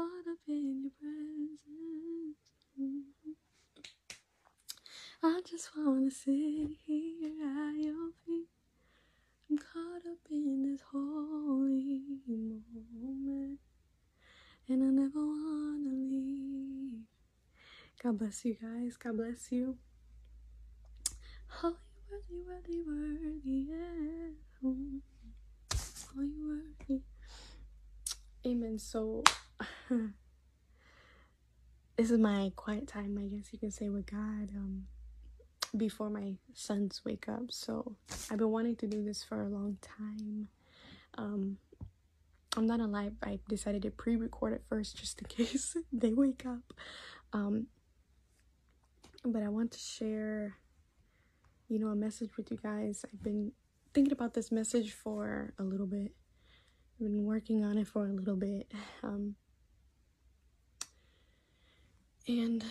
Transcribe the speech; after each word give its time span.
Caught 0.00 0.32
up 0.32 0.38
in 0.48 0.80
your 0.80 0.92
presence. 0.98 2.40
I 5.22 5.40
just 5.44 5.76
wanna 5.76 6.10
sit 6.10 6.78
here 6.86 7.34
at 7.44 7.74
your 7.76 8.10
feet. 8.24 8.48
I'm 9.50 9.58
caught 9.58 10.06
up 10.10 10.24
in 10.30 10.62
this 10.62 10.80
holy 10.90 12.00
moment, 12.26 13.58
and 14.68 14.82
I 14.82 14.86
never 14.86 15.18
wanna 15.18 15.92
leave. 15.92 17.04
God 18.02 18.18
bless 18.18 18.42
you 18.46 18.54
guys. 18.54 18.96
God 18.96 19.18
bless 19.18 19.52
you. 19.52 19.76
Holy, 21.46 21.74
worthy, 22.10 22.40
worthy, 22.48 22.80
worthy, 22.86 23.66
yeah. 23.68 24.30
Holy, 24.62 25.02
worthy. 26.16 27.02
Amen. 28.46 28.78
So, 28.78 29.22
this 31.96 32.10
is 32.10 32.18
my 32.18 32.52
quiet 32.56 32.88
time, 32.88 33.18
I 33.18 33.34
guess 33.34 33.52
you 33.52 33.58
can 33.58 33.70
say, 33.70 33.88
with 33.88 34.06
God. 34.06 34.50
Um, 34.54 34.86
before 35.76 36.10
my 36.10 36.34
sons 36.54 37.02
wake 37.04 37.28
up. 37.28 37.50
So 37.50 37.96
I've 38.30 38.38
been 38.38 38.50
wanting 38.50 38.76
to 38.76 38.86
do 38.86 39.04
this 39.04 39.22
for 39.22 39.42
a 39.42 39.48
long 39.48 39.78
time. 39.80 40.48
Um, 41.16 41.58
I'm 42.56 42.66
not 42.66 42.80
gonna 42.80 42.90
lie, 42.90 43.10
I 43.22 43.38
decided 43.48 43.82
to 43.82 43.90
pre-record 43.90 44.52
it 44.52 44.62
first 44.68 44.96
just 44.96 45.20
in 45.20 45.28
case 45.28 45.76
they 45.92 46.12
wake 46.12 46.44
up. 46.46 46.74
Um, 47.32 47.66
but 49.24 49.42
I 49.42 49.48
want 49.48 49.72
to 49.72 49.78
share, 49.78 50.56
you 51.68 51.78
know, 51.78 51.88
a 51.88 51.96
message 51.96 52.36
with 52.36 52.50
you 52.50 52.58
guys. 52.62 53.04
I've 53.12 53.22
been 53.22 53.52
thinking 53.92 54.12
about 54.12 54.34
this 54.34 54.50
message 54.50 54.92
for 54.92 55.52
a 55.58 55.62
little 55.62 55.86
bit. 55.86 56.12
I've 56.94 57.06
been 57.06 57.24
working 57.24 57.64
on 57.64 57.78
it 57.78 57.86
for 57.86 58.06
a 58.06 58.12
little 58.12 58.36
bit. 58.36 58.72
Um, 59.02 59.36
and 62.26 62.64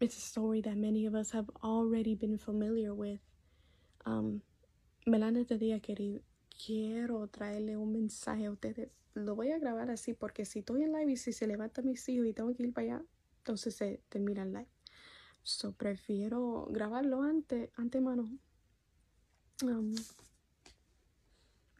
it's 0.00 0.16
a 0.16 0.20
story 0.20 0.60
that 0.62 0.76
many 0.76 1.06
of 1.06 1.14
us 1.14 1.30
have 1.30 1.50
already 1.62 2.14
been 2.14 2.38
familiar 2.38 2.94
with. 2.94 3.20
Um, 4.06 4.42
¿verdad? 5.06 5.36
Este 5.36 5.58
día 5.58 5.80
querido, 5.80 6.20
quiero 6.64 7.26
traerle 7.28 7.76
un 7.76 7.92
mensaje 7.92 8.46
a 8.46 8.50
ustedes. 8.50 8.90
Lo 9.14 9.34
voy 9.34 9.52
a 9.52 9.58
grabar 9.58 9.90
así 9.90 10.14
porque 10.14 10.44
si 10.44 10.60
estoy 10.60 10.82
en 10.82 10.92
live 10.92 11.12
y 11.12 11.16
si 11.16 11.32
se 11.32 11.46
levanta 11.46 11.82
mis 11.82 12.08
hijos 12.08 12.26
y 12.26 12.32
tengo 12.32 12.54
que 12.54 12.64
ir 12.64 12.72
para 12.72 12.96
allá, 12.96 13.04
entonces 13.38 13.74
se 13.76 14.02
termina 14.08 14.42
el 14.42 14.52
live. 14.52 14.68
So, 15.42 15.72
prefiero 15.72 16.66
grabarlo 16.70 17.22
antes, 17.22 17.70
antemano. 17.76 18.30
Um, 19.62 19.94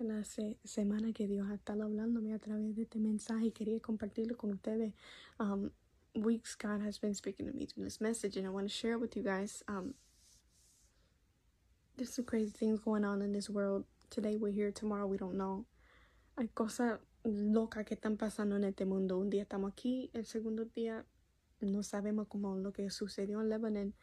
la 0.05 0.25
se- 0.25 0.59
semana 0.65 1.13
que 1.13 1.27
Dios 1.27 1.49
ha 1.51 1.55
estado 1.55 1.85
hablándome 1.85 2.35
a 2.35 2.39
través 2.39 2.75
de 2.77 2.83
este 2.83 2.99
mensaje 3.01 3.47
y 3.47 3.51
quería 3.53 3.81
compartirlo 3.81 4.37
con 4.37 4.53
ustedes. 4.53 4.93
Um, 5.41 5.71
weeks 6.15 6.55
God 6.57 6.81
has 6.83 6.99
been 6.99 7.15
speaking 7.15 7.47
to 7.47 7.53
me 7.53 7.67
through 7.67 7.85
this 7.85 8.01
message, 8.01 8.37
and 8.37 8.47
I 8.47 8.51
want 8.51 8.69
to 8.69 8.73
share 8.73 8.93
it 8.93 9.01
with 9.01 9.17
you 9.17 9.23
guys. 9.23 9.63
Um, 9.67 9.95
there's 11.97 12.15
some 12.15 12.25
crazy 12.25 12.51
things 12.51 12.81
going 12.81 13.05
on 13.05 13.23
in 13.23 13.33
this 13.33 13.49
world. 13.51 13.85
Today 14.11 14.37
we're 14.37 14.53
here, 14.53 14.71
tomorrow 14.71 15.07
we 15.07 15.17
don't 15.17 15.37
know. 15.37 15.65
Hay 16.37 16.49
cosas 16.49 16.99
locas 17.25 17.85
que 17.85 17.97
están 17.97 18.17
pasando 18.17 18.57
en 18.57 18.65
este 18.65 18.85
mundo. 18.85 19.19
Un 19.19 19.31
día 19.31 19.43
estamos 19.43 19.73
aquí, 19.73 20.11
el 20.15 20.25
segundo 20.25 20.65
día 20.65 21.05
no 21.61 21.83
sabemos 21.83 22.29
cómo 22.29 22.57
lo 22.57 22.73
que 22.73 22.91
sucedió 22.91 23.41
en 23.41 23.49
Lebanon. 23.49 23.95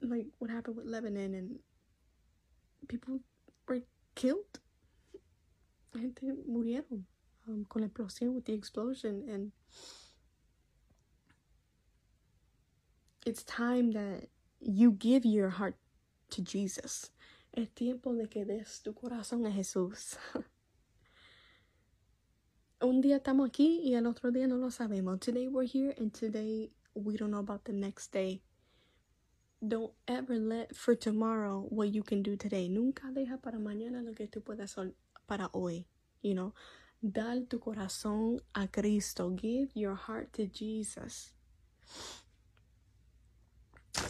Like 0.00 0.28
what 0.38 0.50
happened 0.50 0.76
with 0.76 0.86
Lebanon 0.86 1.34
and 1.34 1.60
people 2.88 3.20
were 3.68 3.82
killed. 4.14 4.60
Gente 5.92 6.32
murieron 6.46 7.06
um, 7.48 7.64
con 7.64 7.82
la 7.82 7.88
explosión, 7.88 8.34
with 8.34 8.44
the 8.44 8.52
explosion, 8.52 9.28
and 9.28 9.52
it's 13.26 13.42
time 13.42 13.92
that 13.92 14.28
you 14.60 14.92
give 14.92 15.24
your 15.24 15.50
heart 15.50 15.76
to 16.30 16.42
Jesus. 16.42 17.10
Es 17.52 17.68
tiempo 17.74 18.14
de 18.14 18.28
que 18.28 18.44
des 18.44 18.80
tu 18.82 18.92
corazón 18.92 19.44
a 19.46 19.50
Jesús. 19.50 20.16
Un 22.82 23.02
día 23.02 23.16
estamos 23.16 23.48
aquí 23.48 23.80
y 23.82 23.94
el 23.94 24.06
otro 24.06 24.30
día 24.30 24.46
no 24.46 24.56
lo 24.56 24.70
sabemos. 24.70 25.20
Today 25.20 25.48
we're 25.48 25.66
here 25.66 25.94
and 25.98 26.14
today 26.14 26.70
we 26.94 27.16
don't 27.16 27.30
know 27.30 27.40
about 27.40 27.64
the 27.64 27.72
next 27.72 28.12
day. 28.12 28.40
Don't 29.66 29.92
ever 30.08 30.38
let 30.38 30.74
for 30.74 30.94
tomorrow 30.94 31.66
what 31.68 31.92
you 31.92 32.02
can 32.02 32.22
do 32.22 32.36
today. 32.36 32.68
Nunca 32.68 33.10
deja 33.12 33.36
para 33.36 33.58
mañana 33.58 34.02
lo 34.02 34.14
que 34.14 34.28
tú 34.28 34.40
puedas 34.42 34.70
para 35.30 35.48
hoy. 35.54 35.86
You 36.22 36.34
know, 36.34 36.54
dar 37.00 37.36
tu 37.48 37.60
corazón 37.60 38.40
a 38.54 38.66
Cristo. 38.66 39.30
Give 39.30 39.70
your 39.74 39.94
heart 39.94 40.32
to 40.34 40.46
Jesus. 40.46 41.32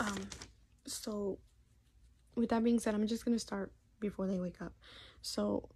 Um, 0.01 0.29
so 0.87 1.39
with 2.35 2.49
that 2.49 2.65
being 2.65 2.81
said, 2.81 2.95
I'm 2.95 3.07
just 3.07 3.25
gonna 3.25 3.39
start 3.39 3.71
before 4.01 4.27
they 4.27 4.41
wake 4.41 4.61
up. 4.63 4.73
So 5.21 5.69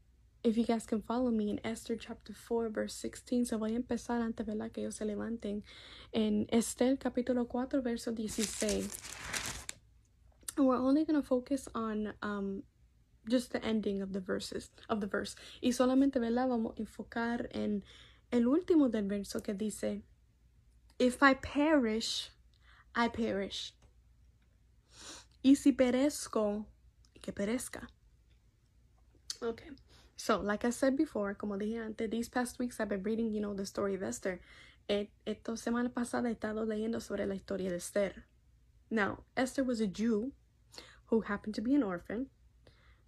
if 0.43 0.56
you 0.56 0.65
guys 0.65 0.87
can 0.87 1.03
follow 1.03 1.31
me 1.31 1.50
in 1.50 1.61
Esther 1.62 1.97
chapter 1.97 2.32
4 2.32 2.71
verse 2.71 2.94
16, 2.94 3.44
So 3.47 3.59
voy 3.59 3.72
a 3.72 3.78
empezar 3.78 4.23
antes, 4.23 4.46
¿verdad? 4.46 4.73
Que 4.73 4.82
ellos 4.82 4.96
se 4.96 5.05
levanten. 5.05 5.62
En 6.12 6.46
Esther 6.50 6.96
capítulo 6.96 7.46
4 7.46 7.82
verso 7.82 8.12
16. 8.12 8.88
We're 10.56 10.76
only 10.76 11.05
gonna 11.05 11.23
focus 11.23 11.69
on 11.75 12.14
um 12.23 12.62
just 13.29 13.53
the 13.53 13.65
ending 13.65 14.03
of 14.03 14.12
the 14.12 14.21
verses 14.21 14.71
of 14.88 15.00
the 15.00 15.06
verse. 15.06 15.37
Y 15.62 15.71
solamente, 15.71 16.21
¿verdad? 16.21 16.49
Vamos 16.49 16.75
a 16.76 16.82
enfocar 16.82 17.49
en 17.53 17.82
el 18.31 18.47
último 18.47 18.91
del 18.91 19.09
verso 19.09 19.41
que 19.41 19.55
dice, 19.55 20.03
If 20.99 21.23
I 21.23 21.35
perish, 21.35 22.31
I 22.94 23.09
perish. 23.09 23.75
Y 25.43 25.55
si 25.55 25.73
perezco, 25.73 26.67
que 27.21 27.32
perezca. 27.32 27.88
Okay. 29.43 29.70
So, 30.17 30.41
like 30.41 30.65
I 30.65 30.70
said 30.70 30.97
before, 30.97 31.35
como 31.35 31.59
dije 31.59 31.85
antes, 31.85 32.09
these 32.09 32.29
past 32.29 32.59
weeks 32.59 32.81
I've 32.81 32.88
been 32.88 33.03
reading, 33.03 33.31
you 33.32 33.41
know, 33.41 33.53
the 33.53 33.67
story 33.67 33.94
of 33.94 34.03
Esther. 34.03 34.41
Esta 34.88 35.53
semana 35.53 35.93
pasada 35.93 36.29
he 36.29 36.35
estado 36.35 36.65
leyendo 36.65 37.00
sobre 37.00 37.27
la 37.27 37.35
historia 37.35 37.70
de 37.70 37.77
Esther. 37.77 38.25
Now, 38.91 39.25
Esther 39.37 39.65
was 39.65 39.81
a 39.81 39.87
Jew 39.87 40.32
who 41.06 41.23
happened 41.23 41.55
to 41.56 41.62
be 41.62 41.75
an 41.75 41.82
orphan, 41.82 42.27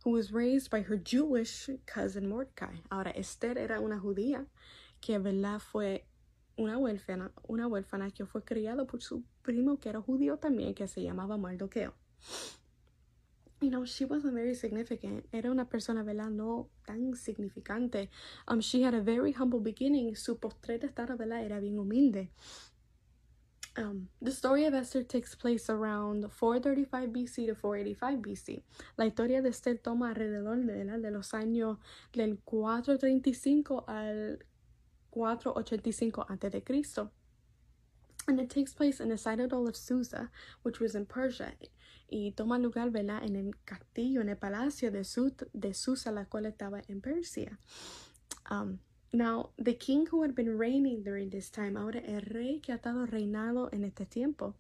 who 0.07 0.13
was 0.13 0.31
raised 0.31 0.71
by 0.71 0.83
her 0.83 0.97
Jewish 0.97 1.69
cousin 1.85 2.29
Mordecai. 2.29 2.81
Ahora, 2.93 3.11
Esther 3.11 3.59
era 3.59 3.81
una 3.81 3.99
judía 3.99 4.47
que, 5.01 5.19
¿verdad? 5.19 5.59
Fue 5.59 6.05
una 6.57 6.79
huérfana, 6.79 7.33
una 7.49 7.67
huérfana 7.67 8.13
que 8.13 8.25
fue 8.25 8.45
criada 8.45 8.85
por 8.85 9.03
su 9.03 9.25
primo 9.43 9.81
que 9.81 9.89
era 9.89 10.01
judío 10.01 10.37
también, 10.37 10.75
que 10.75 10.87
se 10.87 11.03
llamaba 11.03 11.37
Mardoqueo. 11.37 11.93
you 13.61 13.71
know, 13.71 13.85
she 13.85 14.05
wasn't 14.05 14.35
very 14.35 14.55
significant. 14.55 15.25
Era 15.33 15.51
una 15.51 15.65
persona, 15.65 16.05
¿verdad? 16.05 16.31
No 16.31 16.69
tan 16.87 17.17
significante. 17.17 18.09
Um, 18.47 18.61
she 18.61 18.83
had 18.85 18.95
a 18.95 19.01
very 19.01 19.33
humble 19.33 19.59
beginning. 19.59 20.15
Su 20.15 20.39
postrera 20.39 20.87
estado, 20.87 21.17
¿verdad? 21.17 21.45
Era 21.45 21.59
bien 21.59 21.81
humilde. 21.81 22.31
Um, 23.79 24.09
the 24.23 24.33
story 24.33 24.65
of 24.65 24.75
Esther 24.75 25.03
takes 25.03 25.35
place 25.35 25.69
around 25.69 26.33
435 26.33 27.11
BC 27.11 27.47
to 27.49 27.55
485 27.55 28.19
BC. 28.21 28.63
La 28.97 29.05
historia 29.05 29.43
de 29.43 29.51
Esther 29.51 29.77
toma 29.77 30.15
alrededor 30.15 30.65
de, 30.65 30.85
de 30.85 31.11
los 31.11 31.33
años 31.35 31.79
del 32.13 32.39
435 32.45 33.85
al 33.87 34.39
485 35.11 36.27
a.C. 36.29 37.09
And 38.29 38.41
it 38.41 38.51
takes 38.51 38.75
place 38.75 38.99
in 38.99 39.09
the 39.09 39.19
citadel 39.19 39.69
of 39.69 39.77
Susa, 39.77 40.31
which 40.63 40.81
was 40.81 40.95
in 40.95 41.07
Persia. 41.07 41.53
Y 42.11 42.33
toma 42.37 42.59
lugar, 42.59 42.91
¿verdad? 42.91 43.23
En 43.23 43.37
el 43.37 43.53
castillo, 43.65 44.21
en 44.21 44.31
el 44.31 44.37
palacio 44.37 44.91
de, 44.91 45.05
de 45.55 45.75
Susa, 45.75 46.11
la 46.11 46.25
cual 46.25 46.47
estaba 46.47 46.83
en 46.89 47.01
Persia. 47.01 47.59
Um, 48.51 48.79
Now, 49.17 49.49
the 49.57 49.73
king 49.73 50.05
who 50.11 50.21
had 50.21 50.35
been 50.35 50.59
reigning 50.59 51.03
during 51.03 51.31
this 51.31 51.49
time, 51.49 51.79
ahora 51.79 52.03
el 52.07 52.21
rey 52.21 52.61
que 52.61 52.75
ha 52.75 52.77
estado 52.77 53.07
reinado 53.07 53.73
en 53.73 53.83
este 53.85 54.05
tiempo, 54.05 54.57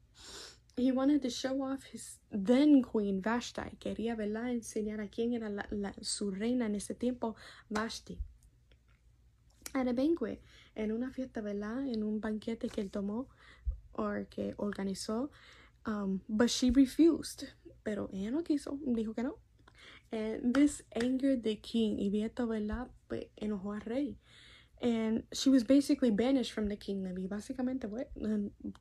he 0.78 0.92
wanted 0.92 1.20
to 1.20 1.28
show 1.28 1.62
off 1.62 1.84
his 1.92 2.20
then 2.32 2.82
queen 2.82 3.20
Vashti. 3.20 3.76
Quería 3.78 4.16
verla 4.16 4.50
enseñar 4.50 5.02
a 5.02 5.08
quién 5.08 5.34
era 5.34 5.50
la, 5.50 5.66
la, 5.70 5.92
su 6.00 6.30
reina 6.30 6.64
en 6.64 6.74
ese 6.74 6.94
tiempo, 6.94 7.36
Vashti. 7.68 8.18
At 9.74 9.88
a 9.88 9.92
banquet, 9.92 10.40
en 10.74 10.90
una 10.90 11.10
fiesta, 11.10 11.42
¿verdad? 11.42 11.86
En 11.86 12.02
un 12.02 12.22
banquete 12.22 12.70
que 12.70 12.80
él 12.80 12.90
tomó 12.90 13.28
o 13.92 14.24
que 14.30 14.54
organizó. 14.56 15.30
Um, 15.84 16.22
but 16.28 16.48
she 16.48 16.70
refused. 16.70 17.46
Pero 17.82 18.08
ella 18.10 18.30
no 18.30 18.42
quiso, 18.42 18.78
dijo 18.86 19.12
que 19.12 19.22
no. 19.22 19.36
And 20.12 20.54
this 20.54 20.82
angered 20.94 21.42
the 21.42 21.60
king. 21.60 21.98
Y 21.98 22.22
esto, 22.22 22.46
¿verdad? 22.46 22.88
Pues 23.06 23.26
enojó 23.36 23.74
al 23.74 23.82
rey. 23.82 24.16
And 24.82 25.24
she 25.32 25.48
was 25.48 25.64
basically 25.64 26.10
banished 26.10 26.52
from 26.52 26.68
the 26.68 26.76
kingdom. 26.76 27.16
Y 27.18 27.26
básicamente, 27.26 27.88
pues, 27.88 28.06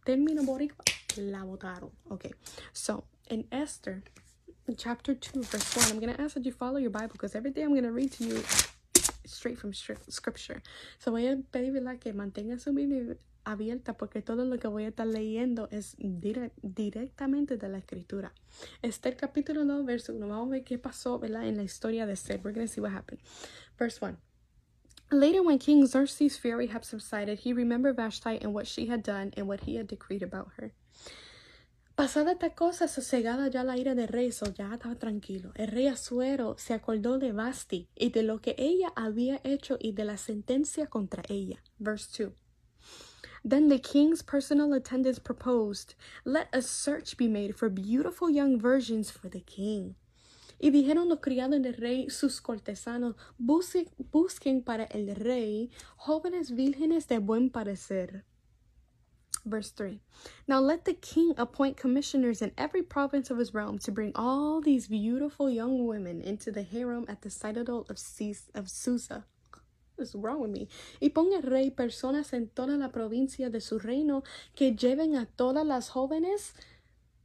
término 0.05 0.43
boricua, 0.43 0.83
la 1.17 1.43
votaron. 1.43 1.91
Okay, 2.11 2.33
so 2.73 3.05
in 3.29 3.45
Esther, 3.51 4.03
chapter 4.77 5.13
2, 5.15 5.41
verse 5.43 5.75
1, 5.75 5.91
I'm 5.91 5.99
going 5.99 6.13
to 6.13 6.21
ask 6.21 6.33
that 6.33 6.45
you 6.45 6.51
follow 6.51 6.77
your 6.77 6.91
Bible 6.91 7.13
because 7.13 7.35
everything 7.35 7.63
I'm 7.63 7.71
going 7.71 7.83
to 7.83 7.91
read 7.91 8.11
to 8.13 8.25
you 8.25 8.43
straight 9.25 9.57
from 9.57 9.73
scripture. 9.73 10.61
So 10.99 11.11
voy 11.11 11.27
a 11.27 11.37
pedirle 11.37 11.99
que 11.99 12.13
mantenga 12.13 12.59
su 12.59 12.73
Biblia 12.73 13.15
abierta 13.45 13.93
porque 13.93 14.21
todo 14.21 14.43
lo 14.43 14.57
que 14.57 14.67
voy 14.67 14.85
a 14.85 14.89
estar 14.89 15.05
leyendo 15.07 15.67
es 15.71 15.95
directamente 15.97 17.57
de 17.57 17.69
la 17.69 17.77
escritura. 17.77 18.33
Este 18.81 19.09
el 19.09 19.15
capítulo 19.15 19.65
2, 19.65 19.85
verso 19.85 20.13
1. 20.13 20.27
Vamos 20.27 20.47
a 20.47 20.51
ver 20.51 20.63
qué 20.63 20.77
pasó 20.77 21.19
¿verdad? 21.19 21.47
en 21.47 21.57
la 21.57 21.63
historia 21.63 22.05
de 22.05 22.13
Esther. 22.13 22.39
We're 22.43 22.53
going 22.53 22.67
to 22.67 22.73
see 22.73 22.81
what 22.81 22.91
happened. 22.91 23.21
Verse 23.77 23.99
1. 24.01 24.17
Later, 25.11 25.43
when 25.43 25.59
King 25.59 25.85
Xerxes' 25.85 26.37
fury 26.37 26.67
had 26.67 26.83
subsided, 26.83 27.39
he 27.39 27.53
remembered 27.53 27.95
Vashti 27.95 28.39
and 28.41 28.53
what 28.53 28.67
she 28.67 28.87
had 28.87 29.03
done 29.03 29.33
and 29.37 29.47
what 29.47 29.61
he 29.61 29.75
had 29.75 29.87
decreed 29.87 30.23
about 30.23 30.51
her. 30.57 30.73
Pasada 31.95 32.31
esta 32.31 32.49
cosa, 32.49 32.87
sosegada 32.89 33.49
ya 33.53 33.61
la 33.61 33.75
ira 33.75 33.95
del 33.95 34.07
rey, 34.07 34.29
so 34.29 34.47
ya 34.47 34.75
estaba 34.75 34.99
tranquilo. 34.99 35.53
El 35.55 35.67
rey 35.67 35.87
Asuero 35.87 36.59
se 36.59 36.73
acordó 36.73 37.17
de 37.19 37.31
Vasti 37.31 37.87
y 37.95 38.09
de 38.09 38.21
lo 38.21 38.39
que 38.39 38.53
ella 38.57 38.91
había 38.97 39.39
hecho 39.45 39.77
y 39.79 39.93
de 39.93 40.03
la 40.03 40.17
sentencia 40.17 40.87
contra 40.87 41.23
ella. 41.29 41.63
Verse 41.79 42.07
2. 42.07 42.33
Then 43.45 43.69
the 43.69 43.79
king's 43.79 44.23
personal 44.23 44.73
attendants 44.73 45.19
proposed, 45.19 45.93
Let 46.25 46.49
a 46.51 46.61
search 46.61 47.15
be 47.15 47.29
made 47.29 47.55
for 47.55 47.69
beautiful 47.69 48.29
young 48.29 48.59
virgins 48.59 49.09
for 49.09 49.29
the 49.29 49.39
king. 49.39 49.95
Y 50.65 50.71
dijeron 50.71 51.09
los 51.09 51.19
criados 51.19 51.61
del 51.61 51.75
rey, 51.75 52.09
sus 52.09 52.41
cortesanos, 52.41 53.15
busquen, 53.37 54.63
para 54.63 54.85
el 54.85 55.15
rey 55.15 55.69
jóvenes 55.95 56.55
vírgenes 56.55 57.07
de 57.07 57.19
buen 57.19 57.51
parecer. 57.51 58.25
Verse 59.45 59.69
3 59.69 59.99
Now 60.47 60.59
let 60.59 60.85
the 60.85 60.95
king 60.95 61.35
appoint 61.37 61.77
commissioners 61.77 62.41
in 62.41 62.51
every 62.57 62.81
province 62.81 63.29
of 63.29 63.37
his 63.37 63.53
realm 63.53 63.77
to 63.77 63.91
bring 63.91 64.11
all 64.15 64.59
these 64.59 64.87
beautiful 64.87 65.51
young 65.51 65.85
women 65.85 66.19
into 66.19 66.51
the 66.51 66.63
harem 66.63 67.05
at 67.07 67.21
the 67.21 67.29
citadel 67.29 67.85
of, 67.87 67.99
of 68.55 68.67
Susa 68.67 69.25
What's 69.97 70.13
wrong 70.13 70.41
with 70.41 70.51
me? 70.51 70.67
Y 70.99 71.09
ponga 71.09 71.37
el 71.37 71.43
rey 71.43 71.69
personas 71.69 72.33
en 72.33 72.49
toda 72.49 72.75
la 72.75 72.89
provincia 72.89 73.49
de 73.49 73.61
su 73.61 73.79
reino 73.79 74.23
que 74.53 74.75
lleven 74.75 75.15
a 75.15 75.25
todas 75.25 75.65
las 75.65 75.89
jóvenes 75.89 76.53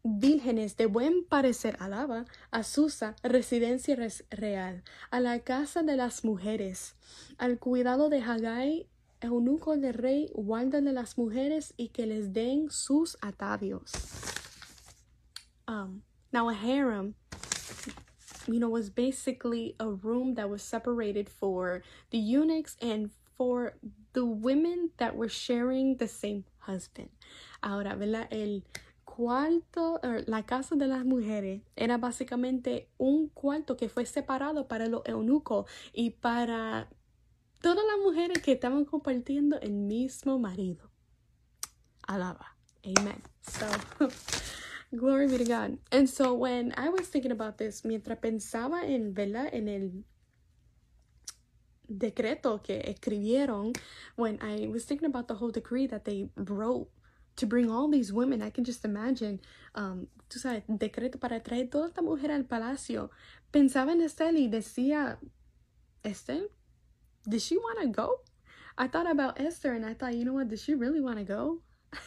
vírgenes 0.03 0.77
de 0.77 0.87
buen 0.87 1.25
parecer 1.25 1.77
alaba 1.81 2.25
a 2.51 2.63
Susa, 2.63 3.17
residencia 3.23 3.97
real, 4.31 4.83
a 5.11 5.21
la 5.21 5.41
casa 5.41 5.83
de 5.83 5.97
las 5.97 6.25
mujeres, 6.25 6.95
al 7.39 7.59
cuidado 7.59 8.09
de 8.09 8.23
Haggai, 8.23 8.87
eunuco 9.21 9.77
del 9.77 9.95
rey, 9.95 10.31
guarda 10.35 10.81
de 10.81 10.93
las 10.93 11.19
mujeres 11.19 11.75
y 11.77 11.89
que 11.89 12.07
les 12.07 12.33
den 12.33 12.71
sus 12.71 13.19
atavios. 13.21 13.93
Um, 15.69 16.03
now 16.33 16.49
a 16.49 16.55
harem 16.55 17.15
you 18.47 18.59
know, 18.59 18.69
was 18.69 18.91
basically 18.91 19.75
a 19.79 19.89
room 19.89 20.35
that 20.35 20.49
was 20.49 20.63
separated 20.63 21.29
for 21.29 21.83
the 22.11 22.19
eunuchs 22.19 22.77
and 22.81 23.11
for 23.37 23.75
the 24.13 24.25
women 24.25 24.91
that 24.99 25.17
were 25.17 25.29
sharing 25.29 25.97
the 25.97 26.09
same 26.09 26.45
husband. 26.61 27.11
Ahora, 27.63 27.95
¿verdad? 27.97 28.29
El 28.31 28.65
cuarto, 29.21 30.01
er, 30.03 30.27
la 30.29 30.47
casa 30.47 30.77
de 30.77 30.87
las 30.87 31.05
mujeres 31.05 31.61
era 31.77 31.99
básicamente 31.99 32.89
un 32.97 33.29
cuarto 33.29 33.77
que 33.77 33.91
fue 33.91 34.07
separado 34.07 34.67
para 34.67 34.87
los 34.87 35.03
eunucos 35.05 35.67
y 35.93 36.13
para 36.13 36.89
todas 37.61 37.85
las 37.85 37.99
mujeres 38.03 38.43
que 38.43 38.53
estaban 38.53 38.87
compartiendo 38.87 39.61
el 39.61 39.73
mismo 39.73 40.39
marido. 40.39 40.91
Alaba. 42.09 42.57
Amen. 42.83 43.21
So, 43.43 43.67
Glory 44.91 45.27
be 45.27 45.37
to 45.37 45.45
God. 45.45 45.79
And 45.93 46.09
so 46.09 46.33
when 46.33 46.73
I 46.79 46.89
was 46.89 47.09
thinking 47.09 47.31
about 47.31 47.59
this, 47.59 47.85
mientras 47.85 48.19
pensaba 48.21 48.87
en, 48.87 49.13
¿verdad? 49.13 49.51
En 49.53 49.69
el 49.69 50.07
decreto 51.89 52.63
que 52.63 52.81
escribieron, 52.87 53.75
when 54.17 54.39
I 54.41 54.67
was 54.67 54.87
thinking 54.87 55.09
about 55.09 55.29
the 55.29 55.35
whole 55.35 55.51
decree 55.51 55.87
that 55.89 56.07
they 56.07 56.31
wrote 56.37 56.89
to 57.41 57.47
bring 57.47 57.71
all 57.71 57.89
these 57.89 58.13
women, 58.13 58.43
I 58.43 58.51
can 58.51 58.65
just 58.65 58.85
imagine, 58.85 59.41
um, 59.75 60.07
tú 60.29 60.39
sabes, 60.39 60.63
decreto 60.69 61.19
para 61.19 61.41
traer 61.41 61.71
toda 61.71 61.89
esta 61.89 62.03
mujer 62.03 62.31
al 62.31 62.45
palacio. 62.45 63.11
Pensaba 63.51 63.93
en 63.93 64.03
Estelle 64.03 64.39
y 64.39 64.49
decía, 64.49 65.19
Estelle, 66.05 66.49
did 67.29 67.41
she 67.41 67.57
want 67.57 67.81
to 67.81 67.89
go? 67.89 68.21
I 68.77 68.89
thought 68.89 69.11
about 69.11 69.41
Esther 69.41 69.73
and 69.73 69.85
I 69.85 69.95
thought, 69.95 70.15
you 70.15 70.25
know 70.25 70.35
what, 70.35 70.49
did 70.49 70.61
she 70.61 70.75
really 70.75 71.01
want 71.01 71.19
to 71.19 71.25
go? 71.25 71.63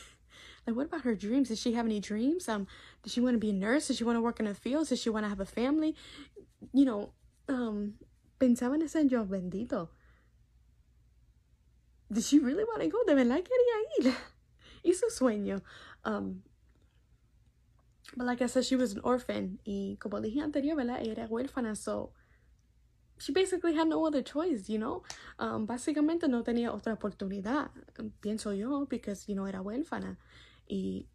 Like, 0.66 0.78
what 0.78 0.86
about 0.86 1.02
her 1.02 1.14
dreams? 1.14 1.50
Does 1.50 1.60
she 1.60 1.74
have 1.74 1.86
any 1.86 2.00
dreams? 2.00 2.48
Um, 2.48 2.68
does 3.04 3.12
she 3.12 3.20
want 3.20 3.34
to 3.34 3.38
be 3.38 3.50
a 3.50 3.54
nurse? 3.54 3.88
Does 3.88 3.98
she 3.98 4.06
want 4.06 4.16
to 4.16 4.22
work 4.22 4.40
in 4.40 4.46
the 4.46 4.56
fields? 4.56 4.90
Does 4.90 5.02
she 5.02 5.10
want 5.10 5.26
to 5.26 5.30
have 5.30 5.42
a 5.42 5.46
family? 5.46 5.94
You 6.72 6.86
know, 6.86 7.12
um, 7.50 7.96
pensaba 8.40 8.76
en 8.76 8.84
ese 8.84 9.12
yo, 9.12 9.26
bendito. 9.26 9.90
Did 12.10 12.24
she 12.24 12.40
really 12.40 12.64
want 12.64 12.82
to 12.82 12.88
go? 12.88 13.04
De 13.06 13.14
verdad 13.14 13.44
quería 13.44 14.08
ir. 14.08 14.16
y 14.86 14.94
su 14.94 15.10
sueño. 15.10 15.62
Um, 16.06 16.44
but 18.16 18.26
like 18.26 18.42
I 18.42 18.48
said, 18.48 18.66
she 18.66 18.76
was 18.76 18.94
an 18.94 19.02
orphan. 19.04 19.60
Y 19.66 19.98
como 20.00 20.22
dije 20.22 20.42
anterior, 20.42 20.76
¿verdad? 20.76 21.06
Era 21.06 21.28
huérfana, 21.28 21.76
so 21.76 22.12
she 23.20 23.32
basically 23.32 23.76
had 23.76 23.88
no 23.88 24.06
other 24.06 24.22
choice, 24.22 24.70
you 24.70 24.78
know. 24.78 25.04
Um, 25.40 25.66
básicamente 25.66 26.28
no 26.28 26.44
tenía 26.44 26.72
otra 26.72 26.94
oportunidad, 26.94 27.70
pienso 28.22 28.58
yo, 28.58 28.86
because, 28.86 29.28
you 29.28 29.36
know, 29.36 29.46
era 29.46 29.62
huérfana. 29.62 30.18
Y 30.70 31.08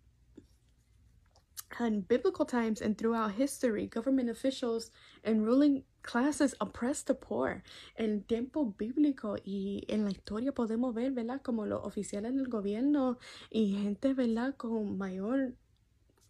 in 1.81 2.01
biblical 2.03 2.47
times 2.47 2.81
and 2.81 2.97
throughout 2.97 3.33
history, 3.33 3.87
government 3.87 4.31
officials 4.31 4.91
and 5.25 5.45
ruling 5.45 5.85
classes 6.11 6.57
oppressed 6.59 7.07
the 7.07 7.15
poor. 7.15 7.63
En 7.95 8.23
tiempo 8.23 8.75
bíblico 8.79 9.37
y 9.45 9.85
en 9.89 10.05
la 10.05 10.11
historia 10.11 10.53
podemos 10.53 10.95
ver, 10.95 11.13
¿verdad? 11.13 11.43
Como 11.43 11.67
los 11.67 11.85
oficiales 11.85 12.35
del 12.35 12.49
gobierno 12.49 13.19
y 13.51 13.75
gente, 13.75 14.15
¿verdad? 14.15 14.57
Con 14.57 14.97
mayor, 14.97 15.55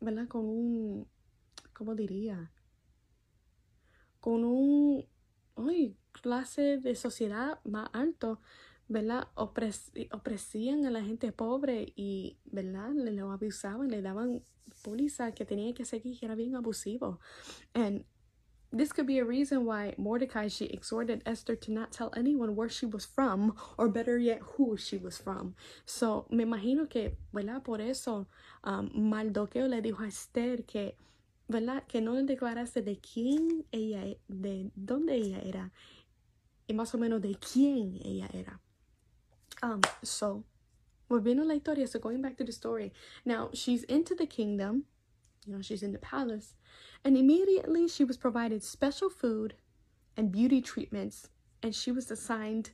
¿verdad? 0.01 0.27
Con 0.27 0.47
un, 0.47 1.07
¿cómo 1.73 1.95
diría? 1.95 2.51
Con 4.21 4.45
un, 4.45 5.07
clase 6.13 6.79
de 6.79 6.95
sociedad 6.97 7.61
más 7.65 7.89
alto 7.93 8.41
¿verdad? 8.89 9.29
Opres 9.35 9.93
opresían 10.13 10.87
a 10.87 10.91
la 10.91 11.05
gente 11.05 11.31
pobre 11.31 11.93
y, 11.95 12.39
¿verdad? 12.47 12.91
Le 12.93 13.13
lo 13.13 13.31
abusaban, 13.31 13.89
le 13.89 14.01
daban 14.01 14.43
póliza 14.83 15.33
que 15.33 15.45
tenía 15.45 15.75
que 15.75 15.85
seguir, 15.85 16.19
que 16.19 16.25
era 16.25 16.35
bien 16.35 16.57
abusivo. 16.57 17.21
And 17.75 18.07
this 18.73 18.93
could 18.93 19.07
be 19.07 19.19
a 19.19 19.25
reason 19.25 19.65
why 19.65 19.95
Mordecai, 19.97 20.49
she 20.49 20.67
exhorted 20.67 21.23
Esther 21.25 21.57
to 21.57 21.73
not 21.73 21.93
tell 21.93 22.13
anyone 22.17 22.55
where 22.55 22.69
she 22.69 22.87
was 22.87 23.07
from, 23.07 23.55
or 23.77 23.89
better 23.89 24.19
yet, 24.19 24.41
who 24.57 24.77
she 24.77 24.97
was 24.97 25.19
from. 25.19 25.55
So, 25.87 26.27
me 26.31 26.45
imagino 26.45 26.89
que, 26.89 27.17
¿verdad? 27.33 27.65
Por 27.65 27.81
eso, 27.81 28.27
um, 28.65 28.91
Maldoqueo 28.95 29.69
le 29.69 29.81
dijo 29.81 30.03
a 30.05 30.09
Esther 30.09 30.65
que 30.67 30.95
¿verdad? 31.49 31.85
Que 31.89 32.01
no 32.01 32.13
le 32.13 32.25
declarase 32.25 32.83
de 32.83 33.01
quién 33.01 33.65
ella, 33.73 34.17
de 34.29 34.71
dónde 34.77 35.15
ella 35.15 35.41
era 35.41 35.73
y 36.67 36.75
más 36.75 36.95
o 36.95 36.99
menos 36.99 37.23
de 37.23 37.35
quién 37.37 37.99
ella 38.05 38.29
era. 38.33 38.61
Um, 39.63 39.81
so, 40.03 40.45
volviendo 41.09 41.43
a 41.43 41.47
la 41.47 41.55
historia, 41.55 41.87
so 41.87 41.99
going 41.99 42.21
back 42.21 42.37
to 42.37 42.45
the 42.45 42.53
story. 42.53 42.93
Now, 43.25 43.49
she's 43.55 43.83
into 43.85 44.15
the 44.15 44.27
kingdom, 44.27 44.85
you 45.47 45.55
know, 45.55 45.63
she's 45.63 45.83
in 45.83 45.93
the 45.93 45.99
palace, 45.99 46.55
and 47.05 47.17
immediately 47.17 47.89
she 47.89 48.05
was 48.05 48.17
provided 48.17 48.63
special 48.63 49.09
food 49.11 49.55
and 50.17 50.33
beauty 50.33 50.61
treatments, 50.61 51.29
and 51.63 51.75
she 51.75 51.93
was 51.93 52.11
assigned 52.11 52.71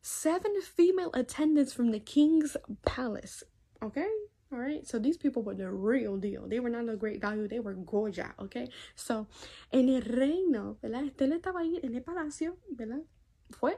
seven 0.00 0.60
female 0.62 1.10
attendants 1.14 1.72
from 1.72 1.90
the 1.90 2.00
king's 2.00 2.56
palace. 2.84 3.42
Okay? 3.82 4.08
All 4.50 4.58
right, 4.58 4.86
so 4.86 4.98
these 4.98 5.18
people 5.18 5.42
were 5.42 5.54
the 5.54 5.70
real 5.70 6.16
deal. 6.16 6.48
They 6.48 6.58
were 6.58 6.70
not 6.70 6.88
a 6.88 6.96
great 6.96 7.20
value, 7.20 7.46
they 7.48 7.60
were 7.60 7.74
gorgeous, 7.74 8.28
okay? 8.40 8.70
So, 8.94 9.26
en 9.70 9.90
el 9.90 10.00
reino, 10.00 10.78
¿verdad? 10.82 11.04
Estela 11.04 11.36
estaba 11.38 11.60
ahí 11.60 11.78
en 11.82 11.94
el 11.94 12.00
palacio, 12.00 12.56
¿verdad? 12.70 13.02
Fue. 13.50 13.76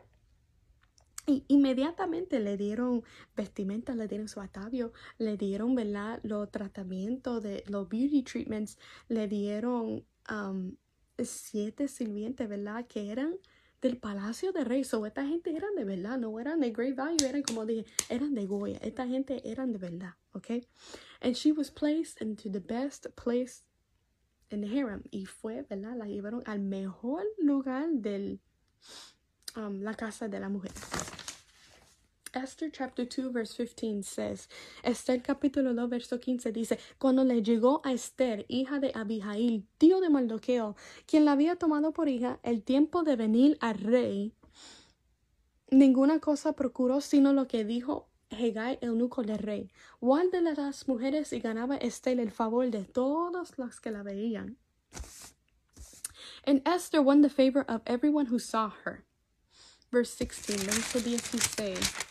Y 1.26 1.44
inmediatamente 1.48 2.40
le 2.40 2.56
dieron 2.56 3.04
vestimenta, 3.36 3.94
le 3.94 4.08
dieron 4.08 4.28
su 4.28 4.40
atavio, 4.40 4.92
le 5.18 5.36
dieron, 5.36 5.74
¿verdad? 5.74 6.20
Los 6.22 6.50
tratamientos 6.50 7.42
de 7.42 7.62
los 7.68 7.88
beauty 7.88 8.22
treatments, 8.22 8.78
le 9.08 9.28
dieron 9.28 10.04
um, 10.30 10.76
siete 11.18 11.88
sirvientes, 11.88 12.48
¿verdad? 12.48 12.86
Que 12.86 13.10
eran 13.10 13.36
del 13.80 13.98
palacio 13.98 14.52
de 14.52 14.64
rey. 14.64 14.84
So, 14.84 15.06
esta 15.06 15.26
gente 15.26 15.54
eran 15.54 15.74
de 15.74 15.84
verdad, 15.84 16.18
no 16.18 16.38
eran 16.38 16.60
de 16.60 16.70
great 16.70 16.96
value, 16.96 17.26
eran 17.26 17.42
como 17.42 17.66
dije, 17.66 17.84
eran 18.08 18.34
de 18.34 18.46
Goya. 18.46 18.78
Esta 18.82 19.06
gente 19.06 19.48
eran 19.50 19.72
de 19.72 19.78
verdad, 19.78 20.14
okay? 20.32 20.66
And 21.20 21.34
she 21.34 21.52
was 21.52 21.70
placed 21.70 22.20
into 22.20 22.50
the 22.50 22.60
best 22.60 23.06
place 23.14 23.62
in 24.50 24.62
the 24.62 24.68
harem. 24.68 25.02
Y 25.10 25.26
fue, 25.26 25.62
¿verdad? 25.62 25.96
La 25.96 26.06
llevaron 26.06 26.42
al 26.46 26.60
mejor 26.60 27.24
lugar 27.38 27.88
de 27.90 28.38
um, 29.56 29.80
la 29.80 29.94
casa 29.94 30.28
de 30.28 30.40
la 30.40 30.48
mujer. 30.48 30.72
Esther 32.32 32.70
chapter 32.70 33.04
2 33.04 33.30
verse 33.30 33.56
15 33.56 34.02
says, 34.02 34.48
Esther 34.82 35.20
capítulo 35.20 35.74
2 35.74 35.88
verso 35.88 36.18
15 36.18 36.52
dice, 36.52 36.78
cuando 36.98 37.24
le 37.24 37.42
llegó 37.42 37.80
a 37.84 37.92
Esther, 37.92 38.44
hija 38.48 38.78
de 38.78 38.92
Abijail, 38.94 39.66
tío 39.78 40.00
de 40.00 40.10
Mardoqueo, 40.10 40.76
quien 41.06 41.24
la 41.24 41.32
había 41.32 41.56
tomado 41.56 41.92
por 41.92 42.08
hija, 42.08 42.38
el 42.42 42.62
tiempo 42.62 43.02
de 43.02 43.16
venir 43.16 43.58
al 43.60 43.78
rey, 43.78 44.32
ninguna 45.70 46.20
cosa 46.20 46.52
procuró 46.52 47.00
sino 47.00 47.32
lo 47.32 47.46
que 47.46 47.64
dijo 47.64 48.08
Hegai, 48.30 48.78
eunuco 48.80 49.22
del 49.22 49.38
rey. 49.38 49.70
de 50.00 50.40
las 50.40 50.86
mujeres 50.86 51.32
y 51.32 51.40
ganaba 51.40 51.76
Esther 51.76 52.20
el 52.20 52.30
favor 52.30 52.70
de 52.70 52.84
todas 52.84 53.58
las 53.58 53.80
que 53.80 53.90
la 53.90 54.02
veían. 54.02 54.56
And 56.46 56.62
Esther 56.66 57.02
won 57.02 57.22
the 57.22 57.28
favor 57.28 57.64
of 57.68 57.82
everyone 57.86 58.26
who 58.26 58.38
saw 58.38 58.70
her. 58.84 59.04
Verse 59.90 60.14
16, 60.14 60.64
verso 60.64 61.00
16. 61.00 62.09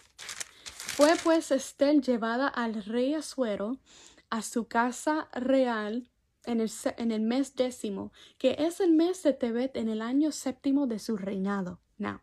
Fue 0.99 1.15
pues 1.23 1.49
Estel 1.51 2.01
llevada 2.01 2.49
al 2.49 2.83
rey 2.83 3.13
Asuero 3.13 3.77
a 4.29 4.41
su 4.41 4.67
casa 4.67 5.29
real 5.31 6.09
en 6.43 6.59
el, 6.59 6.69
en 6.97 7.11
el 7.13 7.21
mes 7.21 7.55
décimo, 7.55 8.11
que 8.37 8.57
es 8.59 8.81
el 8.81 8.91
mes 8.91 9.23
de 9.23 9.31
Tebet 9.31 9.77
en 9.77 9.87
el 9.87 10.01
año 10.01 10.33
séptimo 10.33 10.87
de 10.87 10.99
su 10.99 11.15
reinado. 11.15 11.79
Now, 11.97 12.19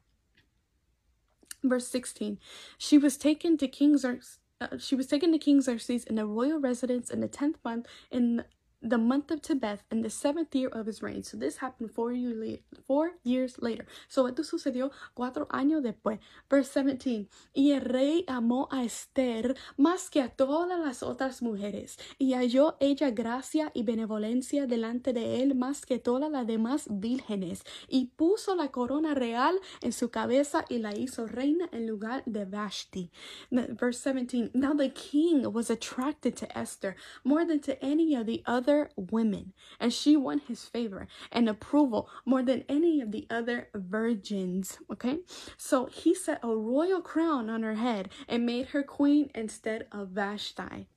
verse 1.63 1.89
16. 1.89 2.39
She 2.77 2.99
was 2.99 3.17
taken 3.17 3.57
to 3.57 3.67
King 3.67 3.97
Xerxes. 3.97 4.41
Uh, 4.61 4.77
she 4.77 4.95
was 4.95 5.07
taken 5.07 5.33
to 5.33 5.39
King 5.39 5.63
Xerxes 5.63 6.05
in 6.05 6.19
a 6.19 6.27
royal 6.27 6.61
residence 6.61 7.11
in 7.11 7.23
the 7.23 7.29
tenth 7.29 7.57
month 7.65 7.87
in 8.11 8.45
the 8.83 8.99
month 8.99 9.31
of 9.31 9.41
Tebeth 9.41 9.81
in 9.91 10.03
the 10.03 10.11
seventh 10.11 10.55
year 10.55 10.69
of 10.69 10.87
his 10.87 11.03
reign. 11.03 11.23
So 11.23 11.37
this 11.37 11.59
happened 11.59 11.91
four, 11.91 12.13
year 12.13 12.59
four 12.87 13.13
years 13.25 13.57
later. 13.61 13.87
So 14.09 14.27
esto 14.27 14.43
sucedió 14.43 14.91
cuatro 15.15 15.47
años 15.49 15.83
después. 15.83 16.21
Verse 16.49 16.73
17. 16.73 17.29
Y 17.55 17.73
el 17.73 17.81
rey 17.81 18.25
amó 18.29 18.69
a 18.71 18.85
Esther 18.85 19.57
más 19.77 20.11
que 20.11 20.21
a 20.21 20.29
todas 20.29 20.79
las 20.79 21.03
otras 21.03 21.43
mujeres, 21.43 21.97
y 22.19 22.35
halló 22.35 22.77
ella 22.81 23.11
gracia 23.11 23.71
y 23.75 23.83
benevolencia 23.83 24.67
delante 24.67 25.13
de 25.13 25.43
él 25.43 25.55
más 25.55 25.87
que 25.87 25.99
todas 25.99 26.31
las 26.31 26.47
demás 26.47 26.87
vírgenes, 26.91 27.63
y 27.89 28.07
puso 28.17 28.55
la 28.55 28.71
corona 28.71 29.15
real 29.15 29.59
en 29.81 29.93
su 29.93 30.11
cabeza 30.11 30.65
y 30.69 30.79
la 30.79 30.97
hizo 30.97 31.27
reina 31.27 31.69
en 31.73 31.87
lugar 31.87 32.23
de 32.27 32.45
Vashti. 32.45 33.11
Verse 33.51 34.01
17. 34.03 34.51
Now 34.55 34.75
the 34.75 34.91
king 34.91 35.53
was 35.53 35.71
attracted 35.71 36.37
to 36.37 36.47
Esther 36.57 36.97
more 37.25 37.45
than 37.45 37.61
to 37.61 37.77
any 37.83 38.15
of 38.15 38.27
the 38.27 38.43
other 38.47 38.66
other 38.67 38.91
women, 38.97 39.53
and 39.79 39.93
she 39.93 40.17
won 40.17 40.41
his 40.41 40.65
favor 40.65 41.07
and 41.31 41.49
approval 41.49 42.09
more 42.25 42.43
than 42.43 42.65
any 42.69 43.01
of 43.01 43.13
the 43.13 43.27
other 43.31 43.69
virgins. 43.75 44.79
Okay, 44.91 45.19
so 45.57 45.87
he 45.87 46.15
set 46.15 46.41
a 46.43 46.49
royal 46.49 47.01
crown 47.01 47.49
on 47.49 47.63
her 47.63 47.75
head 47.75 48.09
and 48.29 48.45
made 48.45 48.69
her 48.69 48.83
queen 48.83 49.31
instead 49.35 49.87
of 49.93 50.09
Vashti. 50.09 50.89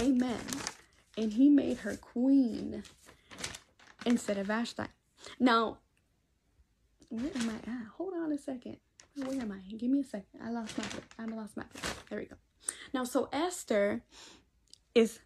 Amen. 0.00 0.44
And 1.16 1.32
he 1.32 1.48
made 1.48 1.78
her 1.78 1.96
queen 1.96 2.82
instead 4.04 4.38
of 4.38 4.46
Vashti. 4.46 4.84
Now, 5.40 5.78
where 7.08 7.30
am 7.34 7.50
I 7.50 7.70
at? 7.70 7.86
Hold 7.96 8.14
on 8.14 8.32
a 8.32 8.38
second. 8.38 8.76
Where 9.16 9.40
am 9.40 9.50
I? 9.50 9.76
Give 9.76 9.90
me 9.90 10.00
a 10.00 10.04
second. 10.04 10.40
I 10.44 10.50
lost 10.50 10.76
my 10.76 10.84
I 11.18 11.24
lost 11.26 11.56
my 11.56 11.64
There 12.10 12.18
we 12.18 12.26
go. 12.26 12.36
Now, 12.92 13.04
so 13.04 13.28
Esther 13.32 14.02
is 14.94 15.20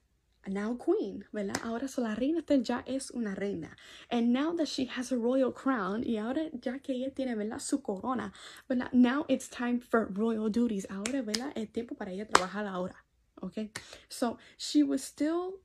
now 0.47 0.77
queen, 0.77 1.25
¿verdad? 1.33 1.61
Ahora 1.65 1.89
so 1.89 2.03
la 2.03 2.15
reina 2.15 2.43
ya 2.63 2.83
es 2.87 3.11
una 3.11 3.35
reina. 3.35 3.77
And 4.11 4.33
now 4.33 4.53
that 4.57 4.69
she 4.69 4.87
has 4.87 5.13
a 5.13 5.17
royal 5.17 5.53
crown, 5.53 6.03
y 6.05 6.17
ahora 6.17 6.51
ya 6.53 6.79
que 6.79 6.95
ella 6.95 7.11
tiene, 7.11 7.35
¿verdad? 7.35 7.61
Su 7.61 7.83
corona, 7.83 8.33
¿verdad? 8.69 8.91
Now 8.93 9.25
it's 9.29 9.49
time 9.49 9.81
for 9.81 10.07
royal 10.13 10.51
duties. 10.51 10.87
Ahora, 10.91 11.23
¿verdad? 11.23 11.53
Es 11.57 11.73
tiempo 11.73 11.95
para 11.95 12.13
ella 12.13 12.27
trabajar 12.27 12.67
ahora. 12.67 12.97
Okay? 13.43 13.71
So 14.09 14.39
she 14.57 14.83
was 14.83 15.03
still 15.03 15.61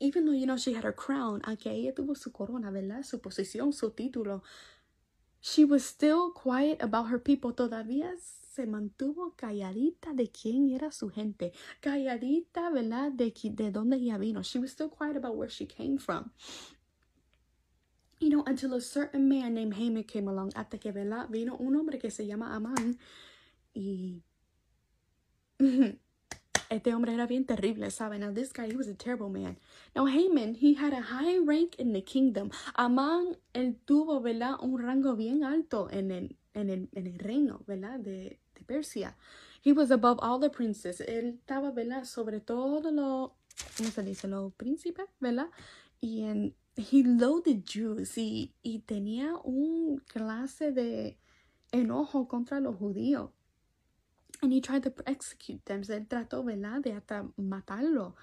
even 0.00 0.24
though 0.24 0.32
you 0.32 0.46
know 0.46 0.56
she 0.56 0.72
had 0.72 0.84
her 0.84 0.92
crown, 0.92 1.42
aunque 1.44 1.70
ella 1.70 1.92
tuvo 1.92 2.16
su 2.16 2.30
corona, 2.30 2.70
¿verdad? 2.70 3.04
Su 3.04 3.18
posición, 3.18 3.72
su 3.72 3.90
título, 3.90 4.42
she 5.40 5.64
was 5.64 5.84
still 5.84 6.32
quiet 6.32 6.82
about 6.82 7.08
her 7.08 7.18
people. 7.18 7.52
Todavía 7.52 8.12
se 8.56 8.66
mantuvo 8.66 9.34
calladita 9.36 10.14
de 10.14 10.30
quién 10.30 10.70
era 10.70 10.90
su 10.90 11.10
gente, 11.10 11.52
calladita, 11.80 12.70
¿verdad? 12.70 13.12
De, 13.12 13.34
de 13.52 13.70
dónde 13.70 13.96
ella 13.96 14.16
vino. 14.16 14.42
She 14.42 14.58
was 14.58 14.70
still 14.70 14.88
quiet 14.88 15.14
about 15.14 15.36
where 15.36 15.50
she 15.50 15.66
came 15.66 15.98
from. 15.98 16.30
You 18.18 18.30
know, 18.30 18.42
until 18.46 18.72
a 18.72 18.80
certain 18.80 19.28
man 19.28 19.52
named 19.52 19.74
Haman 19.74 20.04
came 20.04 20.26
along, 20.26 20.52
hasta 20.54 20.78
que, 20.78 20.90
¿verdad? 20.90 21.28
Vino 21.28 21.54
un 21.56 21.76
hombre 21.76 21.98
que 21.98 22.10
se 22.10 22.26
llama 22.26 22.54
Amán 22.54 22.98
y... 23.74 24.22
Este 26.68 26.92
hombre 26.92 27.14
era 27.14 27.28
bien 27.28 27.44
terrible, 27.44 27.92
¿saben? 27.92 28.22
Now, 28.22 28.32
this 28.32 28.52
guy, 28.52 28.66
he 28.68 28.76
was 28.76 28.88
a 28.88 28.94
terrible 28.94 29.28
man. 29.28 29.56
Now, 29.94 30.06
Haman, 30.06 30.56
he 30.56 30.74
had 30.74 30.92
a 30.92 31.00
high 31.00 31.38
rank 31.38 31.76
in 31.78 31.92
the 31.92 32.02
kingdom. 32.02 32.50
Amán, 32.74 33.36
él 33.54 33.76
tuvo, 33.84 34.20
¿verdad? 34.20 34.56
Un 34.60 34.82
rango 34.82 35.14
bien 35.14 35.44
alto 35.44 35.88
en 35.92 36.10
el, 36.10 36.36
en 36.54 36.70
el, 36.70 36.88
en 36.92 37.06
el 37.06 37.18
reino, 37.20 37.62
¿verdad? 37.68 38.00
De, 38.00 38.40
Persia. 38.64 39.16
He 39.62 39.72
was 39.72 39.90
above 39.90 40.18
all 40.20 40.38
the 40.38 40.50
princes. 40.50 41.00
Él 41.00 41.40
estaba, 41.40 41.72
¿verdad? 41.72 42.04
Sobre 42.04 42.40
todo 42.40 42.90
lo, 42.90 43.36
¿cómo 43.76 43.90
se 43.90 44.02
dice? 44.02 44.28
Los 44.28 44.52
príncipes, 44.54 45.06
¿verdad? 45.20 45.48
Y 46.00 46.22
en, 46.22 46.54
he 46.76 47.02
loaded 47.02 47.64
Jews 47.64 48.16
y, 48.16 48.54
y 48.62 48.80
tenía 48.80 49.34
un 49.42 49.98
clase 50.06 50.72
de 50.72 51.18
enojo 51.72 52.28
contra 52.28 52.60
los 52.60 52.76
judíos. 52.76 53.30
And 54.42 54.52
he 54.52 54.60
tried 54.60 54.82
to 54.82 54.92
execute 55.06 55.64
them. 55.64 55.82
Él 55.88 56.06
trató, 56.06 56.44
¿verdad? 56.44 56.80
De 56.80 56.92
hasta 56.92 57.26
matarlo. 57.36 58.14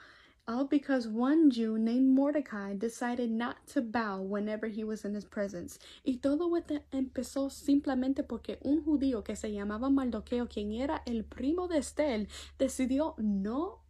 All 0.46 0.66
because 0.66 1.08
one 1.08 1.50
Jew 1.50 1.78
named 1.78 2.14
Mordecai 2.14 2.74
decided 2.76 3.32
not 3.32 3.66
to 3.68 3.82
bow 3.82 4.22
whenever 4.22 4.68
he 4.68 4.84
was 4.84 5.06
in 5.06 5.16
his 5.16 5.24
presence. 5.24 5.80
Y 6.04 6.18
todo 6.18 6.54
esto 6.58 6.82
empezó 6.92 7.50
simplemente 7.50 8.24
porque 8.24 8.58
un 8.62 8.84
judío 8.84 9.24
que 9.24 9.38
se 9.38 9.54
llamaba 9.54 9.90
Mardoqueo, 9.90 10.50
quien 10.50 10.74
era 10.74 11.02
el 11.06 11.24
primo 11.24 11.70
de 11.70 11.78
Estel, 11.78 12.28
decidió 12.58 13.16
no, 13.20 13.86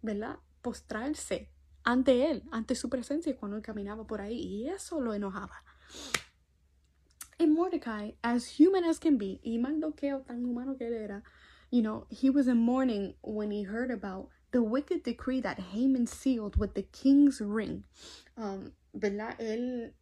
¿verdad? 0.00 0.38
Postrarse 0.62 1.50
ante 1.82 2.30
él, 2.30 2.44
ante 2.52 2.76
su 2.76 2.88
presencia 2.88 3.36
cuando 3.36 3.56
él 3.56 3.64
caminaba 3.64 4.06
por 4.06 4.20
ahí. 4.20 4.38
Y 4.38 4.68
eso 4.68 5.00
lo 5.00 5.12
enojaba. 5.12 5.64
And 7.40 7.52
Mordecai, 7.52 8.14
as 8.22 8.60
human 8.60 8.84
as 8.84 9.00
can 9.00 9.18
be, 9.18 9.40
y 9.42 9.58
Mardoqueo 9.58 10.20
tan 10.24 10.44
humano 10.44 10.76
que 10.76 10.86
él 10.86 10.94
era, 10.94 11.24
you 11.72 11.82
know, 11.82 12.06
he 12.10 12.30
was 12.30 12.46
in 12.46 12.58
mourning 12.58 13.16
when 13.22 13.50
he 13.50 13.64
heard 13.64 13.90
about 13.90 14.30
the 14.52 14.62
wicked 14.62 15.02
decree 15.02 15.40
that 15.40 15.58
Haman 15.58 16.06
sealed 16.06 16.56
with 16.56 16.74
the 16.74 16.82
king's 16.82 17.40
ring. 17.40 17.84
Um, 18.36 18.72
¿Verdad? 18.94 19.36
Él, 19.38 19.92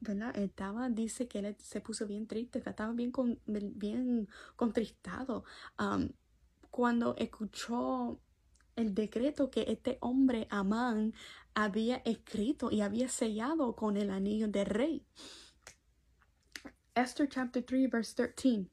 ¿verdad? 0.00 0.36
Estaba, 0.36 0.88
dice 0.88 1.28
que 1.28 1.56
se 1.58 1.80
puso 1.80 2.06
bien 2.06 2.26
triste, 2.26 2.58
estaba 2.58 2.92
bien, 2.92 3.10
con, 3.12 3.38
bien 3.46 4.28
contristado 4.56 5.44
um, 5.78 6.08
cuando 6.70 7.14
escuchó 7.16 8.20
el 8.76 8.94
decreto 8.94 9.50
que 9.50 9.64
este 9.68 9.98
hombre 10.00 10.46
Amán 10.50 11.12
había 11.54 11.96
escrito 12.04 12.70
y 12.70 12.80
había 12.80 13.08
sellado 13.08 13.74
con 13.74 13.96
el 13.96 14.10
anillo 14.10 14.48
del 14.48 14.66
rey. 14.66 15.04
Esther 16.94 17.28
chapter 17.28 17.62
3 17.62 17.90
verse 17.90 18.14
13. 18.14 18.68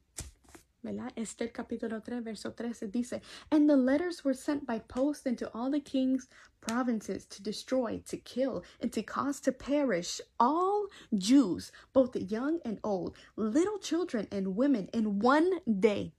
¿Verdad? 0.86 1.12
Esther 1.16 1.52
capítulo 1.52 2.04
3, 2.04 2.24
verso 2.24 2.52
13 2.52 2.88
dice, 2.88 3.22
And 3.52 3.70
the 3.70 3.76
letters 3.76 4.24
were 4.24 4.34
sent 4.34 4.66
by 4.66 4.80
post 4.80 5.26
into 5.26 5.50
all 5.54 5.72
the 5.72 5.80
king's 5.80 6.28
provinces 6.62 7.26
to 7.26 7.42
destroy, 7.42 8.02
to 8.08 8.18
kill, 8.18 8.64
and 8.80 8.94
to 8.94 9.02
cause 9.02 9.40
to 9.42 9.52
perish 9.52 10.22
all 10.40 10.88
Jews, 11.14 11.72
both 11.94 12.14
the 12.14 12.24
young 12.24 12.60
and 12.64 12.80
old, 12.84 13.16
little 13.36 13.80
children 13.80 14.28
and 14.32 14.56
women, 14.56 14.90
in 14.94 15.20
one 15.20 15.60
day. 15.68 16.14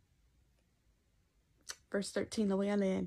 Verse 1.90 2.10
13, 2.10 2.48
lo 2.48 2.56
voy 2.56 2.72
a 2.72 2.76
leer. 2.76 3.06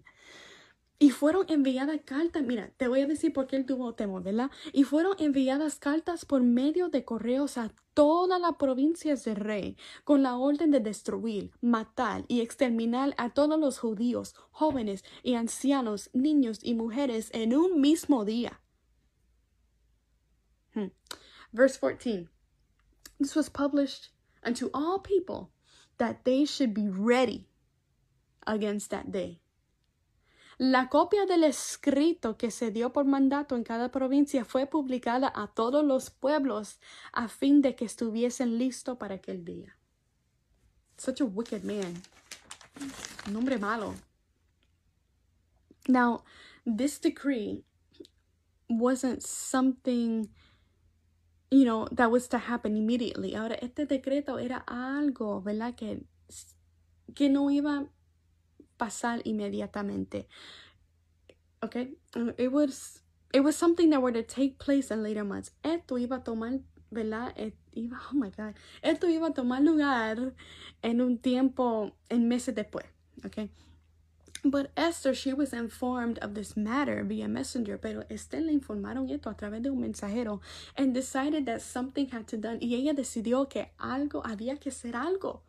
Y 1.01 1.11
fueron 1.11 1.45
enviadas 1.47 2.01
cartas, 2.03 2.43
mira, 2.43 2.73
te 2.75 2.89
voy 2.89 2.99
a 2.99 3.07
decir 3.07 3.31
por 3.31 3.47
qué 3.47 3.55
él 3.55 3.65
tuvo 3.65 3.95
temor, 3.95 4.21
¿verdad? 4.21 4.51
Y 4.73 4.83
fueron 4.83 5.15
enviadas 5.17 5.79
cartas 5.79 6.25
por 6.25 6.43
medio 6.43 6.89
de 6.89 7.05
correos 7.05 7.57
a 7.57 7.71
todas 7.93 8.41
las 8.41 8.55
provincias 8.57 9.23
del 9.23 9.37
rey, 9.37 9.77
con 10.03 10.23
la 10.23 10.35
orden 10.35 10.71
de 10.71 10.81
destruir, 10.81 11.51
matar 11.61 12.25
y 12.27 12.41
exterminar 12.41 13.15
a 13.17 13.29
todos 13.29 13.57
los 13.57 13.79
judíos, 13.79 14.35
jóvenes 14.51 15.05
y 15.23 15.35
ancianos, 15.35 16.09
niños 16.11 16.59
y 16.61 16.73
mujeres 16.73 17.29
en 17.33 17.55
un 17.55 17.79
mismo 17.79 18.25
día. 18.25 18.59
Hmm. 20.73 20.91
Verse 21.53 21.77
14. 21.77 22.27
This 23.19 23.37
was 23.37 23.49
published 23.49 24.11
unto 24.43 24.69
all 24.73 24.99
people 24.99 25.51
that 25.97 26.25
they 26.25 26.45
should 26.45 26.73
be 26.73 26.89
ready 26.89 27.47
against 28.45 28.91
that 28.91 29.11
day. 29.13 29.39
La 30.59 30.89
copia 30.89 31.25
del 31.25 31.45
escrito 31.45 32.35
que 32.35 32.51
se 32.51 32.69
dio 32.69 32.91
por 32.91 33.05
mandato 33.05 33.55
en 33.55 33.63
cada 33.63 33.91
provincia 33.91 34.43
fue 34.43 34.65
publicada 34.65 35.31
a 35.33 35.47
todos 35.47 35.85
los 35.85 36.09
pueblos 36.09 36.81
a 37.13 37.29
fin 37.29 37.61
de 37.61 37.77
que 37.77 37.85
estuviesen 37.85 38.57
listos 38.57 38.97
para 38.97 39.15
aquel 39.15 39.45
día. 39.45 39.77
Such 40.97 41.21
a 41.21 41.23
wicked 41.23 41.63
man. 41.63 42.03
Un 43.33 43.59
malo. 43.61 43.95
Now, 45.87 46.25
this 46.65 46.99
decree 46.99 47.63
wasn't 48.67 49.23
something, 49.23 50.27
you 51.49 51.63
know, 51.63 51.87
that 51.95 52.11
was 52.11 52.27
to 52.27 52.37
happen 52.37 52.75
immediately. 52.75 53.33
Ahora, 53.33 53.55
este 53.61 53.85
decreto 53.85 54.37
era 54.37 54.65
algo, 54.67 55.41
¿verdad? 55.41 55.75
Que, 55.75 56.03
que 57.15 57.29
no 57.29 57.49
iba 57.49 57.87
pasar 58.79 59.21
inmediatamente. 59.25 60.27
Okay, 61.61 61.89
uh, 62.15 62.31
it 62.37 62.51
was 62.51 63.01
it 63.33 63.41
was 63.41 63.55
something 63.55 63.89
that 63.91 64.01
were 64.01 64.13
to 64.13 64.23
take 64.23 64.57
place 64.57 64.89
in 64.89 65.03
later 65.03 65.23
months. 65.23 65.51
Esto 65.63 65.97
iba 65.97 66.17
a 66.17 66.23
tomar, 66.23 66.59
¿verdad? 66.91 67.35
Iba, 67.75 67.99
oh 68.11 68.15
my 68.15 68.29
God. 68.29 68.55
Esto 68.81 69.07
iba 69.07 69.27
a 69.27 69.33
tomar 69.33 69.61
lugar 69.61 70.33
en 70.81 71.01
un 71.01 71.17
tiempo, 71.17 71.91
en 72.09 72.27
meses 72.27 72.55
después. 72.55 72.85
Okay. 73.25 73.49
But 74.43 74.71
Esther, 74.77 75.13
she 75.13 75.33
was 75.33 75.51
informed 75.51 76.17
of 76.19 76.33
this 76.33 76.55
matter 76.55 77.03
via 77.03 77.27
messenger, 77.27 77.77
pero 77.77 78.05
Esther 78.09 78.39
le 78.39 78.53
informaron 78.53 79.09
esto 79.09 79.29
a 79.29 79.35
través 79.35 79.61
de 79.61 79.69
un 79.69 79.81
mensajero 79.81 80.39
and 80.77 80.93
decided 80.93 81.45
that 81.45 81.61
something 81.61 82.07
had 82.07 82.25
to 82.27 82.37
done. 82.37 82.57
Y 82.61 82.75
ella 82.75 82.93
decidió 82.93 83.49
que 83.49 83.71
algo, 83.77 84.23
había 84.25 84.57
que 84.57 84.69
hacer 84.69 84.95
algo. 84.95 85.43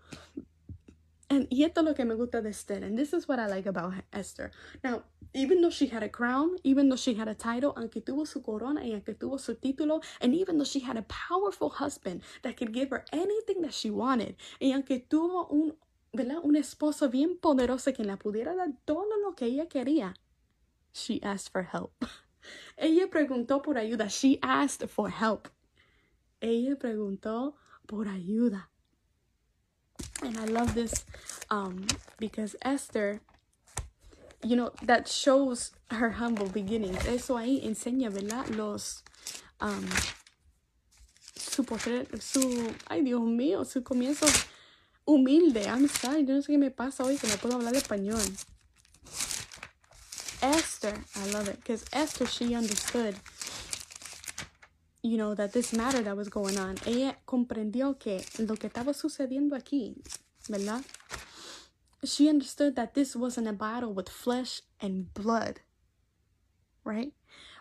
And 1.31 1.47
y 1.49 1.63
esto 1.63 1.81
es 1.81 1.87
lo 1.87 1.95
que 1.95 2.05
me 2.05 2.15
gusta 2.15 2.43
de 2.43 2.51
Esther. 2.51 2.83
And 2.83 2.99
this 2.99 3.13
is 3.13 3.29
what 3.29 3.39
I 3.39 3.47
like 3.47 3.69
about 3.69 3.95
Esther. 4.13 4.51
Now, 4.83 5.05
even 5.33 5.61
though 5.63 5.71
she 5.71 5.87
had 5.87 6.03
a 6.03 6.09
crown, 6.09 6.57
even 6.65 6.89
though 6.89 6.97
she 6.97 7.15
had 7.15 7.29
a 7.29 7.37
title, 7.37 7.73
aunque 7.77 8.01
tuvo 8.01 8.27
su 8.27 8.43
corona 8.43 8.85
y 8.85 8.93
aunque 8.93 9.15
tuvo 9.15 9.39
su 9.39 9.55
título, 9.55 10.03
and 10.21 10.35
even 10.35 10.59
though 10.59 10.65
she 10.65 10.81
had 10.81 10.97
a 10.97 11.03
powerful 11.03 11.71
husband 11.71 12.23
that 12.43 12.57
could 12.57 12.73
give 12.73 12.91
her 12.91 13.05
anything 13.13 13.63
that 13.63 13.73
she 13.73 13.91
wanted, 13.91 14.35
y 14.61 14.73
aunque 14.73 15.07
tuvo 15.09 15.47
un, 15.51 15.77
¿verdad? 16.13 16.41
un 16.43 16.57
esposo 16.57 17.09
bien 17.09 17.39
poderoso 17.39 17.95
que 17.95 18.03
la 18.03 18.17
pudiera 18.17 18.57
dar 18.57 18.73
todo 18.85 19.17
lo 19.23 19.35
que 19.37 19.47
ella 19.47 19.67
quería, 19.67 20.15
she 20.93 21.21
asked 21.23 21.53
for 21.53 21.63
help. 21.63 21.93
ella 22.77 23.09
preguntó 23.09 23.63
por 23.63 23.79
ayuda. 23.79 24.09
She 24.09 24.41
asked 24.43 24.89
for 24.89 25.11
help. 25.11 25.49
Ella 26.41 26.77
preguntó 26.77 27.55
por 27.87 28.09
ayuda. 28.09 28.70
And 30.23 30.39
I 30.39 30.45
love 30.45 30.75
this 30.75 31.05
um, 31.51 31.87
because 32.19 32.55
Esther, 32.63 33.21
you 34.43 34.57
know, 34.57 34.71
that 34.83 35.09
shows 35.09 35.73
her 35.91 36.11
humble 36.11 36.49
beginnings. 36.49 37.05
Eso 37.07 37.37
ahí 37.37 37.65
enseña, 37.65 38.11
¿verdad? 38.11 38.49
Los, 38.57 39.03
um, 39.61 39.89
su, 41.37 41.65
su, 42.21 42.75
ay 42.89 43.03
Dios 43.03 43.21
mío, 43.23 43.65
su 43.65 43.83
comienzo 43.83 44.27
humilde. 45.07 45.67
I'm 45.67 45.89
sorry, 45.89 46.25
yo 46.25 46.35
no 46.35 46.41
sé 46.41 46.53
qué 46.53 46.59
me 46.59 46.71
pasa 46.71 47.05
hoy 47.05 47.17
que 47.17 47.27
no 47.29 47.37
puedo 47.37 47.57
hablar 47.57 47.75
español. 47.75 48.21
Esther, 50.43 50.95
I 51.17 51.31
love 51.33 51.49
it, 51.49 51.57
because 51.57 51.85
Esther, 51.93 52.27
she 52.27 52.55
understood 52.55 53.17
you 55.03 55.17
know, 55.17 55.35
that 55.35 55.53
this 55.53 55.73
matter 55.73 56.03
that 56.03 56.17
was 56.17 56.29
going 56.29 56.59
on. 56.59 56.77
Ella 56.87 57.17
comprendió 57.27 57.99
que 57.99 58.23
lo 58.39 58.57
que 58.57 58.69
estaba 58.69 58.95
sucediendo 58.95 59.57
aquí, 59.57 59.97
¿verdad? 60.49 60.83
She 62.05 62.29
understood 62.29 62.77
that 62.77 62.95
this 62.95 63.15
wasn't 63.15 63.49
a 63.49 63.53
battle 63.53 63.93
with 63.93 64.09
flesh 64.09 64.63
and 64.81 65.13
blood, 65.13 65.61
right? 66.85 67.13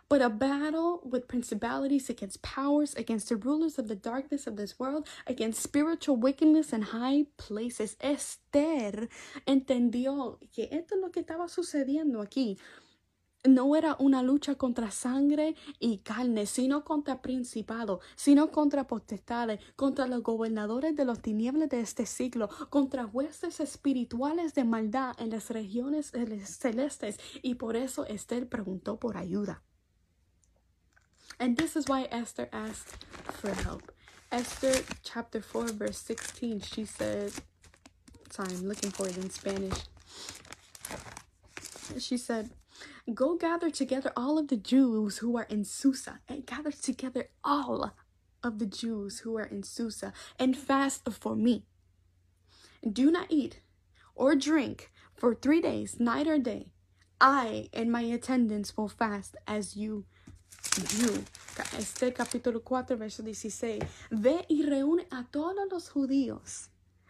But 0.09 0.23
a 0.23 0.29
battle 0.29 1.01
with 1.03 1.27
principalities 1.27 2.09
against 2.09 2.41
powers, 2.41 2.95
against 2.95 3.29
the 3.29 3.35
rulers 3.35 3.77
of 3.77 3.87
the 3.87 3.95
darkness 3.95 4.47
of 4.47 4.55
this 4.55 4.79
world, 4.79 5.07
against 5.27 5.61
spiritual 5.61 6.15
wickedness 6.15 6.73
in 6.73 6.81
high 6.81 7.25
places. 7.37 7.95
Esther 8.01 9.07
entendió 9.45 10.39
que 10.51 10.67
esto 10.71 10.95
es 10.95 11.01
lo 11.01 11.11
que 11.11 11.21
estaba 11.21 11.47
sucediendo 11.47 12.21
aquí. 12.21 12.57
No 13.43 13.75
era 13.75 13.95
una 13.99 14.21
lucha 14.21 14.55
contra 14.55 14.91
sangre 14.91 15.55
y 15.79 15.99
carne, 15.99 16.45
sino 16.45 16.83
contra 16.83 17.21
principados, 17.21 18.01
sino 18.15 18.51
contra 18.51 18.87
potestades, 18.87 19.59
contra 19.75 20.07
los 20.07 20.23
gobernadores 20.23 20.95
de 20.95 21.05
los 21.05 21.21
tinieblas 21.21 21.69
de 21.69 21.79
este 21.79 22.05
siglo, 22.05 22.49
contra 22.69 23.05
huestes 23.05 23.59
espirituales 23.59 24.53
de 24.53 24.65
maldad 24.65 25.15
en 25.19 25.29
las 25.29 25.49
regiones 25.49 26.11
celestes. 26.45 27.17
Y 27.41 27.55
por 27.55 27.75
eso 27.75 28.05
Esther 28.05 28.49
preguntó 28.49 28.99
por 28.99 29.17
ayuda. 29.17 29.63
And 31.39 31.57
this 31.57 31.77
is 31.77 31.87
why 31.87 32.07
Esther 32.11 32.49
asked 32.51 33.05
for 33.41 33.51
help. 33.51 33.93
Esther 34.31 34.83
chapter 35.01 35.41
4 35.41 35.71
verse 35.73 35.97
16, 35.97 36.59
she 36.61 36.85
said, 36.85 37.31
sorry, 38.29 38.53
I'm 38.53 38.67
looking 38.67 38.91
for 38.91 39.07
it 39.07 39.17
in 39.17 39.29
Spanish. 39.29 39.87
She 41.97 42.17
said, 42.17 42.51
Go 43.13 43.35
gather 43.35 43.69
together 43.69 44.11
all 44.15 44.37
of 44.37 44.49
the 44.49 44.57
Jews 44.57 45.19
who 45.19 45.37
are 45.37 45.47
in 45.49 45.63
Susa, 45.63 46.19
and 46.27 46.45
gather 46.45 46.71
together 46.71 47.29
all 47.43 47.93
of 48.43 48.59
the 48.59 48.65
Jews 48.65 49.19
who 49.19 49.37
are 49.37 49.45
in 49.45 49.63
Susa, 49.63 50.13
and 50.37 50.55
fast 50.55 51.07
for 51.11 51.35
me. 51.35 51.65
Do 52.81 53.09
not 53.09 53.27
eat 53.29 53.61
or 54.15 54.35
drink 54.35 54.91
for 55.15 55.33
three 55.33 55.61
days, 55.61 55.99
night 55.99 56.27
or 56.27 56.37
day. 56.39 56.67
I 57.19 57.69
and 57.73 57.91
my 57.91 58.01
attendants 58.01 58.77
will 58.77 58.89
fast 58.89 59.35
as 59.47 59.75
you 59.75 60.05
do. 60.97 61.23
Este 61.77 62.13
capítulo 62.13 62.63
4, 62.63 62.95
verso 62.95 63.23
16. 63.23 63.81
Ve 64.11 64.45
y 64.49 64.63
reúne 64.63 65.05
a 65.11 65.25
todos 65.31 65.67
los 65.71 65.89
judíos 65.89 66.69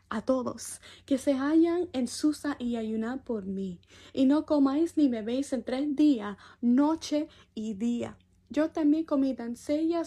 a 0.10 0.22
todos 0.22 0.82
que 1.06 1.18
se 1.18 1.34
hallan 1.34 1.90
en 1.94 2.08
Susa 2.08 2.56
y 2.60 2.76
ayunad 2.76 3.22
por 3.22 3.46
mí, 3.46 3.80
y 4.14 4.26
no 4.26 4.46
comáis 4.46 4.98
ni 4.98 5.08
bebéis 5.08 5.54
en 5.54 5.64
tres 5.64 5.96
días, 5.96 6.38
noche 6.62 7.28
y 7.54 7.74
día. 7.76 8.18
Yo 8.50 8.72
también 8.72 9.06
con 9.06 9.22
mis 9.22 9.38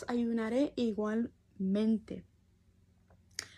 ayunaré 0.08 0.72
igualmente. 0.76 2.24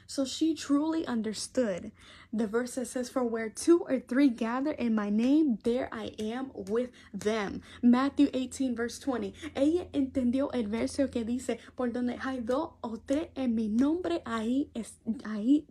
So 0.06 0.24
she 0.24 0.54
truly 0.54 1.06
understood. 1.06 1.90
The 2.32 2.46
verse 2.46 2.74
that 2.74 2.86
says, 2.86 3.08
For 3.08 3.24
where 3.24 3.48
two 3.48 3.80
or 3.88 3.98
three 4.00 4.28
gather 4.28 4.72
in 4.72 4.94
my 4.94 5.08
name, 5.08 5.58
there 5.64 5.88
I 5.90 6.12
am 6.18 6.50
with 6.54 6.90
them. 7.12 7.62
Matthew 7.82 8.28
18, 8.34 8.76
verse 8.76 8.98
20. 8.98 9.32
Ella 9.56 9.88
entendió 9.92 10.52
el 10.52 10.68
verso 10.68 11.08
que 11.08 11.24
dice, 11.24 11.58
Por 11.74 11.90
donde 11.90 12.18
hay 12.22 12.40
dos 12.40 12.74
o 12.82 12.96
tres 13.06 13.28
en 13.34 13.54
mi 13.54 13.68
nombre, 13.68 14.22
ahí, 14.26 14.70
es, 14.74 14.98
ahí 15.24 15.66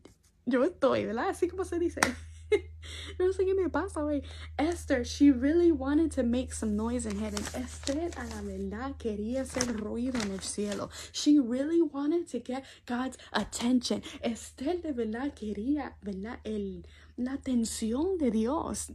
yo 0.45 0.63
estoy, 0.63 1.05
¿verdad? 1.05 1.29
Así 1.29 1.47
como 1.47 1.63
se 1.65 1.79
dice. 1.79 2.01
no 3.19 3.33
sé 3.33 3.45
qué 3.45 3.53
me 3.53 3.69
pasa, 3.69 4.01
güey. 4.01 4.23
Esther, 4.57 5.03
she 5.03 5.31
really 5.31 5.71
wanted 5.71 6.11
to 6.11 6.23
make 6.23 6.53
some 6.53 6.75
noise 6.75 7.05
in 7.05 7.19
heaven. 7.19 7.43
Esther, 7.53 8.11
a 8.17 8.25
la 8.25 8.41
verdad, 8.41 8.95
quería 8.97 9.41
hacer 9.41 9.75
ruido 9.75 10.19
en 10.21 10.31
el 10.31 10.41
cielo. 10.41 10.89
She 11.11 11.39
really 11.39 11.81
wanted 11.81 12.27
to 12.27 12.39
get 12.39 12.63
God's 12.85 13.17
attention. 13.31 14.03
Esther, 14.21 14.81
de 14.81 14.91
verdad, 14.93 15.33
quería, 15.33 15.93
¿verdad? 16.01 16.39
El, 16.43 16.85
la 17.17 17.33
atención 17.33 18.17
de 18.17 18.31
Dios. 18.31 18.91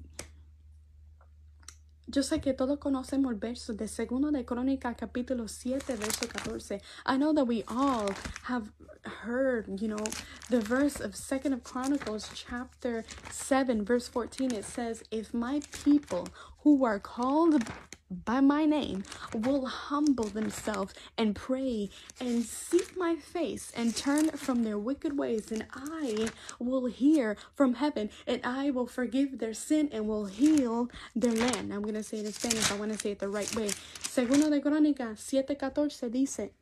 Yo 2.11 2.23
sé 2.23 2.41
que 2.41 2.55
todos 2.55 2.79
conocemos 2.79 3.31
el 3.31 3.39
verso 3.39 3.75
de 3.75 3.87
Segundo 3.87 4.31
de 4.31 4.43
Crónica 4.47 4.95
capítulo 4.95 5.47
7 5.47 5.95
verso 5.95 6.27
14. 6.27 6.81
I 7.05 7.19
know 7.19 7.35
that 7.35 7.47
we 7.47 7.65
all 7.69 8.09
have 8.45 8.73
heard, 9.05 9.79
you 9.79 9.89
know, 9.89 10.03
the 10.49 10.59
verse 10.59 11.01
of 11.01 11.15
Second 11.15 11.53
of 11.53 11.63
Chronicles 11.65 12.31
chapter 12.35 13.05
7 13.31 13.85
verse 13.85 14.09
14 14.09 14.53
it 14.53 14.65
says, 14.65 15.03
"If 15.11 15.35
my 15.35 15.61
people 15.85 16.29
who 16.65 16.83
are 16.87 16.99
called 16.99 17.63
by 18.11 18.41
my 18.41 18.65
name 18.65 19.05
will 19.35 19.67
humble 19.67 20.25
themselves 20.25 20.95
and 21.17 21.37
pray 21.37 21.91
and 22.21 22.43
seek 22.45 22.97
my 22.97 23.17
face 23.17 23.71
and 23.77 23.95
turn 23.95 24.31
from 24.31 24.65
their 24.65 24.79
wicked 24.79 25.19
ways 25.19 25.53
and 25.53 25.67
I 25.75 26.31
will 26.59 26.87
hear 26.87 27.37
from 27.55 27.75
heaven 27.75 28.11
and 28.27 28.41
I 28.45 28.71
will 28.71 28.87
forgive 28.87 29.39
their 29.39 29.55
sin 29.55 29.91
and 29.93 30.09
will 30.09 30.27
heal 30.27 30.91
their 31.15 31.35
land. 31.35 31.73
I'm 31.73 31.83
going 31.83 31.95
to 31.95 32.03
say 32.03 32.19
it 32.19 32.27
in 32.27 32.33
Spanish. 32.33 32.71
I 32.71 32.77
want 32.77 32.93
to 32.93 32.99
say 32.99 33.13
it 33.13 33.19
the 33.19 33.29
right 33.29 33.55
way. 33.55 33.71
Segundo 34.01 34.49
de 34.49 34.61
Crónica 34.61 35.15
7:14 35.17 36.11
dice, 36.11 36.53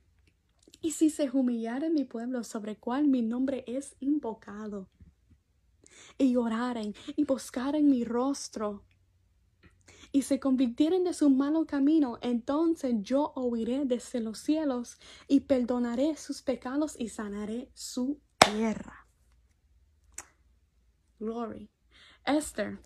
y 0.83 0.91
si 0.91 1.11
se 1.11 1.29
humillare 1.29 1.91
mi 1.91 2.05
pueblo 2.05 2.43
sobre 2.45 2.77
cual 2.77 3.07
mi 3.07 3.23
nombre 3.23 3.65
es 3.67 3.95
invocado 4.01 4.89
y 6.19 6.37
oraren 6.37 6.95
y 7.17 7.25
buscaren 7.25 7.89
mi 7.89 8.05
rostro 8.05 8.83
y 10.13 10.23
se 10.23 10.41
convirtieren 10.41 11.05
de 11.05 11.15
su 11.15 11.31
malo 11.31 11.67
camino, 11.67 12.19
entonces 12.23 12.95
yo 13.03 13.33
oiré 13.35 13.85
desde 13.85 14.21
los 14.21 14.39
cielos 14.39 14.99
y 15.29 15.41
perdonaré 15.41 16.17
sus 16.17 16.43
pecados 16.43 16.97
y 16.99 17.09
sanaré 17.09 17.71
su 17.75 18.21
tierra. 18.39 19.07
Glory. 21.19 21.71
Esther 22.25 22.79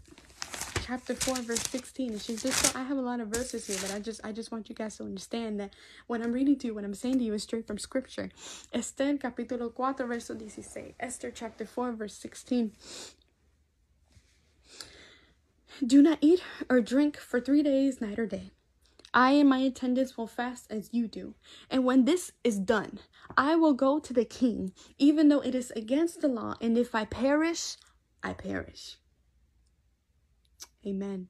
chapter 0.90 1.14
4 1.14 1.42
verse 1.42 1.62
16 1.68 2.18
she's 2.18 2.42
just 2.42 2.74
i 2.74 2.83
have 2.83 2.98
a 2.98 3.00
lot 3.00 3.20
of 3.20 3.28
verses 3.28 3.64
here 3.68 3.78
but 3.80 3.92
i 3.94 4.00
just 4.00 4.20
i 4.24 4.33
just 4.33 4.50
want 4.50 4.68
you 4.68 4.74
guys 4.74 4.96
to 4.96 5.04
understand 5.04 5.61
that 5.61 5.72
what 6.09 6.20
i'm 6.20 6.33
reading 6.33 6.56
to 6.56 6.66
you 6.66 6.74
what 6.74 6.85
i'm 6.85 6.94
saying 6.94 7.16
to 7.16 7.22
you 7.22 7.33
is 7.33 7.44
straight 7.44 7.64
from 7.64 7.78
scripture 7.78 8.28
esther 8.72 9.16
capítulo 9.16 9.72
4 9.72 10.04
verso 10.06 10.35
16 10.35 10.94
esther 10.98 11.30
chapter 11.30 11.64
4 11.64 11.92
verse 11.92 12.14
16 12.14 12.72
do 15.86 16.02
not 16.02 16.18
eat 16.20 16.42
or 16.68 16.80
drink 16.80 17.16
for 17.16 17.40
three 17.40 17.62
days, 17.62 18.00
night 18.00 18.18
or 18.18 18.26
day. 18.26 18.50
I 19.12 19.32
and 19.32 19.48
my 19.48 19.58
attendants 19.58 20.16
will 20.16 20.28
fast 20.28 20.70
as 20.70 20.90
you 20.92 21.08
do. 21.08 21.34
And 21.68 21.84
when 21.84 22.04
this 22.04 22.32
is 22.44 22.58
done, 22.58 23.00
I 23.36 23.56
will 23.56 23.72
go 23.72 23.98
to 23.98 24.12
the 24.12 24.24
king, 24.24 24.72
even 24.98 25.28
though 25.28 25.40
it 25.40 25.54
is 25.54 25.72
against 25.72 26.20
the 26.20 26.28
law. 26.28 26.54
And 26.60 26.78
if 26.78 26.94
I 26.94 27.04
perish, 27.04 27.76
I 28.22 28.34
perish. 28.34 28.98
Amen. 30.86 31.28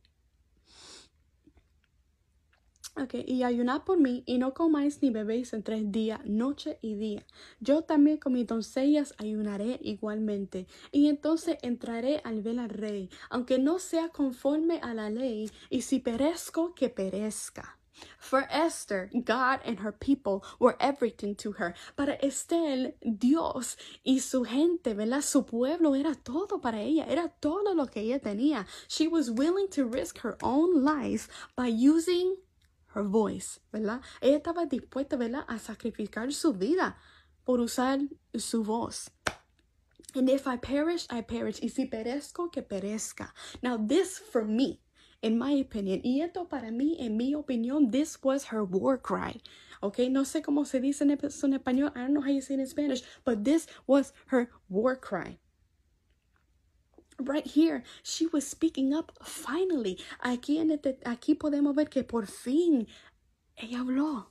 Ok, 3.03 3.15
y 3.27 3.45
ayunad 3.45 3.85
por 3.85 3.99
mí, 3.99 4.25
y 4.27 4.37
no 4.37 4.53
comáis 4.53 5.01
ni 5.01 5.09
bebéis 5.09 5.55
en 5.55 5.63
tres 5.63 5.91
días, 5.91 6.21
noche 6.27 6.79
y 6.83 6.97
día. 6.97 7.25
Yo 7.59 7.81
también 7.81 8.19
con 8.19 8.35
mis 8.35 8.47
doncellas 8.47 9.15
ayunaré 9.17 9.79
igualmente, 9.83 10.67
y 10.93 11.09
entonces 11.09 11.57
entraré 11.63 12.21
al 12.25 12.43
ver 12.43 12.59
al 12.59 12.69
rey, 12.69 13.09
aunque 13.31 13.59
no 13.59 13.79
sea 13.79 14.11
conforme 14.11 14.81
a 14.83 14.93
la 14.93 15.09
ley, 15.09 15.51
y 15.71 15.81
si 15.81 16.01
perezco, 16.01 16.75
que 16.75 16.91
perezca. 16.91 17.79
For 18.19 18.47
Esther, 18.51 19.09
God 19.15 19.61
and 19.65 19.79
her 19.79 19.93
people 19.93 20.45
were 20.59 20.77
everything 20.79 21.35
to 21.37 21.53
her. 21.53 21.75
Para 21.97 22.19
Esther, 22.23 22.95
Dios 23.01 23.79
y 24.05 24.19
su 24.21 24.45
gente, 24.45 24.95
¿verdad? 24.95 25.23
Su 25.23 25.45
pueblo 25.45 25.95
era 25.95 26.15
todo 26.15 26.61
para 26.61 26.83
ella, 26.83 27.07
era 27.09 27.29
todo 27.29 27.75
lo 27.75 27.87
que 27.87 28.01
ella 28.01 28.19
tenía. 28.19 28.67
She 28.89 29.09
was 29.09 29.31
willing 29.31 29.69
to 29.71 29.87
risk 29.87 30.19
her 30.19 30.37
own 30.43 30.85
life 30.85 31.29
by 31.57 31.69
using 31.69 32.37
her 32.95 33.03
voice, 33.03 33.61
¿verdad? 33.73 34.01
Ella 34.21 34.37
estaba 34.37 34.67
dispuesta, 34.67 35.17
¿verdad? 35.17 35.45
A 35.49 35.59
sacrificar 35.59 36.33
su 36.33 36.53
vida 36.53 36.97
por 37.45 37.61
usar 37.61 38.01
su 38.35 38.63
voz. 38.63 39.11
And 40.15 40.29
if 40.29 40.47
I 40.47 40.57
perish, 40.57 41.07
I 41.11 41.23
perish. 41.23 41.61
Y 41.63 41.69
si 41.69 41.87
perezco, 41.87 42.51
que 42.51 42.63
perezca. 42.63 43.33
Now, 43.63 43.77
this 43.77 44.19
for 44.19 44.45
me, 44.45 44.81
in 45.23 45.39
my 45.39 45.61
opinion, 45.61 46.01
y 46.03 46.21
esto 46.21 46.49
para 46.49 46.71
mí, 46.71 46.97
en 46.99 47.17
mi 47.17 47.35
opinión, 47.35 47.93
this 47.93 48.19
was 48.23 48.47
her 48.47 48.65
war 48.65 48.99
cry. 48.99 49.41
Okay, 49.83 50.09
no 50.09 50.25
sé 50.25 50.43
cómo 50.43 50.67
se 50.67 50.81
dice 50.81 51.03
en 51.03 51.11
español. 51.11 51.93
I 51.95 52.01
don't 52.01 52.15
know 52.15 52.23
how 52.23 52.31
you 52.31 52.43
say 52.43 52.55
it 52.55 52.61
in 52.61 52.67
Spanish, 52.67 53.03
but 53.25 53.45
this 53.45 53.67
was 53.87 54.13
her 54.27 54.51
war 54.69 54.97
cry 54.97 55.39
right 57.29 57.47
here. 57.47 57.83
She 58.03 58.27
was 58.27 58.47
speaking 58.47 58.95
up 58.95 59.13
finally. 59.23 59.99
Aquí 60.25 60.59
en 60.59 60.71
este, 60.71 60.99
aquí 61.05 61.35
podemos 61.35 61.75
ver 61.75 61.89
que 61.89 62.03
por 62.05 62.27
fin 62.27 62.87
ella 63.57 63.81
habló. 63.81 64.27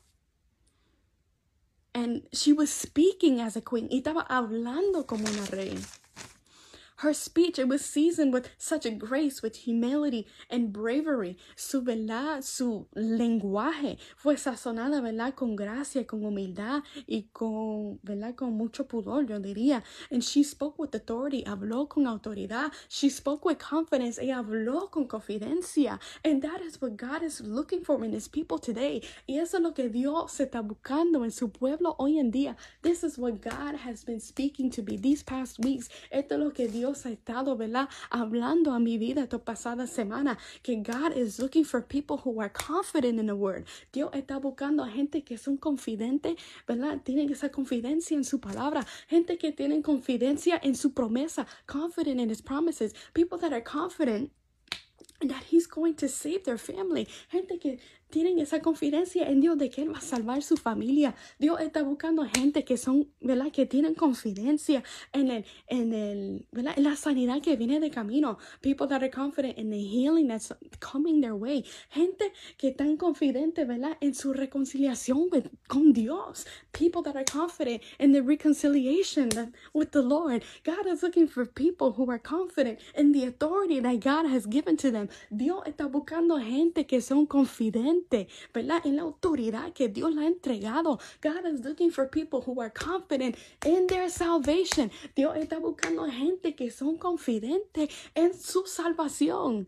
And 1.93 2.27
she 2.31 2.53
was 2.53 2.69
speaking 2.69 3.41
as 3.41 3.55
a 3.55 3.61
queen. 3.61 3.87
Y 3.89 4.01
estaba 4.01 4.25
hablando 4.29 5.05
como 5.05 5.25
una 5.25 5.45
reina 5.47 5.81
her 6.99 7.13
speech, 7.13 7.57
it 7.57 7.67
was 7.67 7.83
seasoned 7.83 8.33
with 8.33 8.49
such 8.57 8.85
a 8.85 8.91
grace, 8.91 9.41
with 9.41 9.55
humility 9.55 10.27
and 10.49 10.73
bravery. 10.73 11.37
Su 11.55 11.81
verdad, 11.81 12.43
su 12.43 12.87
lenguaje 12.95 13.97
fue 14.17 14.35
sazonada, 14.35 15.01
¿verdad? 15.01 15.33
Con 15.33 15.55
gracia, 15.55 16.05
con 16.05 16.25
humildad 16.25 16.83
y 17.07 17.25
con, 17.31 17.99
¿verdad? 18.03 18.35
Con 18.35 18.53
mucho 18.53 18.83
pudor, 18.83 19.25
yo 19.25 19.39
diría. 19.39 19.81
And 20.11 20.21
she 20.21 20.43
spoke 20.43 20.77
with 20.77 20.93
authority, 20.93 21.43
habló 21.45 21.87
con 21.87 22.05
autoridad. 22.05 22.71
She 22.89 23.09
spoke 23.09 23.45
with 23.45 23.59
confidence, 23.59 24.19
ella 24.19 24.43
habló 24.43 24.91
con 24.91 25.07
confidencia. 25.07 25.99
And 26.25 26.41
that 26.41 26.61
is 26.61 26.81
what 26.81 26.97
God 26.97 27.23
is 27.23 27.39
looking 27.39 27.81
for 27.81 28.03
in 28.03 28.11
his 28.11 28.27
people 28.27 28.59
today. 28.59 29.01
Y 29.25 29.37
eso 29.37 29.57
es 29.57 29.63
lo 29.63 29.71
que 29.73 29.87
Dios 29.87 30.33
se 30.33 30.45
está 30.45 30.61
buscando 30.61 31.23
en 31.23 31.31
su 31.31 31.49
pueblo 31.49 31.95
hoy 31.97 32.19
en 32.19 32.31
día. 32.31 32.57
This 32.81 33.03
is 33.05 33.17
what 33.17 33.41
God 33.41 33.75
has 33.85 34.03
been 34.03 34.19
speaking 34.19 34.69
to 34.71 34.83
me 34.83 34.97
these 34.97 35.23
past 35.23 35.59
weeks. 35.59 35.89
Esto 36.11 36.35
es 36.35 36.41
lo 36.41 36.51
que 36.51 36.67
Dios 36.67 36.88
Dios 36.89 37.05
ha 37.05 37.11
estado, 37.11 37.55
¿verdad? 37.55 37.87
Hablando 38.09 38.73
a 38.73 38.79
mi 38.79 38.97
vida 38.97 39.21
esta 39.21 39.37
pasada 39.37 39.85
semana. 39.85 40.39
Que 40.63 40.75
God 40.77 41.15
is 41.15 41.37
looking 41.37 41.63
for 41.63 41.83
people 41.83 42.17
who 42.17 42.41
are 42.41 42.49
confident 42.49 43.19
in 43.19 43.27
the 43.27 43.35
word. 43.35 43.65
Dios 43.91 44.09
está 44.13 44.39
buscando 44.39 44.83
a 44.83 44.89
gente 44.89 45.23
que 45.23 45.37
son 45.37 45.57
confidentes, 45.57 46.35
¿verdad? 46.67 46.99
Tienen 47.03 47.29
esa 47.29 47.49
confidencia 47.49 48.17
en 48.17 48.23
su 48.23 48.39
palabra. 48.39 48.87
Gente 49.07 49.37
que 49.37 49.51
tienen 49.51 49.83
confidencia 49.83 50.59
en 50.63 50.75
su 50.75 50.91
promesa. 50.91 51.45
Confident 51.67 52.19
in 52.19 52.31
his 52.31 52.41
promises. 52.41 52.95
People 53.13 53.37
that 53.37 53.53
are 53.53 53.63
confident 53.63 54.31
that 55.21 55.43
he's 55.51 55.67
going 55.67 55.93
to 55.93 56.07
save 56.07 56.43
their 56.43 56.57
family. 56.57 57.07
Gente 57.31 57.59
que 57.59 57.77
tienen 58.09 58.39
esa 58.39 58.61
confidencia 58.61 59.29
en 59.29 59.41
Dios 59.41 59.57
de 59.57 59.69
que 59.69 59.83
Él 59.83 59.93
va 59.93 59.99
a 59.99 60.01
salvar 60.01 60.41
su 60.41 60.57
familia. 60.57 61.15
Dios 61.37 61.59
está 61.61 61.83
buscando 61.83 62.25
gente 62.25 62.63
que 62.63 62.77
son, 62.77 63.09
¿verdad? 63.21 63.51
Que 63.51 63.65
tienen 63.65 63.93
confidencia 63.93 64.83
en 65.13 65.29
el, 65.29 65.45
en 65.67 65.93
el, 65.93 66.47
¿verdad? 66.51 66.73
En 66.77 66.83
la 66.83 66.95
sanidad 66.95 67.41
que 67.41 67.55
viene 67.55 67.79
de 67.79 67.89
camino. 67.89 68.37
People 68.61 68.87
that 68.87 69.01
are 69.01 69.11
confident 69.11 69.57
in 69.57 69.69
the 69.69 69.77
healing 69.77 70.27
that's 70.27 70.53
coming 70.79 71.21
their 71.21 71.33
way. 71.33 71.63
Gente 71.89 72.31
que 72.57 72.69
están 72.69 72.97
confidentes, 72.97 73.67
¿verdad? 73.67 73.97
En 74.01 74.13
su 74.13 74.33
reconciliación 74.33 75.29
with, 75.31 75.47
con 75.67 75.93
Dios. 75.93 76.45
People 76.71 77.03
that 77.03 77.15
are 77.15 77.25
confident 77.25 77.81
in 77.99 78.11
the 78.11 78.21
reconciliation 78.21 79.29
with 79.73 79.91
the 79.91 80.01
Lord. 80.01 80.43
God 80.63 80.87
is 80.87 81.03
looking 81.03 81.27
for 81.27 81.45
people 81.45 81.93
who 81.93 82.09
are 82.09 82.19
confident 82.19 82.79
in 82.95 83.11
the 83.11 83.25
authority 83.25 83.79
that 83.79 83.99
God 83.99 84.25
has 84.25 84.47
given 84.47 84.77
to 84.77 84.91
them. 84.91 85.09
Dios 85.29 85.61
está 85.65 85.87
buscando 85.87 86.37
gente 86.39 86.85
que 86.85 87.01
son 87.01 87.25
confidentes 87.25 87.98
¿verdad? 88.53 88.85
En 88.85 88.95
la 88.95 89.03
autoridad 89.03 89.73
que 89.73 89.89
Dios 89.89 90.13
le 90.13 90.23
ha 90.23 90.27
entregado. 90.27 90.99
God 91.21 91.45
is 91.45 91.63
looking 91.63 91.91
for 91.91 92.09
people 92.09 92.41
who 92.45 92.61
are 92.61 92.71
confident 92.71 93.35
in 93.65 93.87
their 93.87 94.09
salvation. 94.09 94.91
Dios 95.15 95.37
está 95.37 95.59
buscando 95.59 96.05
gente 96.05 96.55
que 96.55 96.71
son 96.71 96.97
confidentes 96.97 97.89
en 98.15 98.33
su 98.33 98.65
salvación. 98.65 99.67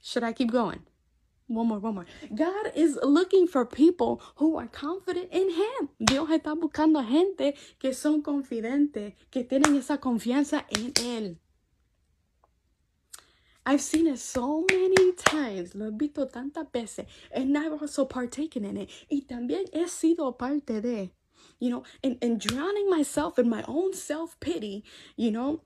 Should 0.00 0.24
I 0.24 0.32
keep 0.32 0.50
going? 0.52 0.84
One 1.48 1.68
more, 1.68 1.78
one 1.78 1.94
more. 1.94 2.06
God 2.34 2.72
is 2.74 2.98
looking 3.04 3.46
for 3.46 3.64
people 3.64 4.20
who 4.36 4.56
are 4.58 4.66
confident 4.66 5.28
in 5.32 5.48
Him. 5.50 5.88
Dios 6.00 6.28
está 6.30 6.54
buscando 6.54 7.02
gente 7.04 7.54
que 7.78 7.94
son 7.94 8.22
confidentes, 8.22 9.14
que 9.30 9.44
tienen 9.44 9.76
esa 9.76 9.98
confianza 9.98 10.66
en 10.70 10.92
Él. 11.04 11.38
I've 13.68 13.82
seen 13.82 14.06
it 14.06 14.20
so 14.20 14.64
many 14.70 15.12
times. 15.12 15.74
Lo 15.74 15.90
he 15.90 15.96
visto 15.98 16.24
tantas 16.26 16.72
veces. 16.72 17.06
And 17.32 17.58
I've 17.58 17.72
also 17.72 18.04
partaken 18.04 18.64
in 18.64 18.76
it. 18.76 18.90
Y 19.10 19.22
también 19.28 19.66
he 19.72 19.88
sido 19.88 20.38
parte 20.38 20.80
de, 20.80 21.10
you 21.58 21.70
know, 21.70 21.82
and, 22.04 22.16
and 22.22 22.40
drowning 22.40 22.88
myself 22.88 23.40
in 23.40 23.48
my 23.48 23.64
own 23.66 23.92
self-pity, 23.92 24.84
you 25.16 25.32
know, 25.32 25.62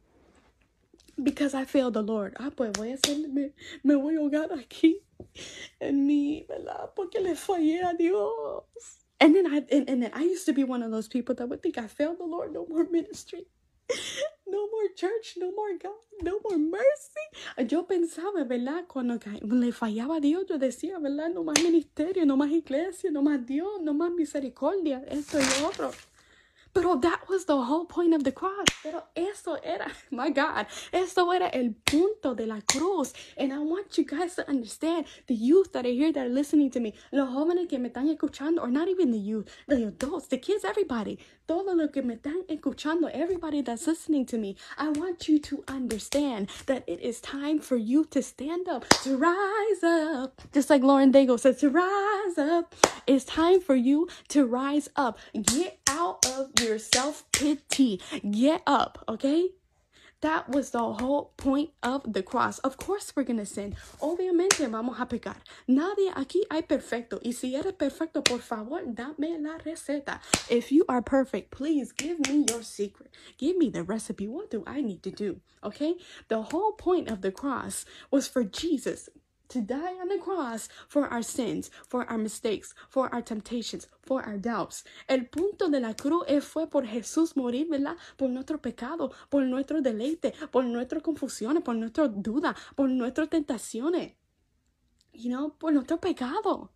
because 1.22 1.52
I 1.52 1.66
failed 1.66 1.92
the 1.92 2.02
Lord. 2.02 2.36
Ah, 2.40 2.50
pues 2.56 2.72
voy 2.72 2.92
a 2.92 2.96
hacer, 2.96 3.28
me, 3.28 3.50
me 3.84 3.94
voy 3.94 4.16
a 4.16 4.20
ahogar 4.20 4.50
aquí 4.50 5.02
en 5.78 6.06
mí, 6.06 6.46
¿verdad? 6.48 6.94
Porque 6.96 7.20
le 7.20 7.34
fallé 7.34 7.82
a 7.82 7.94
Dios. 7.94 8.64
And 9.20 9.34
then 9.34 9.46
I 9.46 9.58
and, 9.70 9.90
and 9.90 10.02
then 10.02 10.10
I 10.14 10.22
used 10.22 10.46
to 10.46 10.54
be 10.54 10.64
one 10.64 10.82
of 10.82 10.90
those 10.90 11.06
people 11.06 11.34
that 11.34 11.46
would 11.46 11.62
think 11.62 11.76
I 11.76 11.86
failed 11.86 12.18
the 12.18 12.24
Lord. 12.24 12.54
No 12.54 12.64
more 12.66 12.88
ministry. 12.90 13.46
No 14.50 14.68
more 14.70 14.94
church, 14.94 15.36
no 15.36 15.52
more 15.52 15.76
God, 15.78 16.22
no 16.22 16.38
more 16.42 16.58
mercy. 16.58 17.66
Yo 17.66 17.86
pensaba, 17.86 18.44
¿verdad? 18.44 18.84
Cuando 18.86 19.18
le 19.42 19.72
fallaba 19.72 20.16
a 20.16 20.20
Dios, 20.20 20.44
yo 20.48 20.58
decía, 20.58 20.98
¿verdad? 20.98 21.30
No 21.30 21.44
más 21.44 21.62
ministerio, 21.62 22.26
no 22.26 22.36
más 22.36 22.50
iglesia, 22.50 23.10
no 23.10 23.22
más 23.22 23.44
Dios, 23.46 23.80
no 23.80 23.94
más 23.94 24.10
misericordia, 24.10 25.04
esto 25.08 25.38
y 25.38 25.64
otro. 25.64 25.90
Pero 26.72 26.96
that 26.96 27.28
was 27.28 27.44
the 27.46 27.56
whole 27.56 27.84
point 27.84 28.14
of 28.14 28.24
the 28.24 28.32
cross. 28.32 28.66
Pero 28.82 29.04
eso 29.16 29.56
era, 29.62 29.90
my 30.10 30.30
God, 30.30 30.66
eso 30.92 31.30
era 31.30 31.50
el 31.52 31.74
punto 31.84 32.34
de 32.34 32.46
la 32.46 32.60
cruz. 32.60 33.12
And 33.36 33.52
I 33.52 33.58
want 33.58 33.98
you 33.98 34.04
guys 34.04 34.36
to 34.36 34.48
understand, 34.48 35.06
the 35.26 35.34
youth 35.34 35.72
that 35.72 35.84
are 35.84 35.90
here 35.90 36.12
that 36.12 36.26
are 36.26 36.28
listening 36.28 36.70
to 36.72 36.80
me, 36.80 36.94
los 37.12 37.28
jóvenes 37.28 37.68
que 37.68 37.78
me 37.78 37.88
están 37.88 38.08
escuchando, 38.08 38.62
or 38.62 38.70
not 38.70 38.88
even 38.88 39.10
the 39.10 39.18
youth, 39.18 39.48
the 39.66 39.86
adults, 39.86 40.28
the 40.28 40.38
kids, 40.38 40.64
everybody, 40.64 41.18
todo 41.46 41.74
lo 41.74 41.88
que 41.88 42.02
me 42.02 42.14
están 42.16 42.46
escuchando, 42.48 43.10
everybody 43.12 43.60
that's 43.62 43.86
listening 43.86 44.24
to 44.26 44.38
me, 44.38 44.56
I 44.78 44.90
want 44.90 45.28
you 45.28 45.38
to 45.40 45.64
understand 45.66 46.48
that 46.66 46.84
it 46.86 47.00
is 47.00 47.20
time 47.20 47.58
for 47.58 47.76
you 47.76 48.04
to 48.06 48.22
stand 48.22 48.68
up, 48.68 48.88
to 49.02 49.16
rise 49.16 49.82
up. 49.82 50.40
Just 50.52 50.70
like 50.70 50.82
Lauren 50.82 51.12
Daigle 51.12 51.40
said, 51.40 51.58
to 51.58 51.70
rise 51.70 52.09
up. 52.38 52.74
It's 53.06 53.24
time 53.24 53.60
for 53.60 53.74
you 53.74 54.08
to 54.28 54.46
rise 54.46 54.88
up. 54.96 55.18
Get 55.34 55.78
out 55.88 56.26
of 56.26 56.50
your 56.60 56.78
self 56.78 57.24
pity. 57.32 58.00
Get 58.30 58.62
up, 58.66 59.04
okay? 59.08 59.50
That 60.22 60.50
was 60.50 60.70
the 60.70 60.80
whole 60.80 61.32
point 61.38 61.70
of 61.82 62.12
the 62.12 62.22
cross. 62.22 62.58
Of 62.58 62.76
course 62.76 63.12
we're 63.16 63.24
gonna 63.24 63.46
sin. 63.46 63.74
Obviamente 64.02 64.68
vamos 64.68 65.00
a 65.00 65.06
pecar. 65.06 65.36
Nadie 65.66 66.12
aquí 66.12 66.42
hay 66.50 66.60
perfecto. 66.60 67.18
Y 67.24 67.32
si 67.32 67.56
eres 67.56 67.72
perfecto, 67.72 68.20
por 68.22 68.40
favor, 68.40 68.82
dame 68.84 69.38
la 69.40 69.56
receta. 69.58 70.20
If 70.50 70.70
you 70.70 70.84
are 70.90 71.00
perfect, 71.00 71.50
please 71.50 71.92
give 71.92 72.20
me 72.28 72.44
your 72.50 72.62
secret. 72.62 73.10
Give 73.38 73.56
me 73.56 73.70
the 73.70 73.82
recipe. 73.82 74.28
What 74.28 74.50
do 74.50 74.62
I 74.66 74.82
need 74.82 75.02
to 75.04 75.10
do? 75.10 75.40
Okay? 75.64 75.94
The 76.28 76.42
whole 76.42 76.72
point 76.72 77.08
of 77.08 77.22
the 77.22 77.32
cross 77.32 77.86
was 78.10 78.28
for 78.28 78.44
Jesus 78.44 79.08
to 79.50 79.60
die 79.60 79.94
on 80.00 80.08
the 80.08 80.18
cross 80.18 80.68
for 80.88 81.06
our 81.08 81.22
sins, 81.22 81.70
for 81.86 82.08
our 82.08 82.18
mistakes, 82.18 82.74
for 82.88 83.12
our 83.12 83.22
temptations, 83.22 83.86
for 84.02 84.22
our 84.22 84.38
doubts. 84.38 84.84
El 85.08 85.26
punto 85.26 85.68
de 85.68 85.80
la 85.80 85.94
cruz 85.94 86.24
fue 86.42 86.66
por 86.66 86.86
Jesús 86.86 87.36
morir, 87.36 87.68
¿verdad? 87.68 87.96
Por 88.16 88.30
nuestro 88.30 88.58
pecado, 88.58 89.12
por 89.28 89.42
nuestro 89.42 89.82
deleite, 89.82 90.32
por 90.50 90.64
nuestras 90.64 91.02
confusiones, 91.02 91.62
por 91.62 91.74
nuestra 91.74 92.08
duda, 92.08 92.56
por 92.74 92.88
nuestras 92.88 93.28
tentaciones. 93.28 94.14
You 95.12 95.30
know, 95.30 95.50
por 95.58 95.72
nuestro 95.72 95.98
pecado. 95.98 96.70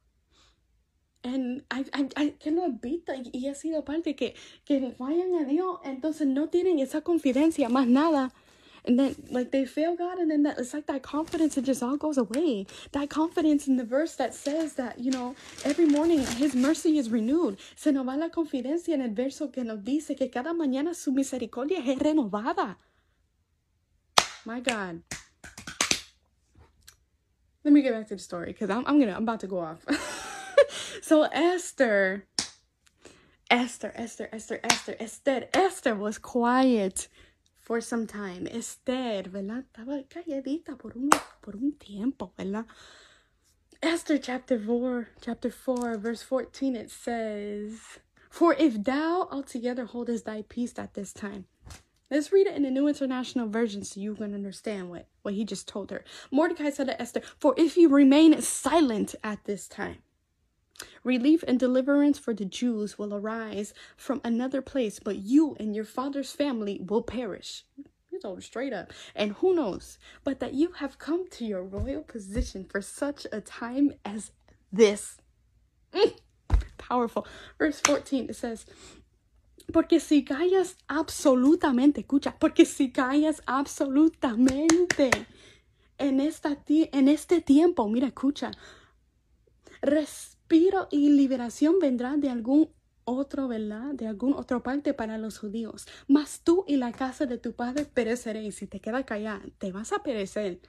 And 1.22 1.64
I, 1.70 2.32
que 2.32 2.50
lo 2.50 2.68
visto 2.68 3.12
y 3.14 3.46
he 3.46 3.54
sido 3.54 3.82
parte 3.82 4.14
que, 4.14 4.34
que 4.66 4.94
vayan 4.98 5.34
a 5.36 5.44
Dios, 5.44 5.78
entonces 5.84 6.26
no 6.26 6.50
tienen 6.50 6.78
esa 6.80 7.00
confidencia, 7.00 7.70
más 7.70 7.86
nada 7.86 8.34
and 8.84 8.98
then 8.98 9.16
like 9.30 9.50
they 9.50 9.64
fail 9.64 9.96
God, 9.96 10.18
and 10.18 10.30
then 10.30 10.42
that 10.42 10.58
it's 10.58 10.74
like 10.74 10.86
that 10.86 11.02
confidence 11.02 11.56
it 11.56 11.64
just 11.64 11.82
all 11.82 11.96
goes 11.96 12.18
away. 12.18 12.66
That 12.92 13.08
confidence 13.08 13.66
in 13.66 13.76
the 13.76 13.84
verse 13.84 14.16
that 14.16 14.34
says 14.34 14.74
that 14.74 14.98
you 14.98 15.10
know 15.10 15.34
every 15.64 15.86
morning 15.86 16.20
His 16.20 16.54
mercy 16.54 16.98
is 16.98 17.08
renewed. 17.08 17.58
Se 17.76 17.90
nos 17.90 18.06
va 18.06 18.16
la 18.16 18.28
confidencia 18.28 18.94
en 18.94 19.00
el 19.00 19.10
verso 19.10 19.48
que 19.48 19.64
nos 19.64 19.78
dice 19.78 20.16
que 20.16 20.28
cada 20.28 20.52
mañana 20.52 20.94
su 20.94 21.12
misericordia 21.12 21.78
es 21.78 21.98
renovada. 21.98 22.76
My 24.44 24.60
God. 24.60 25.02
Let 27.64 27.72
me 27.72 27.80
get 27.80 27.94
back 27.94 28.08
to 28.08 28.16
the 28.16 28.20
story 28.22 28.52
because 28.52 28.68
I'm 28.68 28.84
I'm 28.86 29.00
gonna 29.00 29.12
I'm 29.12 29.22
about 29.22 29.40
to 29.40 29.46
go 29.46 29.60
off. 29.60 29.84
so 31.02 31.22
Esther. 31.22 32.26
Esther, 33.50 33.92
Esther, 33.94 34.28
Esther, 34.32 34.58
Esther, 34.64 34.96
Esther, 34.98 35.48
Esther 35.52 35.94
was 35.94 36.18
quiet 36.18 37.08
for 37.64 37.80
some 37.80 38.06
time. 38.06 38.46
Esther, 38.46 39.24
¿verdad? 39.30 39.64
Estaba 39.64 40.04
calladita 40.08 40.78
por 40.78 40.92
un, 40.96 41.10
por 41.40 41.56
un 41.56 41.72
tiempo, 41.72 42.32
¿verdad? 42.36 42.66
Esther 43.82 44.18
chapter 44.18 44.58
4, 44.58 45.08
chapter 45.20 45.50
4, 45.50 45.98
verse 45.98 46.22
14, 46.22 46.76
it 46.76 46.90
says, 46.90 47.98
For 48.30 48.54
if 48.54 48.84
thou 48.84 49.28
altogether 49.30 49.86
holdest 49.86 50.26
thy 50.26 50.42
peace 50.48 50.78
at 50.78 50.94
this 50.94 51.12
time. 51.12 51.46
Let's 52.10 52.32
read 52.32 52.46
it 52.46 52.54
in 52.54 52.62
the 52.62 52.70
New 52.70 52.86
International 52.86 53.48
Version 53.48 53.82
so 53.82 53.98
you 53.98 54.14
can 54.14 54.34
understand 54.34 54.90
what, 54.90 55.08
what 55.22 55.34
he 55.34 55.44
just 55.44 55.66
told 55.66 55.90
her. 55.90 56.04
Mordecai 56.30 56.70
said 56.70 56.86
to 56.86 57.00
Esther, 57.00 57.22
For 57.38 57.54
if 57.56 57.76
you 57.76 57.88
remain 57.88 58.40
silent 58.42 59.14
at 59.24 59.44
this 59.44 59.66
time, 59.66 59.98
Relief 61.02 61.44
and 61.46 61.58
deliverance 61.58 62.18
for 62.18 62.34
the 62.34 62.44
Jews 62.44 62.98
will 62.98 63.14
arise 63.14 63.74
from 63.96 64.20
another 64.24 64.62
place, 64.62 64.98
but 64.98 65.18
you 65.18 65.56
and 65.60 65.74
your 65.74 65.84
father's 65.84 66.32
family 66.32 66.80
will 66.84 67.02
perish. 67.02 67.64
You 68.10 68.20
told 68.20 68.42
straight 68.42 68.72
up. 68.72 68.92
And 69.14 69.32
who 69.32 69.54
knows, 69.54 69.98
but 70.22 70.40
that 70.40 70.54
you 70.54 70.72
have 70.78 70.98
come 70.98 71.28
to 71.30 71.44
your 71.44 71.62
royal 71.62 72.02
position 72.02 72.64
for 72.64 72.80
such 72.80 73.26
a 73.32 73.40
time 73.40 73.92
as 74.04 74.32
this. 74.72 75.18
Mm, 75.92 76.16
powerful. 76.78 77.26
Verse 77.58 77.80
14 77.80 78.30
it 78.30 78.36
says, 78.36 78.66
Porque 79.72 80.00
si 80.00 80.22
callas 80.22 80.76
absolutamente, 80.88 82.04
escucha, 82.04 82.34
porque 82.38 82.66
si 82.66 82.90
callas 82.90 83.40
absolutamente 83.46 85.26
en, 85.98 86.20
esta 86.20 86.56
en 86.68 87.08
este 87.08 87.40
tiempo, 87.40 87.88
mira, 87.88 88.08
escucha, 88.08 88.52
res 89.82 90.33
respiro 90.44 90.88
y 90.90 91.08
liberación 91.10 91.78
vendrá 91.78 92.16
de 92.16 92.28
algún 92.28 92.70
otro, 93.04 93.48
¿verdad? 93.48 93.94
De 93.94 94.06
algún 94.06 94.34
otro 94.34 94.62
parte 94.62 94.94
para 94.94 95.18
los 95.18 95.38
judíos. 95.38 95.86
Mas 96.06 96.40
tú 96.42 96.64
y 96.66 96.76
la 96.76 96.92
casa 96.92 97.26
de 97.26 97.38
tu 97.38 97.54
padre 97.54 97.86
pereceréis. 97.86 98.56
Si 98.56 98.66
te 98.66 98.80
quedas 98.80 99.04
callada, 99.04 99.42
te 99.58 99.72
vas 99.72 99.92
a 99.92 100.02
perecer. 100.02 100.60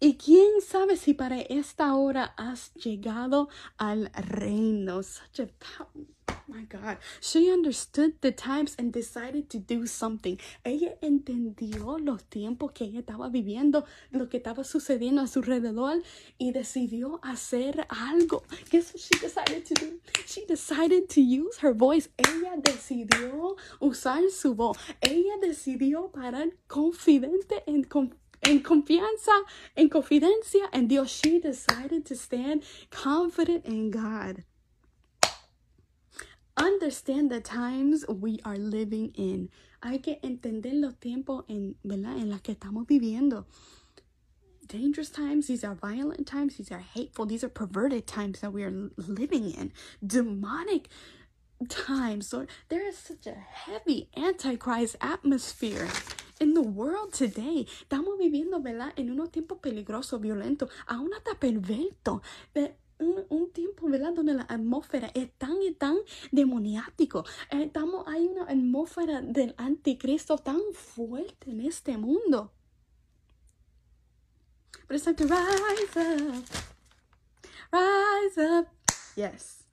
Y 0.00 0.16
quién 0.16 0.60
sabe 0.60 0.96
si 0.96 1.14
para 1.14 1.40
esta 1.40 1.94
hora 1.94 2.34
has 2.36 2.72
llegado 2.74 3.48
al 3.78 4.10
reino. 4.12 5.02
Such 5.02 5.40
a 5.40 6.15
my 6.48 6.62
God. 6.64 6.98
She 7.20 7.50
understood 7.50 8.14
the 8.20 8.32
times 8.32 8.74
and 8.78 8.92
decided 8.92 9.50
to 9.50 9.58
do 9.58 9.86
something. 9.86 10.38
Ella 10.64 10.96
entendió 11.02 11.98
los 11.98 12.24
tiempos 12.24 12.72
que 12.72 12.86
ella 12.86 13.00
estaba 13.00 13.28
viviendo, 13.28 13.84
lo 14.10 14.28
que 14.28 14.38
estaba 14.38 14.64
sucediendo 14.64 15.22
a 15.22 15.26
su 15.26 15.40
alrededor 15.40 16.02
y 16.38 16.52
decidió 16.52 17.20
hacer 17.22 17.86
algo. 17.88 18.44
Guess 18.70 18.94
what 18.94 19.00
she 19.00 19.18
decided 19.20 19.64
to 19.64 19.74
do? 19.74 20.00
She 20.26 20.44
decided 20.46 21.08
to 21.10 21.20
use 21.20 21.58
her 21.62 21.74
voice. 21.74 22.08
Ella 22.16 22.56
decidió 22.56 23.56
usar 23.80 24.22
su 24.30 24.54
voz. 24.54 24.76
Ella 25.00 25.36
decidió 25.40 26.10
parar 26.12 26.50
confidente 26.68 27.62
en 27.66 27.86
en 28.42 28.60
confianza, 28.60 29.32
en 29.74 29.88
confidencia 29.88 30.68
en 30.72 30.88
Dios. 30.88 31.10
She 31.10 31.40
decided 31.40 32.04
to 32.06 32.14
stand 32.14 32.62
confident 32.90 33.66
in 33.66 33.90
God. 33.90 34.44
Understand 36.56 37.30
the 37.30 37.40
times 37.40 38.04
we 38.08 38.40
are 38.44 38.56
living 38.56 39.12
in. 39.14 39.50
Hay 39.82 39.98
que 39.98 40.18
entender 40.22 40.72
los 40.74 40.94
tiempos 40.94 41.44
en, 41.48 41.76
¿verdad? 41.84 42.16
en 42.18 42.30
los 42.30 42.40
que 42.40 42.54
estamos 42.54 42.86
viviendo. 42.86 43.44
Dangerous 44.66 45.10
times, 45.10 45.46
these 45.46 45.62
are 45.62 45.74
violent 45.74 46.26
times, 46.26 46.56
these 46.56 46.72
are 46.72 46.80
hateful, 46.80 47.26
these 47.26 47.44
are 47.44 47.48
perverted 47.48 48.06
times 48.06 48.40
that 48.40 48.52
we 48.52 48.64
are 48.64 48.90
living 48.96 49.50
in. 49.50 49.72
Demonic 50.04 50.88
times. 51.68 52.28
So 52.28 52.46
there 52.68 52.86
is 52.86 52.98
such 52.98 53.26
a 53.26 53.34
heavy 53.34 54.08
antichrist 54.16 54.96
atmosphere 55.00 55.88
in 56.40 56.54
the 56.54 56.62
world 56.62 57.12
today. 57.12 57.66
Estamos 57.88 58.18
viviendo, 58.18 58.60
¿verdad? 58.60 58.92
En 58.96 59.10
unos 59.10 59.30
tiempos 59.30 59.58
peligrosos, 59.60 60.20
violentos, 60.20 60.70
aún 60.86 61.10
hasta 61.14 61.34
perverto. 61.38 62.22
Un, 62.98 63.26
un, 63.28 63.52
tiempo, 63.52 63.88
¿verdad? 63.88 64.12
Donde 64.12 64.34
la 64.34 64.42
atmósfera 64.42 65.10
es 65.14 65.30
tan 65.38 65.60
y 65.62 65.72
tan 65.72 65.96
demoniático. 66.32 67.24
Estamos, 67.50 68.06
hay 68.06 68.26
una 68.26 68.44
atmósfera 68.44 69.20
del 69.20 69.54
anticristo 69.58 70.38
tan 70.38 70.60
fuerte 70.72 71.50
en 71.50 71.60
este 71.60 71.96
mundo. 71.96 72.52
But 74.88 74.96
it's 74.96 75.04
time 75.04 75.16
to 75.16 75.26
rise 75.26 75.96
up. 75.96 76.44
Rise 77.72 78.38
up. 78.38 78.68
Yes. 79.16 79.64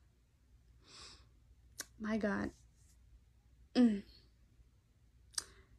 My 2.00 2.18
God. 2.18 2.50
Mm. 3.76 4.04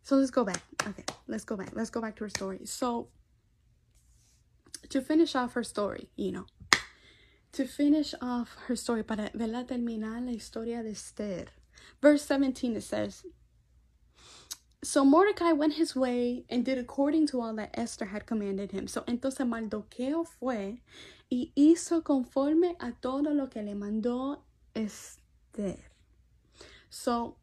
So 0.03 0.17
let's 0.17 0.31
go 0.31 0.45
back. 0.45 0.63
Okay, 0.87 1.05
let's 1.27 1.45
go 1.45 1.57
back. 1.57 1.71
Let's 1.75 1.91
go 1.91 2.01
back 2.01 2.17
to 2.17 2.25
her 2.25 2.29
story. 2.29 2.61
So, 2.65 3.09
to 4.91 5.01
finish 5.01 5.35
off 5.35 5.55
her 5.55 5.65
story, 5.65 6.09
you 6.15 6.31
know, 6.31 6.47
to 7.55 7.67
finish 7.67 8.15
off 8.21 8.57
her 8.67 8.77
story, 8.77 9.03
para 9.03 9.31
verla 9.35 9.67
terminar 9.67 10.21
la 10.25 10.33
historia 10.33 10.83
de 10.83 10.91
Esther. 10.91 11.47
Verse 12.03 12.23
17 12.23 12.77
it 12.77 12.83
says, 12.83 13.25
So 14.83 15.05
Mordecai 15.05 15.53
went 15.53 15.75
his 15.75 15.97
way 15.97 16.45
and 16.51 16.65
did 16.65 16.79
according 16.79 17.27
to 17.29 17.41
all 17.41 17.55
that 17.55 17.71
Esther 17.75 18.07
had 18.07 18.27
commanded 18.27 18.73
him. 18.73 18.87
So 18.87 19.03
entonces 19.03 19.47
Mardoqueo 19.47 20.27
fue 20.27 20.83
y 21.31 21.53
hizo 21.57 22.03
conforme 22.03 22.77
a 22.81 22.93
todo 23.01 23.33
lo 23.33 23.47
que 23.47 23.63
le 23.63 23.75
mandó 23.75 24.41
Esther. 24.75 25.79
So 26.91 27.37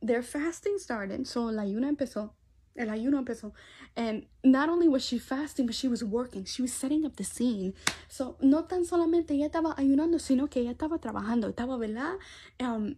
their 0.00 0.22
fasting 0.22 0.78
started. 0.78 1.26
So 1.26 1.44
la 1.50 1.62
ayuno 1.62 1.88
empezó. 1.88 2.30
El 2.74 2.88
ayuno 2.90 3.18
empezó. 3.18 3.52
And 3.96 4.26
not 4.42 4.68
only 4.68 4.88
was 4.88 5.04
she 5.04 5.18
fasting, 5.18 5.66
but 5.66 5.74
she 5.74 5.86
was 5.86 6.02
working. 6.02 6.44
She 6.44 6.62
was 6.62 6.72
setting 6.72 7.04
up 7.04 7.16
the 7.16 7.24
scene. 7.24 7.74
So, 8.08 8.36
no 8.40 8.64
tan 8.64 8.84
solamente 8.84 9.30
ella 9.30 9.46
estaba 9.48 9.74
ayunando, 9.76 10.18
sino 10.20 10.48
que 10.48 10.60
ella 10.60 10.72
estaba 10.72 10.98
trabajando. 10.98 11.48
Estaba, 11.48 11.78
¿verdad? 11.78 12.14
Um, 12.58 12.96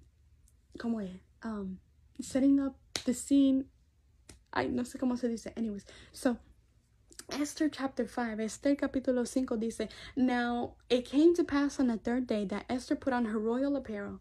¿Cómo 0.79 1.01
es? 1.03 1.21
Um, 1.45 1.79
setting 2.21 2.61
up 2.61 2.77
the 3.05 3.13
scene. 3.13 3.67
Ay, 4.53 4.69
no 4.69 4.85
sé 4.85 4.99
cómo 4.99 5.19
se 5.19 5.29
dice. 5.29 5.53
Anyways, 5.57 5.85
so 6.13 6.39
Esther 7.31 7.69
chapter 7.69 8.07
5, 8.07 8.41
Esther 8.41 8.77
capítulo 8.77 9.27
5 9.27 9.57
dice, 9.59 9.89
Now 10.15 10.75
it 10.89 11.05
came 11.05 11.35
to 11.35 11.45
pass 11.45 11.81
on 11.81 11.89
the 11.89 11.99
third 11.99 12.27
day 12.27 12.45
that 12.47 12.65
Esther 12.71 12.97
put 12.97 13.13
on 13.13 13.27
her 13.27 13.39
royal 13.39 13.77
apparel 13.77 14.21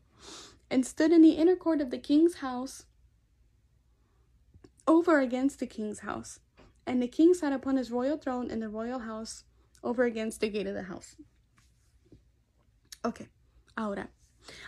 and 0.70 0.86
stood 0.86 1.12
in 1.12 1.22
the 1.22 1.32
inner 1.32 1.56
court 1.56 1.82
of 1.82 1.92
the 1.92 1.98
king's 1.98 2.36
house 2.36 2.86
over 4.88 5.20
against 5.20 5.60
the 5.60 5.68
king's 5.68 6.00
house. 6.00 6.40
And 6.86 7.02
the 7.02 7.08
king 7.08 7.34
sat 7.34 7.54
upon 7.54 7.78
his 7.78 7.92
royal 7.92 8.18
throne 8.18 8.52
in 8.52 8.60
the 8.60 8.70
royal 8.70 9.00
house 9.00 9.44
over 9.84 10.04
against 10.04 10.40
the 10.40 10.50
gate 10.50 10.68
of 10.68 10.76
the 10.76 10.84
house. 10.84 11.16
Ok, 13.04 13.30
ahora. 13.76 14.10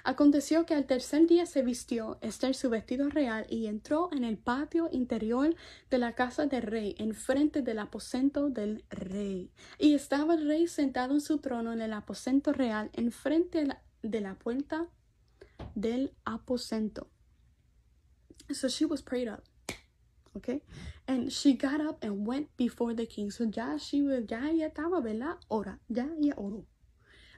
Aconteció 0.03 0.65
que 0.65 0.73
al 0.73 0.85
tercer 0.85 1.27
día 1.27 1.45
se 1.45 1.61
vistió 1.61 2.17
Esther 2.21 2.55
su 2.55 2.69
vestido 2.69 3.09
real 3.09 3.45
y 3.49 3.67
entró 3.67 4.09
en 4.11 4.23
el 4.23 4.37
patio 4.37 4.89
interior 4.91 5.55
de 5.89 5.97
la 5.97 6.13
casa 6.13 6.47
del 6.47 6.63
rey, 6.63 6.95
enfrente 6.97 7.61
del 7.61 7.79
aposento 7.79 8.49
del 8.49 8.83
rey. 8.89 9.51
Y 9.77 9.93
estaba 9.93 10.33
el 10.33 10.47
rey 10.47 10.67
sentado 10.67 11.13
en 11.13 11.21
su 11.21 11.37
trono 11.37 11.73
en 11.73 11.81
el 11.81 11.93
aposento 11.93 12.53
real, 12.53 12.89
enfrente 12.93 13.67
de 14.01 14.21
la 14.21 14.35
puerta 14.35 14.87
del 15.75 16.13
aposento. 16.25 17.09
So 18.51 18.69
she 18.69 18.85
was 18.85 19.01
prayed 19.03 19.27
up. 19.27 19.43
Okay? 20.37 20.61
And 21.07 21.31
she 21.31 21.53
got 21.53 21.81
up 21.81 22.03
and 22.03 22.25
went 22.25 22.55
before 22.57 22.93
the 22.93 23.05
king. 23.05 23.31
So 23.31 23.45
ya 23.45 23.77
she 23.77 24.01
was, 24.01 24.25
ya 24.27 24.39
ella 24.49 24.69
estaba, 24.69 25.01
¿verdad? 25.01 25.37
Ora, 25.49 25.79
ya 25.89 26.05
ella 26.19 26.33
oró. 26.37 26.65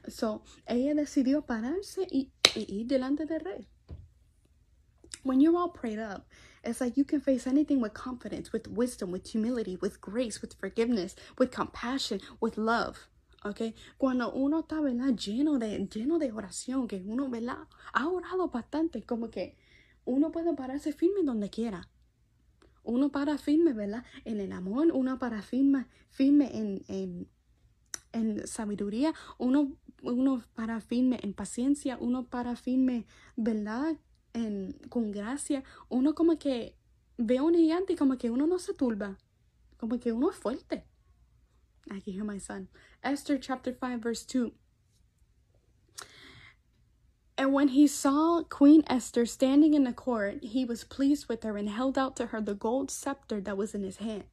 So 0.08 0.42
ella 0.66 0.94
decidió 0.94 1.46
pararse 1.46 2.06
y, 2.10 2.30
y 2.54 2.66
ir 2.68 2.86
delante 2.86 3.26
del 3.26 3.40
rey. 3.40 3.66
When 5.22 5.40
you're 5.40 5.56
all 5.56 5.68
prayed 5.68 5.98
up, 5.98 6.26
it's 6.64 6.80
like 6.80 6.96
you 6.96 7.04
can 7.04 7.20
face 7.20 7.46
anything 7.46 7.80
with 7.80 7.92
confidence, 7.92 8.52
with 8.52 8.66
wisdom, 8.68 9.10
with 9.10 9.26
humility, 9.26 9.76
with 9.76 10.00
grace, 10.00 10.40
with 10.40 10.54
forgiveness, 10.54 11.14
with 11.38 11.50
compassion, 11.50 12.20
with 12.40 12.56
love. 12.56 13.08
¿ok? 13.44 13.74
Cuando 13.98 14.32
uno 14.32 14.60
está, 14.60 14.80
¿verdad? 14.80 15.14
Lleno 15.14 15.58
de, 15.58 15.86
lleno 15.88 16.18
de 16.18 16.32
oración, 16.32 16.88
que 16.88 17.02
uno, 17.04 17.28
¿verdad? 17.28 17.58
Ha 17.92 18.08
orado 18.08 18.48
bastante, 18.48 19.02
como 19.02 19.30
que 19.30 19.56
uno 20.04 20.30
puede 20.30 20.54
pararse 20.54 20.92
firme 20.92 21.22
donde 21.22 21.50
quiera. 21.50 21.88
Uno 22.82 23.10
para 23.10 23.38
firme, 23.38 23.72
¿verdad? 23.72 24.04
En 24.24 24.40
el 24.40 24.52
amor, 24.52 24.88
uno 24.92 25.18
para 25.18 25.42
firme, 25.42 25.86
firme 26.10 26.56
en, 26.56 26.82
en, 26.88 27.28
en 28.12 28.46
sabiduría, 28.46 29.14
uno, 29.38 29.76
uno 30.02 30.42
para 30.54 30.80
firme 30.80 31.20
en 31.22 31.34
paciencia, 31.34 31.98
uno 32.00 32.26
para 32.26 32.56
firme, 32.56 33.06
¿verdad? 33.36 33.96
En, 34.32 34.72
con 34.88 35.10
gracia, 35.10 35.64
uno 35.88 36.14
como 36.14 36.38
que 36.38 36.76
ve 37.18 37.40
un 37.40 37.54
gigante 37.54 37.92
y 37.92 37.96
como 37.96 38.16
que 38.16 38.30
uno 38.30 38.46
no 38.46 38.58
se 38.58 38.74
turba, 38.74 39.18
como 39.76 39.98
que 39.98 40.12
uno 40.12 40.30
es 40.30 40.36
fuerte. 40.36 40.84
I 41.86 42.00
can 42.00 42.14
hear 42.14 42.24
my 42.24 42.38
son. 42.38 42.68
Esther 43.02 43.40
chapter 43.40 43.74
5, 43.74 44.00
verse 44.00 44.26
2. 44.26 44.52
And 47.40 47.54
when 47.54 47.68
he 47.68 47.86
saw 47.86 48.42
Queen 48.42 48.84
Esther 48.86 49.24
standing 49.24 49.72
in 49.72 49.84
the 49.84 49.94
court, 49.94 50.44
he 50.44 50.66
was 50.66 50.84
pleased 50.84 51.26
with 51.26 51.42
her 51.42 51.56
and 51.56 51.70
held 51.70 51.96
out 51.96 52.14
to 52.16 52.26
her 52.26 52.42
the 52.42 52.52
gold 52.52 52.90
scepter 52.90 53.40
that 53.40 53.56
was 53.56 53.74
in 53.74 53.82
his 53.82 53.96
hand. 53.96 54.24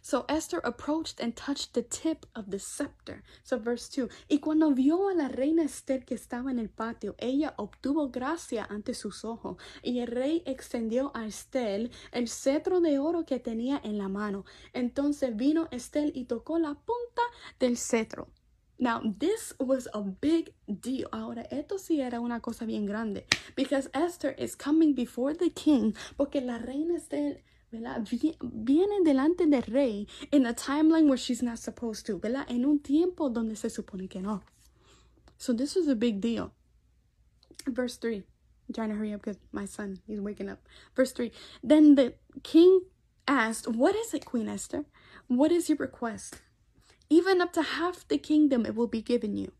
So 0.00 0.24
Esther 0.26 0.62
approached 0.64 1.20
and 1.20 1.36
touched 1.36 1.74
the 1.74 1.82
tip 1.82 2.24
of 2.34 2.50
the 2.50 2.58
scepter. 2.58 3.22
So 3.44 3.58
verse 3.58 3.90
2. 3.90 4.08
Y 4.30 4.38
cuando 4.38 4.70
vio 4.70 5.10
a 5.10 5.12
la 5.12 5.28
reina 5.28 5.64
Esther 5.64 6.06
que 6.06 6.16
estaba 6.16 6.50
en 6.50 6.58
el 6.58 6.70
patio, 6.70 7.14
ella 7.18 7.52
obtuvo 7.58 8.10
gracia 8.10 8.66
ante 8.70 8.94
sus 8.94 9.22
ojos. 9.26 9.58
Y 9.82 9.98
el 9.98 10.06
rey 10.06 10.42
extendió 10.46 11.12
a 11.14 11.26
Esther 11.26 11.90
el 12.10 12.26
cetro 12.26 12.80
de 12.80 12.98
oro 12.98 13.26
que 13.26 13.38
tenía 13.38 13.82
en 13.84 13.98
la 13.98 14.08
mano. 14.08 14.46
Entonces 14.72 15.36
vino 15.36 15.68
Esther 15.72 16.10
y 16.14 16.24
tocó 16.24 16.58
la 16.58 16.72
punta 16.72 17.22
del 17.58 17.76
cetro. 17.76 18.28
Now, 18.78 19.00
this 19.18 19.54
was 19.58 19.88
a 19.94 20.02
big 20.02 20.52
deal. 20.68 21.08
Ahora, 21.12 21.46
esto 21.50 21.78
sí 21.78 22.00
era 22.00 22.20
una 22.20 22.40
cosa 22.40 22.66
bien 22.66 22.84
grande. 22.86 23.24
Because 23.54 23.88
Esther 23.94 24.34
is 24.38 24.54
coming 24.54 24.94
before 24.94 25.34
the 25.34 25.50
king. 25.50 25.94
Porque 26.16 26.42
la 26.42 26.58
reina 26.58 26.96
está, 26.96 27.38
¿verdad? 27.72 28.06
Viene 28.42 29.02
delante 29.02 29.46
del 29.46 29.62
rey 29.62 30.06
in 30.30 30.44
a 30.46 30.52
timeline 30.52 31.08
where 31.08 31.16
she's 31.16 31.42
not 31.42 31.58
supposed 31.58 32.04
to, 32.06 32.18
¿verdad? 32.18 32.44
En 32.48 32.66
un 32.66 32.80
tiempo 32.80 33.30
donde 33.30 33.56
se 33.56 33.70
supone 33.70 34.08
que 34.08 34.20
no. 34.20 34.42
So 35.38 35.54
this 35.54 35.74
was 35.74 35.88
a 35.88 35.94
big 35.94 36.20
deal. 36.20 36.52
Verse 37.66 37.96
3. 37.96 38.16
I'm 38.68 38.74
trying 38.74 38.90
to 38.90 38.96
hurry 38.96 39.12
up 39.14 39.22
because 39.22 39.38
my 39.52 39.64
son, 39.64 40.00
he's 40.06 40.20
waking 40.20 40.48
up. 40.48 40.58
Verse 40.94 41.12
3. 41.12 41.32
Then 41.62 41.94
the 41.94 42.14
king 42.42 42.82
asked, 43.26 43.68
What 43.68 43.94
is 43.94 44.12
it, 44.12 44.24
Queen 44.24 44.48
Esther? 44.48 44.84
What 45.28 45.50
is 45.50 45.68
your 45.68 45.78
request? 45.78 46.40
Even 47.08 47.40
up 47.40 47.52
to 47.52 47.62
half 47.62 48.06
the 48.08 48.18
kingdom 48.18 48.66
it 48.66 48.74
will 48.74 48.88
be 48.88 49.02
given 49.02 49.36
you. 49.36 49.52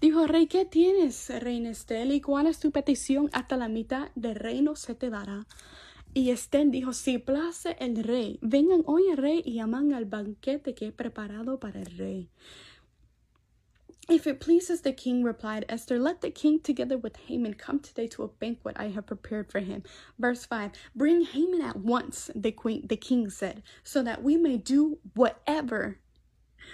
Dijo, 0.00 0.26
rey, 0.26 0.46
¿qué 0.46 0.64
tienes, 0.64 1.28
reina 1.40 1.70
Esther? 1.70 2.10
¿Y 2.10 2.20
cuál 2.20 2.46
es 2.46 2.58
tu 2.58 2.70
petición? 2.70 3.30
Hasta 3.32 3.56
la 3.56 3.68
mitad 3.68 4.10
del 4.14 4.34
reino 4.34 4.76
se 4.76 4.94
te 4.94 5.10
dará. 5.10 5.46
Y 6.14 6.30
Esther 6.30 6.70
dijo, 6.70 6.92
si 6.92 7.18
place 7.18 7.76
el 7.78 8.02
rey, 8.02 8.38
vengan 8.42 8.82
hoy 8.86 9.08
el 9.10 9.16
rey 9.16 9.42
y 9.44 9.60
al 9.60 10.04
banquete 10.06 10.74
que 10.74 10.86
he 10.86 10.92
preparado 10.92 11.60
para 11.60 11.80
el 11.80 11.96
rey. 11.96 12.30
If 14.08 14.26
it 14.26 14.40
pleases 14.40 14.80
the 14.80 14.94
king, 14.94 15.22
replied 15.22 15.66
Esther, 15.68 15.98
let 15.98 16.22
the 16.22 16.30
king 16.30 16.60
together 16.60 16.96
with 16.96 17.16
Haman 17.28 17.54
come 17.54 17.78
today 17.78 18.08
to 18.08 18.22
a 18.22 18.28
banquet 18.28 18.74
I 18.78 18.88
have 18.88 19.06
prepared 19.06 19.52
for 19.52 19.60
him. 19.60 19.82
Verse 20.18 20.46
5 20.46 20.72
Bring 20.96 21.24
Haman 21.24 21.60
at 21.60 21.76
once, 21.76 22.30
the, 22.34 22.50
queen, 22.52 22.86
the 22.86 22.96
king 22.96 23.28
said, 23.28 23.62
so 23.84 24.02
that 24.02 24.22
we 24.22 24.38
may 24.38 24.56
do 24.56 24.98
whatever 25.14 25.98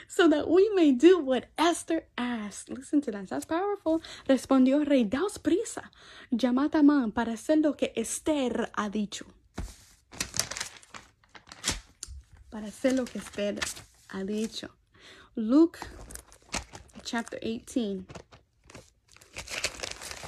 so 0.08 0.28
that 0.28 0.48
we 0.48 0.68
may 0.74 0.92
do 0.92 1.18
what 1.18 1.46
Esther 1.58 2.04
asked. 2.16 2.68
Listen 2.68 3.00
to 3.02 3.10
that. 3.12 3.28
That's 3.28 3.44
powerful. 3.44 4.02
Respondió 4.28 4.86
rey, 4.88 5.04
daos 5.04 5.38
prisa. 5.38 5.90
Llamad 6.32 6.74
a 6.74 7.12
para 7.12 7.32
hacer 7.32 7.62
lo 7.62 7.74
que 7.74 7.92
Esther 7.96 8.70
ha 8.76 8.88
dicho. 8.88 9.24
Para 12.50 12.66
hacer 12.66 12.96
lo 12.96 13.04
que 13.04 13.18
Esther 13.18 13.58
ha 14.10 14.24
dicho. 14.24 14.68
Luke 15.36 15.80
chapter 17.04 17.38
18, 17.42 18.06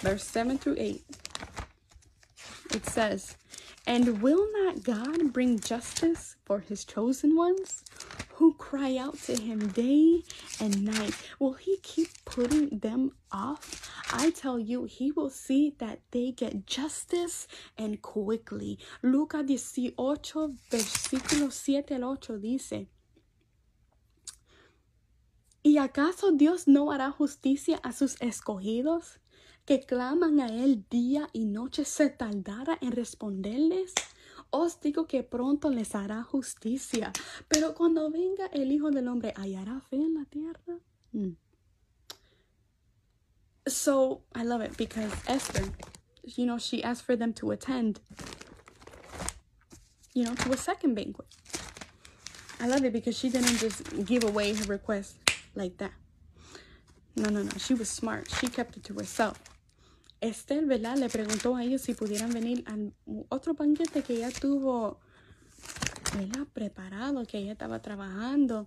verse 0.01 0.25
7 0.25 0.59
through 0.59 0.77
8. 0.79 1.05
It 2.73 2.85
says, 2.87 3.37
And 3.87 4.21
will 4.21 4.47
not 4.53 4.83
God 4.83 5.33
bring 5.33 5.59
justice 5.61 6.37
for 6.45 6.61
his 6.61 6.85
chosen 6.85 7.37
ones 7.37 7.85
who 8.37 8.55
cry 8.55 8.97
out 8.97 9.19
to 9.25 9.35
him 9.35 9.69
day 9.69 10.23
and 10.61 10.85
night. 10.85 11.15
Will 11.39 11.55
he 11.55 11.79
keep 11.83 12.09
putting 12.25 12.79
them 12.79 13.13
off? 13.33 13.91
I 14.13 14.31
tell 14.31 14.59
you, 14.59 14.85
he 14.85 15.11
will 15.11 15.31
see 15.31 15.75
that 15.79 16.01
they 16.11 16.33
get 16.33 16.67
justice 16.67 17.49
and 17.79 18.01
quickly. 18.03 18.79
Lucas 19.03 19.47
18, 19.47 19.97
versículo 20.71 21.51
7 21.51 21.95
al 21.95 22.05
8 22.05 22.39
dice. 22.39 22.89
¿Y 25.63 25.79
acaso 25.79 26.31
Dios 26.31 26.69
no 26.69 26.93
hará 26.93 27.11
justicia 27.11 27.81
a 27.83 27.93
sus 27.93 28.21
escogidos 28.21 29.19
que 29.65 29.81
claman 29.81 30.41
a 30.41 30.47
Él 30.47 30.85
día 30.91 31.29
y 31.33 31.45
noche 31.45 31.85
se 31.85 32.11
tardará 32.11 32.79
en 32.81 32.93
responderles? 32.93 33.93
Os 34.59 34.81
digo 34.81 35.07
que 35.07 35.23
pronto 35.23 35.69
les 35.69 35.95
hará 35.95 36.23
justicia. 36.23 37.13
Pero 37.47 37.75
cuando 37.75 38.11
venga 38.11 38.47
el 38.47 38.73
Hijo 38.73 38.91
del 38.91 39.07
Hombre, 39.09 39.35
¿hallará 39.37 39.83
fe 39.83 39.97
en 39.97 40.15
la 40.15 40.25
tierra? 40.25 40.81
Mm. 41.13 41.37
So 43.67 44.23
I 44.35 44.45
love 44.45 44.63
it 44.63 44.75
because 44.79 45.13
Esther, 45.27 45.65
you 46.25 46.47
know, 46.47 46.57
she 46.57 46.83
asked 46.83 47.05
for 47.05 47.17
them 47.17 47.35
to 47.35 47.51
attend, 47.51 48.01
you 50.15 50.25
know, 50.25 50.35
to 50.35 50.53
a 50.53 50.57
second 50.57 50.95
banquet. 50.95 51.27
I 52.59 52.67
love 52.69 52.83
it 52.83 52.95
because 52.95 53.19
she 53.19 53.29
didn't 53.29 53.59
just 53.59 54.07
give 54.07 54.25
away 54.25 54.55
her 54.55 54.65
request 54.65 55.19
like 55.55 55.77
that. 55.79 55.93
No, 57.15 57.29
no, 57.29 57.43
no. 57.43 57.51
She 57.59 57.75
was 57.75 57.91
smart. 57.91 58.31
She 58.41 58.49
kept 58.49 58.79
it 58.79 58.85
to 58.85 58.95
herself. 58.95 59.39
Esther, 60.29 60.67
¿verdad? 60.67 60.97
Le 60.97 61.09
preguntó 61.09 61.57
a 61.57 61.65
ellos 61.65 61.83
si 61.83 61.95
pudieran 61.95 62.31
venir 62.31 62.65
al 62.67 62.93
otro 63.29 63.55
banquete 63.55 64.03
que 64.03 64.15
ella 64.15 64.31
tuvo, 64.31 65.01
¿verdad? 66.17 66.47
Preparado, 66.53 67.25
que 67.27 67.39
ella 67.39 67.53
estaba 67.53 67.81
trabajando. 67.81 68.67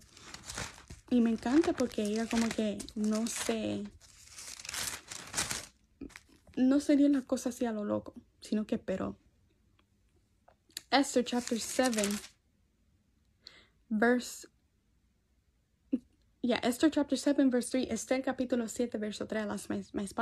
Y 1.09 1.21
me 1.21 1.31
encanta 1.31 1.73
porque 1.73 2.03
ella 2.03 2.27
como 2.27 2.47
que 2.49 2.77
no 2.95 3.25
se... 3.27 3.83
No 6.55 6.79
se 6.79 6.97
dio 6.97 7.07
las 7.09 7.23
cosas 7.23 7.55
así 7.55 7.65
a 7.65 7.71
lo 7.71 7.85
loco, 7.85 8.13
sino 8.41 8.65
que 8.65 8.75
esperó. 8.75 9.15
Esther 10.91 11.23
chapter 11.23 11.59
7, 11.59 12.01
verse. 13.89 14.47
Yeah, 16.41 16.57
Esther 16.57 16.89
chapter 16.89 17.17
7, 17.17 17.45
verse 17.45 17.69
3, 17.71 17.91
Esther 17.91 18.23
capítulo 18.23 18.67
7, 18.67 18.97
verso 18.97 19.27
3, 19.27 19.45
las 19.45 19.69
más 19.69 20.13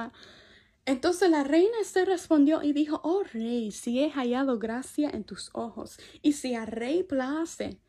Entonces 0.88 1.30
la 1.30 1.44
reina 1.44 1.82
Esther 1.82 2.08
respondió 2.08 2.64
y 2.64 2.72
dijo, 2.72 3.02
oh 3.04 3.22
rey, 3.34 3.72
si 3.72 4.00
he 4.00 4.10
hallado 4.10 4.58
gracia 4.58 5.10
en 5.10 5.26
tus 5.26 5.50
ojos, 5.54 6.00
y 6.22 6.32
si 6.32 6.56
a 6.56 6.66
rey 6.66 7.04
place, 7.04 7.82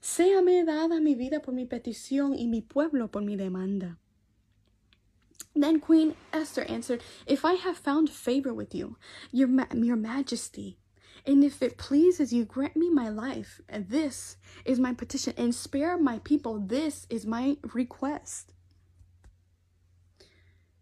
séame 0.00 0.64
dada 0.64 0.98
mi 0.98 1.14
vida 1.14 1.42
por 1.42 1.52
mi 1.52 1.66
petición 1.66 2.34
y 2.34 2.46
mi 2.46 2.62
pueblo 2.62 3.10
por 3.10 3.22
mi 3.22 3.36
demanda. 3.36 3.98
Then 5.54 5.78
Queen 5.78 6.14
Esther 6.32 6.64
answered, 6.70 7.02
If 7.26 7.44
I 7.44 7.52
have 7.52 7.76
found 7.76 8.08
favor 8.08 8.54
with 8.54 8.74
you, 8.74 8.96
your, 9.30 9.50
your 9.74 9.96
majesty, 9.96 10.78
and 11.26 11.44
if 11.44 11.62
it 11.62 11.76
pleases 11.76 12.32
you, 12.32 12.46
grant 12.46 12.76
me 12.76 12.88
my 12.88 13.10
life. 13.10 13.60
And 13.68 13.90
this 13.90 14.38
is 14.64 14.78
my 14.78 14.94
petition, 14.94 15.34
and 15.36 15.54
spare 15.54 15.98
my 15.98 16.20
people. 16.20 16.60
This 16.60 17.06
is 17.10 17.26
my 17.26 17.58
request. 17.74 18.54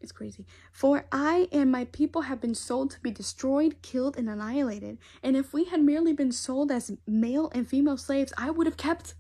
It's 0.01 0.13
crazy. 0.13 0.47
For 0.73 1.07
I 1.11 1.49
and 1.53 1.73
my 1.73 1.87
people 1.87 2.23
have 2.23 2.41
been 2.41 2.55
sold 2.55 2.91
to 2.93 3.01
be 3.01 3.11
destroyed, 3.11 3.83
killed, 3.83 4.17
and 4.17 4.29
annihilated. 4.29 4.99
And 5.23 5.37
if 5.37 5.53
we 5.53 5.65
had 5.65 5.83
merely 5.83 6.13
been 6.13 6.33
sold 6.33 6.71
as 6.71 6.93
male 7.07 7.51
and 7.55 7.67
female 7.67 7.97
slaves, 7.97 8.33
I 8.37 8.51
would 8.51 8.67
have 8.67 8.77
kept 8.77 9.15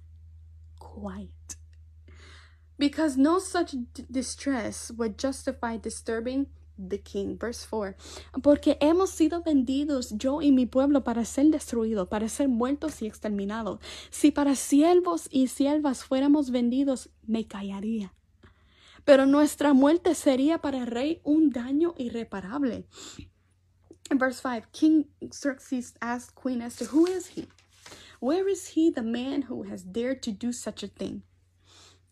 quiet 0.78 1.56
because 2.78 3.16
no 3.16 3.38
such 3.38 3.74
distress 4.10 4.90
would 4.96 5.18
justify 5.18 5.76
disturbing 5.76 6.46
the 6.78 6.98
king. 6.98 7.38
Verse 7.38 7.64
4. 7.64 7.96
Porque 8.42 8.76
hemos 8.80 9.10
sido 9.10 9.42
vendidos 9.42 10.12
yo 10.16 10.40
y 10.40 10.50
mi 10.50 10.66
pueblo 10.66 11.02
para 11.04 11.24
ser 11.24 11.46
destruidos, 11.46 12.08
para 12.08 12.28
ser 12.28 12.48
muertos 12.48 13.00
y 13.02 13.06
exterminados. 13.06 13.80
Si 14.10 14.30
para 14.30 14.54
siervos 14.54 15.28
y 15.30 15.48
siervas 15.48 16.04
fuéramos 16.04 16.50
vendidos, 16.50 17.08
me 17.26 17.46
callaría. 17.46 18.12
Pero 19.06 19.24
nuestra 19.24 19.72
muerte 19.72 20.16
sería 20.16 20.58
para 20.58 20.78
el 20.78 20.86
rey 20.88 21.20
un 21.22 21.50
daño 21.50 21.94
irreparable. 21.96 22.84
In 24.10 24.18
verse 24.18 24.40
5, 24.42 24.66
King 24.72 25.04
Xerxes 25.32 25.94
asked 26.00 26.34
Queen 26.34 26.60
Esther, 26.60 26.86
Who 26.86 27.06
is 27.06 27.28
he? 27.28 27.46
Where 28.20 28.48
is 28.48 28.74
he, 28.74 28.90
the 28.90 29.02
man 29.02 29.42
who 29.42 29.62
has 29.62 29.84
dared 29.84 30.22
to 30.22 30.32
do 30.32 30.52
such 30.52 30.82
a 30.82 30.88
thing? 30.88 31.22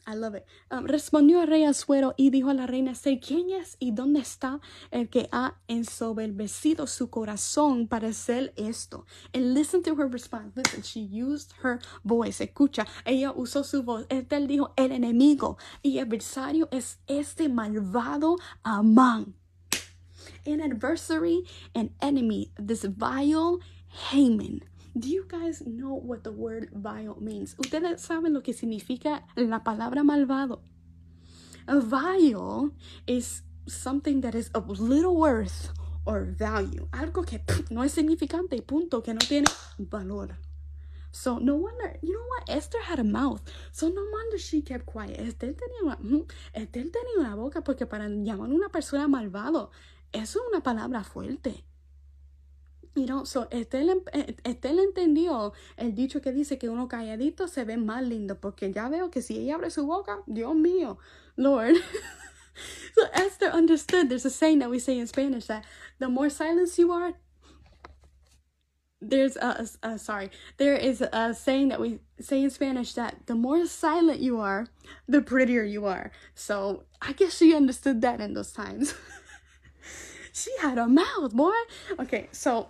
I 0.07 0.15
love 0.15 0.35
it. 0.35 0.45
Um, 0.71 0.87
respondió 0.87 1.41
el 1.41 1.49
rey 1.49 1.65
Asuero 1.65 2.15
y 2.17 2.31
dijo 2.31 2.51
a 2.51 2.55
la 2.55 2.67
reina 2.67 2.95
sé 2.95 3.21
¿quién 3.21 3.51
es 3.51 3.77
y 3.79 3.93
dónde 3.93 4.21
está 4.21 4.61
el 4.91 5.09
que 5.09 5.29
ha 5.33 5.57
ensoberbecido 5.67 6.87
su 6.87 7.09
corazón 7.09 7.89
para 7.89 8.09
hacer 8.09 8.53
esto? 8.57 9.07
And 9.33 9.55
listen 9.55 9.83
to 9.85 9.95
her 9.95 10.09
response. 10.09 10.53
Listen, 10.57 10.83
she 10.83 11.01
used 11.01 11.53
her 11.63 11.81
voice. 12.03 12.41
Escucha, 12.41 12.87
ella 13.05 13.33
usó 13.33 13.65
su 13.65 13.83
voz. 13.83 14.07
Él 14.09 14.47
dijo, 14.47 14.73
el 14.77 14.93
enemigo 14.93 15.57
y 15.83 15.99
adversario 15.99 16.69
es 16.71 16.99
este 17.07 17.49
malvado 17.49 18.37
Amán. 18.63 19.35
An 20.47 20.61
adversary 20.61 21.45
and 21.75 21.91
enemy, 22.03 22.53
this 22.59 22.85
vile 22.85 23.61
Haman. 24.11 24.61
Do 24.97 25.09
you 25.09 25.27
guys 25.27 25.61
know 25.67 25.95
what 25.95 26.23
the 26.23 26.31
word 26.31 26.71
vile 26.73 27.17
means? 27.21 27.57
Ustedes 27.59 28.01
saben 28.01 28.33
lo 28.33 28.43
que 28.43 28.55
significa 28.55 29.25
la 29.35 29.65
palabra 29.65 30.05
malvado. 30.05 30.63
A 31.67 31.81
vile 31.81 32.71
is 33.07 33.43
something 33.67 34.21
that 34.21 34.37
is 34.37 34.51
of 34.55 34.69
little 34.79 35.17
worth 35.17 35.73
or 36.05 36.25
value. 36.25 36.87
Algo 36.93 37.27
que 37.27 37.41
no 37.71 37.83
es 37.83 37.93
significante, 37.93 38.63
punto, 38.63 39.03
que 39.03 39.15
no 39.15 39.19
tiene 39.19 39.47
valor. 39.79 40.39
So 41.11 41.39
no 41.39 41.57
wonder, 41.57 41.99
you 42.03 42.13
know 42.13 42.27
what? 42.29 42.49
Esther 42.49 42.83
had 42.83 43.01
a 43.01 43.05
mouth. 43.05 43.41
So 43.73 43.89
no 43.89 44.03
wonder 44.13 44.39
she 44.39 44.63
kept 44.63 44.87
quiet. 44.87 45.19
Esther 45.19 45.55
tenía 45.55 45.83
una, 45.83 46.25
Esther 46.53 46.91
tenía 46.91 47.19
una 47.19 47.35
boca 47.35 47.63
porque 47.63 47.87
para 47.87 48.09
llamar 48.09 48.51
a 48.51 48.55
una 48.55 48.69
persona 48.69 49.09
malvado, 49.09 49.71
eso 50.13 50.39
es 50.41 50.47
una 50.53 50.63
palabra 50.63 51.03
fuerte. 51.03 51.65
You 52.95 53.07
know, 53.07 53.25
so 53.25 53.49
Estel, 53.51 54.03
eh, 54.13 54.37
Estel 54.45 54.79
entendió 54.79 55.53
el 55.77 55.95
dicho 55.95 56.23
que 56.23 56.33
dice 56.33 56.59
que 56.59 56.69
uno 56.69 56.87
calladito 56.87 57.49
se 57.49 57.65
ve 57.65 57.77
más 57.77 58.07
lindo, 58.07 58.41
porque 58.41 58.73
ya 58.73 58.89
veo 58.89 59.11
que 59.11 59.21
si 59.21 59.39
ella 59.39 59.57
abre 59.57 59.71
su 59.71 59.85
boca, 59.85 60.19
Dios 60.27 60.55
mío, 60.55 60.99
Lord. 61.37 61.75
so 62.95 63.03
Esther 63.13 63.51
understood. 63.51 64.09
There's 64.09 64.25
a 64.25 64.31
saying 64.31 64.61
that 64.61 64.71
we 64.71 64.79
say 64.79 64.99
in 64.99 65.09
Spanish 65.09 65.47
that 65.47 65.65
the 65.99 66.09
more 66.09 66.31
silence 66.31 66.79
you 66.79 66.93
are, 66.93 67.15
there's 69.09 69.37
a, 69.37 69.67
a, 69.83 69.89
a, 69.89 69.99
sorry 69.99 70.31
there 70.57 70.75
is 70.75 71.03
a 71.13 71.35
saying 71.35 71.69
that 71.69 71.81
we 71.81 71.99
say 72.19 72.43
in 72.43 72.51
spanish 72.51 72.95
that 72.95 73.27
the 73.27 73.35
more 73.35 73.67
silent 73.67 74.21
you 74.21 74.41
are 74.41 74.67
the 75.07 75.21
prettier 75.21 75.63
you 75.63 75.85
are 75.85 76.11
so 76.35 76.85
i 77.03 77.13
guess 77.13 77.37
she 77.37 77.55
understood 77.55 78.01
that 78.01 78.21
in 78.21 78.35
those 78.35 78.53
times 78.53 78.95
she 80.33 80.51
had 80.61 80.79
a 80.79 80.89
mouth 80.89 81.35
boy 81.35 81.53
okay 81.99 82.29
so 82.33 82.69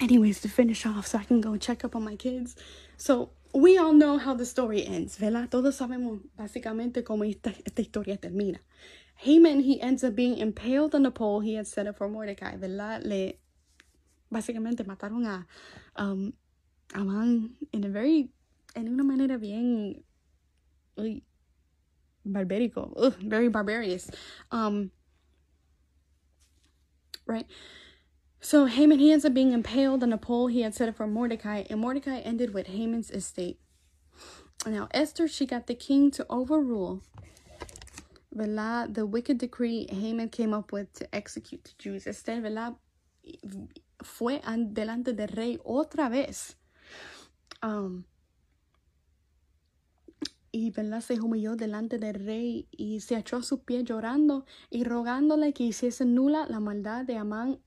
anyways, 0.00 0.40
to 0.42 0.48
finish 0.48 0.86
off 0.86 1.06
so 1.06 1.18
I 1.18 1.24
can 1.24 1.40
go 1.40 1.56
check 1.56 1.84
up 1.84 1.94
on 1.96 2.04
my 2.04 2.16
kids. 2.16 2.56
So, 2.96 3.30
we 3.54 3.78
all 3.78 3.92
know 3.92 4.18
how 4.18 4.34
the 4.34 4.44
story 4.44 4.84
ends, 4.84 5.16
vela 5.16 5.46
Todos 5.48 5.76
sabemos 5.76 6.20
básicamente 6.36 7.04
cómo 7.04 7.24
esta, 7.24 7.54
esta 7.64 7.82
historia 7.82 8.16
termina. 8.16 8.58
Haman, 9.16 9.60
he 9.60 9.80
ends 9.80 10.02
up 10.02 10.16
being 10.16 10.38
impaled 10.38 10.94
on 10.94 11.04
the 11.04 11.10
pole 11.10 11.40
he 11.40 11.54
had 11.54 11.66
set 11.66 11.86
up 11.86 11.96
for 11.96 12.08
Mordecai, 12.08 12.56
vela 12.56 12.98
Le, 13.02 13.38
básicamente 14.32 14.84
mataron 14.84 15.24
a 15.26 15.46
um, 15.96 16.32
Amán 16.92 17.54
en 17.72 17.84
a 17.84 17.88
very, 17.88 18.30
en 18.74 18.88
una 18.88 19.04
manera 19.04 19.38
bien 19.38 20.02
uy, 20.96 21.22
barbarico, 22.24 22.92
ugh, 22.96 23.14
very 23.20 23.48
barbarious. 23.48 24.10
Um, 24.50 24.90
right? 27.26 27.46
So 28.44 28.66
Haman, 28.66 28.98
he 28.98 29.10
ends 29.10 29.24
up 29.24 29.32
being 29.32 29.52
impaled 29.52 30.02
on 30.02 30.12
a 30.12 30.18
pole 30.18 30.48
he 30.48 30.60
had 30.60 30.74
set 30.74 30.90
up 30.90 30.96
for 30.96 31.06
Mordecai, 31.06 31.64
and 31.70 31.80
Mordecai 31.80 32.18
ended 32.18 32.52
with 32.52 32.66
Haman's 32.66 33.10
estate. 33.10 33.58
Now, 34.66 34.86
Esther, 34.92 35.28
she 35.28 35.46
got 35.46 35.66
the 35.66 35.74
king 35.74 36.10
to 36.10 36.26
overrule 36.28 37.02
¿verdad? 38.30 38.92
the 38.92 39.06
wicked 39.06 39.38
decree 39.38 39.86
Haman 39.90 40.28
came 40.28 40.52
up 40.52 40.72
with 40.72 40.92
to 40.92 41.14
execute 41.14 41.64
the 41.64 41.70
Jews. 41.78 42.06
Esther, 42.06 42.42
Vela 42.42 42.76
fue 44.02 44.42
delante 44.74 45.16
del 45.16 45.28
rey 45.28 45.58
otra 45.64 46.10
vez. 46.10 46.56
Um, 47.62 48.04
y 50.52 50.70
Vela 50.70 51.00
se 51.00 51.18
humilló 51.18 51.56
delante 51.56 51.98
del 51.98 52.22
rey 52.26 52.68
y 52.70 53.00
se 53.00 53.16
echó 53.16 53.38
a 53.38 53.42
sus 53.42 53.60
pies 53.60 53.84
llorando 53.84 54.44
y 54.68 54.84
rogándole 54.84 55.54
que 55.54 55.64
hiciese 55.64 56.04
nula 56.04 56.46
la 56.46 56.60
maldad 56.60 57.06
de 57.06 57.16
Amán 57.16 57.63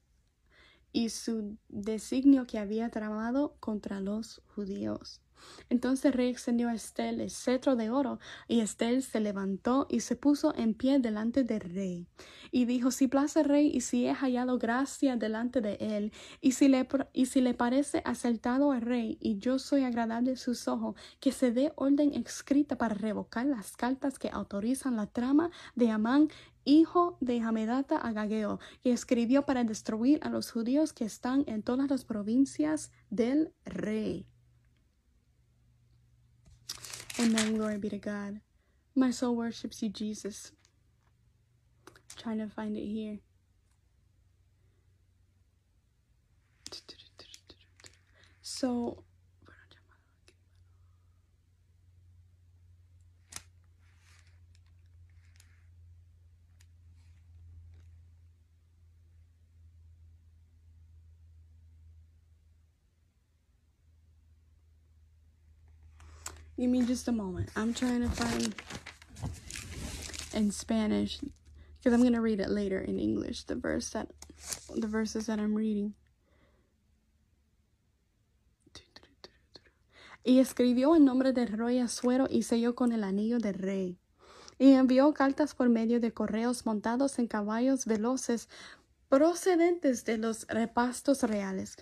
y 0.91 1.09
su 1.09 1.57
designio 1.69 2.47
que 2.47 2.59
había 2.59 2.89
tramado 2.89 3.55
contra 3.59 3.99
los 3.99 4.41
judíos. 4.55 5.21
Entonces 5.69 6.05
el 6.05 6.13
rey 6.13 6.29
extendió 6.29 6.69
a 6.69 6.73
Estel 6.73 7.21
el 7.21 7.29
cetro 7.29 7.75
de 7.75 7.89
oro, 7.89 8.19
y 8.47 8.61
Estel 8.61 9.03
se 9.03 9.19
levantó 9.19 9.87
y 9.89 10.01
se 10.01 10.15
puso 10.15 10.53
en 10.55 10.73
pie 10.73 10.99
delante 10.99 11.43
del 11.43 11.61
rey. 11.61 12.07
Y 12.51 12.65
dijo, 12.65 12.91
si 12.91 13.07
place 13.07 13.43
rey, 13.43 13.69
y 13.73 13.81
si 13.81 14.05
he 14.05 14.13
hallado 14.13 14.57
gracia 14.57 15.17
delante 15.17 15.61
de 15.61 15.77
él, 15.79 16.13
y 16.41 16.53
si 16.53 16.67
le, 16.67 16.87
y 17.13 17.25
si 17.25 17.41
le 17.41 17.53
parece 17.53 18.01
acertado 18.05 18.71
al 18.71 18.81
rey, 18.81 19.17
y 19.21 19.37
yo 19.37 19.59
soy 19.59 19.83
agradable 19.83 20.31
a 20.33 20.37
sus 20.37 20.67
ojos, 20.67 20.95
que 21.19 21.31
se 21.31 21.51
dé 21.51 21.73
orden 21.75 22.13
escrita 22.13 22.77
para 22.77 22.95
revocar 22.95 23.45
las 23.45 23.75
cartas 23.75 24.17
que 24.17 24.29
autorizan 24.29 24.95
la 24.95 25.07
trama 25.07 25.51
de 25.75 25.89
Amán 25.91 26.29
hijo 26.67 27.17
de 27.21 27.39
Hamedata 27.39 27.97
Agageo, 27.97 28.59
que 28.83 28.91
escribió 28.91 29.45
para 29.45 29.63
destruir 29.63 30.19
a 30.21 30.29
los 30.29 30.51
judíos 30.51 30.93
que 30.93 31.05
están 31.05 31.43
en 31.47 31.63
todas 31.63 31.89
las 31.89 32.05
provincias 32.05 32.91
del 33.09 33.53
rey. 33.65 34.27
Amen. 37.19 37.55
Glory 37.55 37.77
be 37.77 37.89
to 37.89 37.97
God. 37.97 38.41
My 38.93 39.11
soul 39.11 39.35
worships 39.35 39.81
you, 39.81 39.89
Jesus. 39.89 40.53
trying 42.17 42.39
to 42.39 42.49
find 42.49 42.75
it 42.75 42.85
here. 42.85 43.19
So 48.41 49.03
Give 66.57 66.69
me 66.69 66.81
just 66.83 67.07
a 67.07 67.11
moment. 67.11 67.49
I'm 67.55 67.73
trying 67.73 68.01
to 68.01 68.09
find 68.09 68.55
in 70.33 70.51
Spanish 70.51 71.19
because 71.77 71.93
I'm 71.93 72.01
going 72.01 72.13
to 72.13 72.21
read 72.21 72.39
it 72.39 72.49
later 72.49 72.79
in 72.79 72.99
English, 72.99 73.43
the 73.43 73.55
verse 73.55 73.89
that 73.91 74.07
the 74.75 74.87
verses 74.87 75.27
that 75.27 75.39
I'm 75.39 75.55
reading. 75.55 75.93
y 80.27 80.39
escribió 80.39 80.93
el 80.97 81.05
nombre 81.05 81.31
del 81.31 81.47
rey 81.47 81.79
Asuero 81.79 82.27
y 82.29 82.43
selló 82.43 82.75
con 82.75 82.91
el 82.91 83.05
anillo 83.05 83.39
del 83.39 83.53
rey. 83.53 83.97
Y 84.59 84.73
envió 84.73 85.13
cartas 85.13 85.55
por 85.55 85.69
medio 85.69 86.01
de 86.01 86.11
correos 86.11 86.65
montados 86.65 87.17
en 87.17 87.27
caballos 87.27 87.85
veloces 87.85 88.49
procedentes 89.07 90.03
de 90.03 90.17
los 90.17 90.45
repastos 90.47 91.23
reales, 91.23 91.77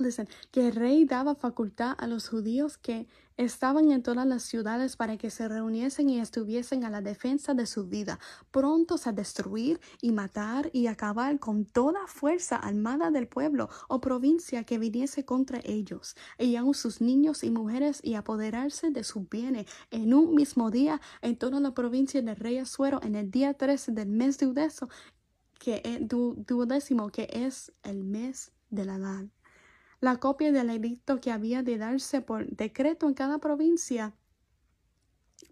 Listen, 0.00 0.28
que 0.50 0.68
el 0.68 0.74
rey 0.74 1.04
daba 1.04 1.34
facultad 1.34 1.94
a 1.98 2.06
los 2.06 2.28
judíos 2.28 2.78
que 2.78 3.06
estaban 3.36 3.90
en 3.90 4.02
todas 4.02 4.26
las 4.26 4.42
ciudades 4.42 4.96
para 4.96 5.18
que 5.18 5.28
se 5.30 5.46
reuniesen 5.46 6.08
y 6.08 6.20
estuviesen 6.20 6.84
a 6.84 6.90
la 6.90 7.02
defensa 7.02 7.52
de 7.52 7.66
su 7.66 7.86
vida, 7.86 8.18
prontos 8.50 9.06
a 9.06 9.12
destruir 9.12 9.78
y 10.00 10.12
matar 10.12 10.70
y 10.72 10.86
acabar 10.86 11.38
con 11.38 11.66
toda 11.66 12.06
fuerza 12.06 12.56
armada 12.56 13.10
del 13.10 13.28
pueblo 13.28 13.68
o 13.88 14.00
provincia 14.00 14.64
que 14.64 14.78
viniese 14.78 15.26
contra 15.26 15.60
ellos, 15.64 16.16
y 16.38 16.56
aun 16.56 16.72
sus 16.72 17.02
niños 17.02 17.44
y 17.44 17.50
mujeres 17.50 18.00
y 18.02 18.14
apoderarse 18.14 18.90
de 18.90 19.04
sus 19.04 19.28
bienes. 19.28 19.66
En 19.90 20.14
un 20.14 20.34
mismo 20.34 20.70
día 20.70 21.00
en 21.20 21.36
toda 21.36 21.60
la 21.60 21.74
provincia 21.74 22.22
del 22.22 22.36
rey 22.36 22.56
Azuero 22.56 23.00
en 23.02 23.16
el 23.16 23.30
día 23.30 23.52
13 23.52 23.92
del 23.92 24.08
mes 24.08 24.38
duodécimo, 24.38 24.90
que, 25.58 25.82
es, 25.84 26.00
duodécimo, 26.08 27.10
que 27.10 27.28
es 27.30 27.70
el 27.82 28.02
mes 28.02 28.52
de 28.70 28.84
la 28.86 28.96
edad 28.96 29.26
la 30.00 30.18
copia 30.18 30.52
del 30.52 30.70
edicto 30.70 31.20
que 31.20 31.30
había 31.30 31.62
de 31.62 31.78
darse 31.78 32.20
por 32.20 32.46
decreto 32.46 33.06
en 33.06 33.14
cada 33.14 33.38
provincia 33.38 34.14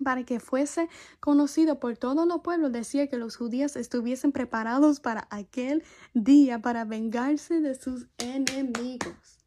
para 0.02 0.24
que 0.24 0.40
fuese 0.40 0.88
conocido 1.20 1.80
por 1.80 1.96
todos 1.96 2.26
los 2.26 2.40
pueblos, 2.42 2.72
decía 2.72 3.08
que 3.08 3.16
los 3.16 3.36
judíos 3.36 3.76
estuviesen 3.76 4.32
preparados 4.32 5.00
para 5.00 5.26
aquel 5.30 5.82
día 6.14 6.60
para 6.60 6.84
vengarse 6.84 7.60
de 7.60 7.74
sus 7.74 8.06
enemigos. 8.18 9.38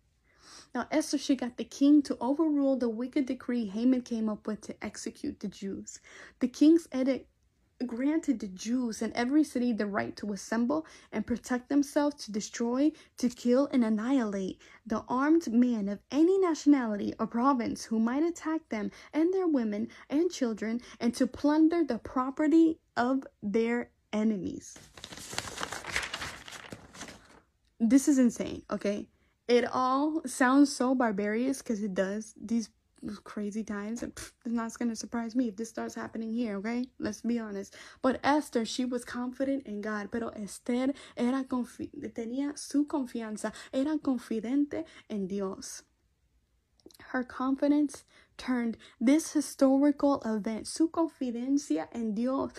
Now 0.74 0.88
Esther, 0.90 1.20
she 1.20 1.36
got 1.36 1.58
the 1.58 1.66
king 1.66 2.02
to 2.04 2.16
overrule 2.20 2.78
the 2.78 2.88
wicked 2.88 3.26
decree 3.26 3.70
Haman 3.70 4.04
came 4.04 4.30
up 4.32 4.48
with 4.48 4.62
to 4.62 4.76
execute 4.82 5.40
the 5.40 5.50
Jews. 5.50 6.00
The 6.40 6.48
king's 6.48 6.88
edict 6.94 7.28
granted 7.88 8.40
the 8.40 8.48
Jews 8.48 9.02
in 9.02 9.16
every 9.16 9.44
city 9.44 9.74
the 9.74 9.86
right 9.86 10.16
to 10.18 10.34
assemble 10.34 10.86
and 11.12 11.26
protect 11.26 11.70
themselves, 11.70 12.26
to 12.26 12.32
destroy, 12.32 12.92
to 13.18 13.30
kill, 13.30 13.68
and 13.72 13.84
annihilate 13.84 14.60
the 14.86 15.04
armed 15.08 15.52
men 15.52 15.90
of 15.90 16.00
any 16.12 16.38
nationality 16.38 17.14
or 17.20 17.28
province 17.28 17.86
who 17.86 18.00
might 18.00 18.24
attack 18.24 18.68
them 18.70 18.92
and 19.14 19.34
their 19.34 19.48
women 19.48 19.88
and 20.10 20.32
children, 20.32 20.82
and 21.00 21.14
to 21.16 21.28
plunder 21.28 21.84
the 21.84 22.00
property 22.00 22.80
of 22.98 23.26
their 23.42 23.90
enemies. 24.14 24.78
This 27.80 28.08
is 28.08 28.20
insane, 28.20 28.62
okay? 28.70 29.08
It 29.48 29.66
all 29.66 30.22
sounds 30.26 30.74
so 30.74 30.94
barbarous 30.94 31.60
because 31.60 31.82
it 31.84 31.94
does. 31.94 32.34
These 32.40 32.70
crazy 33.24 33.64
times. 33.64 34.04
It's 34.04 34.34
not 34.46 34.78
going 34.78 34.90
to 34.90 34.96
surprise 34.96 35.36
me 35.36 35.48
if 35.48 35.56
this 35.56 35.70
starts 35.70 35.96
happening 35.96 36.34
here, 36.34 36.58
okay? 36.58 36.86
Let's 37.00 37.22
be 37.22 37.40
honest. 37.40 37.76
But 38.02 38.20
Esther, 38.24 38.66
she 38.66 38.86
was 38.86 39.06
confident 39.06 39.66
in 39.66 39.82
God. 39.82 40.10
Pero 40.12 40.30
Esther 40.30 40.94
era 41.18 41.44
confi 41.44 41.90
tenía 42.14 42.58
su 42.58 42.86
confianza, 42.86 43.54
era 43.74 43.98
confidente 43.98 44.86
en 45.10 45.28
Dios. 45.28 45.84
Her 47.12 47.24
confidence 47.24 48.04
turned 48.38 48.78
this 49.00 49.34
historical 49.34 50.22
event, 50.26 50.66
su 50.66 50.90
confidencia 50.90 51.88
en 51.94 52.16
Dios, 52.16 52.52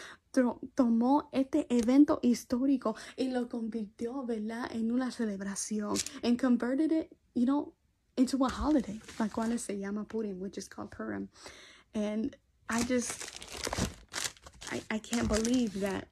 tomó 0.74 1.28
este 1.32 1.66
evento 1.70 2.18
histórico 2.22 2.96
y 3.16 3.28
lo 3.28 3.48
convirtió, 3.48 4.24
¿verdad?, 4.24 4.70
en 4.72 4.90
una 4.90 5.10
celebración. 5.10 5.96
And 6.22 6.38
converted 6.38 6.92
it, 6.92 7.16
you 7.34 7.46
know, 7.46 7.74
into 8.16 8.44
a 8.44 8.48
holiday, 8.48 9.00
like 9.18 9.32
cual 9.32 9.58
se 9.58 9.74
llama 9.74 10.04
Purim, 10.04 10.40
which 10.40 10.58
is 10.58 10.68
called 10.68 10.90
Purim. 10.90 11.28
And 11.94 12.36
I 12.68 12.82
just, 12.84 13.30
I, 14.70 14.82
I 14.90 14.98
can't 14.98 15.28
believe 15.28 15.80
that 15.80 16.08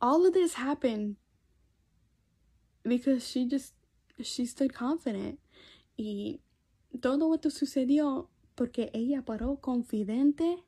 all 0.00 0.26
of 0.26 0.34
this 0.34 0.54
happened 0.54 1.16
because 2.82 3.26
she 3.26 3.46
just, 3.46 3.72
she 4.22 4.46
stood 4.46 4.74
confident. 4.74 5.38
Y 5.96 6.40
todo 7.00 7.32
esto 7.34 7.50
sucedió 7.50 8.28
porque 8.56 8.90
ella 8.92 9.22
paró 9.22 9.60
confidente 9.60 10.62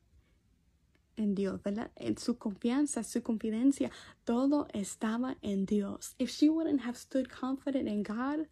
en 1.17 1.35
Dios, 1.35 1.61
¿verdad? 1.63 1.91
En 1.95 2.17
su 2.17 2.37
confianza, 2.37 3.03
su 3.03 3.21
confidencia, 3.21 3.91
todo 4.25 4.67
estaba 4.73 5.35
en 5.41 5.65
Dios. 5.65 6.15
If 6.19 6.29
she 6.29 6.49
wouldn't 6.49 6.81
have 6.81 6.95
stood 6.97 7.29
confident 7.29 7.87
in 7.87 8.03
God, 8.03 8.47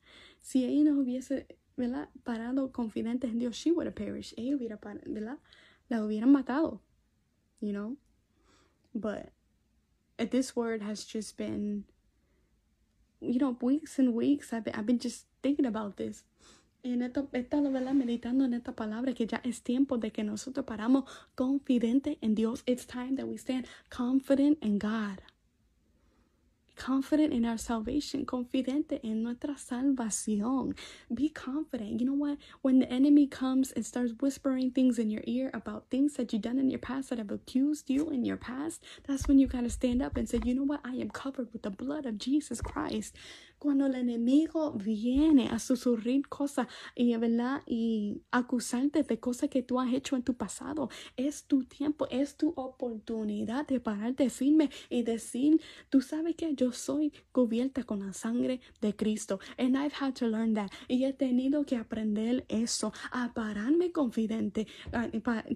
si 0.45 0.63
ella 0.63 0.91
no 0.91 0.99
hubiese, 0.99 1.47
¿verdad? 1.75 2.07
Parado 2.23 2.71
confidente 2.71 3.25
en 3.25 3.39
Dios, 3.39 3.55
she 3.55 3.71
would 3.71 3.87
have 3.87 3.95
perished. 3.95 4.37
Ella 4.37 4.55
hubiera, 4.55 4.79
¿verdad? 5.07 5.39
La 5.89 6.05
hubieran 6.05 6.31
matado, 6.31 6.81
you 7.59 7.71
know? 7.71 7.97
But 8.93 9.31
this 10.29 10.55
word 10.55 10.83
has 10.83 11.03
just 11.03 11.35
been, 11.35 11.85
you 13.21 13.39
know, 13.39 13.57
weeks 13.59 13.97
and 13.97 14.13
weeks. 14.13 14.53
I've 14.53 14.63
been, 14.63 14.75
I've 14.75 14.85
been 14.85 14.99
just 14.99 15.25
thinking 15.41 15.65
about 15.65 15.97
this. 15.97 16.23
en 16.83 17.01
esto, 17.01 17.27
he 17.33 17.39
estado 17.39 17.71
meditando 17.71 18.45
en 18.45 18.53
esta 18.53 18.75
palabra 18.75 19.15
que 19.15 19.25
ya 19.25 19.41
es 19.43 19.63
tiempo 19.63 19.97
de 19.97 20.11
que 20.11 20.23
nosotros 20.23 20.67
paramos 20.67 21.05
confidente 21.33 22.19
en 22.21 22.35
Dios. 22.35 22.61
It's 22.67 22.85
time 22.85 23.15
that 23.15 23.25
we 23.25 23.39
stand 23.39 23.65
confident 23.89 24.63
in 24.63 24.77
God 24.77 25.23
confident 26.75 27.33
in 27.33 27.45
our 27.45 27.57
salvation, 27.57 28.25
confidente 28.25 28.99
en 29.03 29.23
nuestra 29.23 29.55
salvación. 29.55 30.75
Be 31.13 31.29
confident. 31.29 31.99
You 31.99 32.07
know 32.07 32.13
what? 32.13 32.37
When 32.61 32.79
the 32.79 32.91
enemy 32.91 33.27
comes 33.27 33.71
and 33.71 33.85
starts 33.85 34.13
whispering 34.19 34.71
things 34.71 34.99
in 34.99 35.09
your 35.09 35.23
ear 35.25 35.49
about 35.53 35.85
things 35.89 36.13
that 36.15 36.33
you've 36.33 36.41
done 36.41 36.59
in 36.59 36.69
your 36.69 36.79
past 36.79 37.09
that 37.09 37.17
have 37.17 37.31
accused 37.31 37.89
you 37.89 38.09
in 38.09 38.25
your 38.25 38.37
past, 38.37 38.83
that's 39.07 39.27
when 39.27 39.39
you 39.39 39.47
gotta 39.47 39.69
stand 39.69 40.01
up 40.01 40.17
and 40.17 40.27
say, 40.27 40.39
you 40.43 40.53
know 40.53 40.63
what? 40.63 40.81
I 40.83 40.95
am 40.95 41.09
covered 41.09 41.51
with 41.53 41.63
the 41.63 41.69
blood 41.69 42.05
of 42.05 42.17
Jesus 42.17 42.61
Christ. 42.61 43.15
Cuando 43.57 43.85
el 43.85 43.95
enemigo 43.95 44.73
viene 44.73 45.47
a 45.49 45.59
susurrir 45.59 46.27
cosas 46.27 46.67
y, 46.93 47.15
¿verdad? 47.17 47.61
y 47.65 48.21
acusarte 48.31 49.03
de 49.03 49.19
cosas 49.19 49.49
que 49.49 49.63
tú 49.63 49.79
has 49.79 49.93
hecho 49.93 50.15
en 50.15 50.23
tu 50.23 50.35
pasado, 50.35 50.89
es 51.15 51.45
tu 51.45 51.63
tiempo, 51.63 52.07
es 52.09 52.35
tu 52.37 52.49
oportunidad 52.55 53.65
de 53.67 53.79
pararte 53.79 54.29
firme 54.29 54.69
y 54.89 55.03
decir, 55.03 55.61
tú 55.89 56.01
sabes 56.01 56.35
que 56.35 56.53
yo 56.55 56.71
soy 56.71 57.13
cubierta 57.31 57.83
con 57.83 58.05
la 58.05 58.13
sangre 58.13 58.59
de 58.81 58.95
Cristo. 58.95 59.39
And 59.57 59.75
I've 59.77 59.95
had 59.99 60.13
to 60.15 60.27
learn 60.27 60.53
that. 60.55 60.71
Y 60.87 61.05
he 61.05 61.13
tenido 61.13 61.65
que 61.65 61.77
aprender 61.77 62.45
eso, 62.49 62.93
a 63.11 63.33
pararme 63.33 63.91
confidente, 63.91 64.67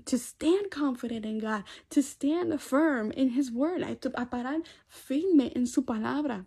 to 0.05 0.17
stand 0.17 0.69
confident 0.71 1.25
in 1.25 1.39
God, 1.39 1.63
to 1.89 2.01
stand 2.01 2.59
firm 2.59 3.11
in 3.15 3.29
His 3.29 3.51
word, 3.51 3.83
a 3.83 4.29
parar 4.29 4.63
firme 4.87 5.51
en 5.55 5.67
su 5.67 5.83
palabra 5.83 6.45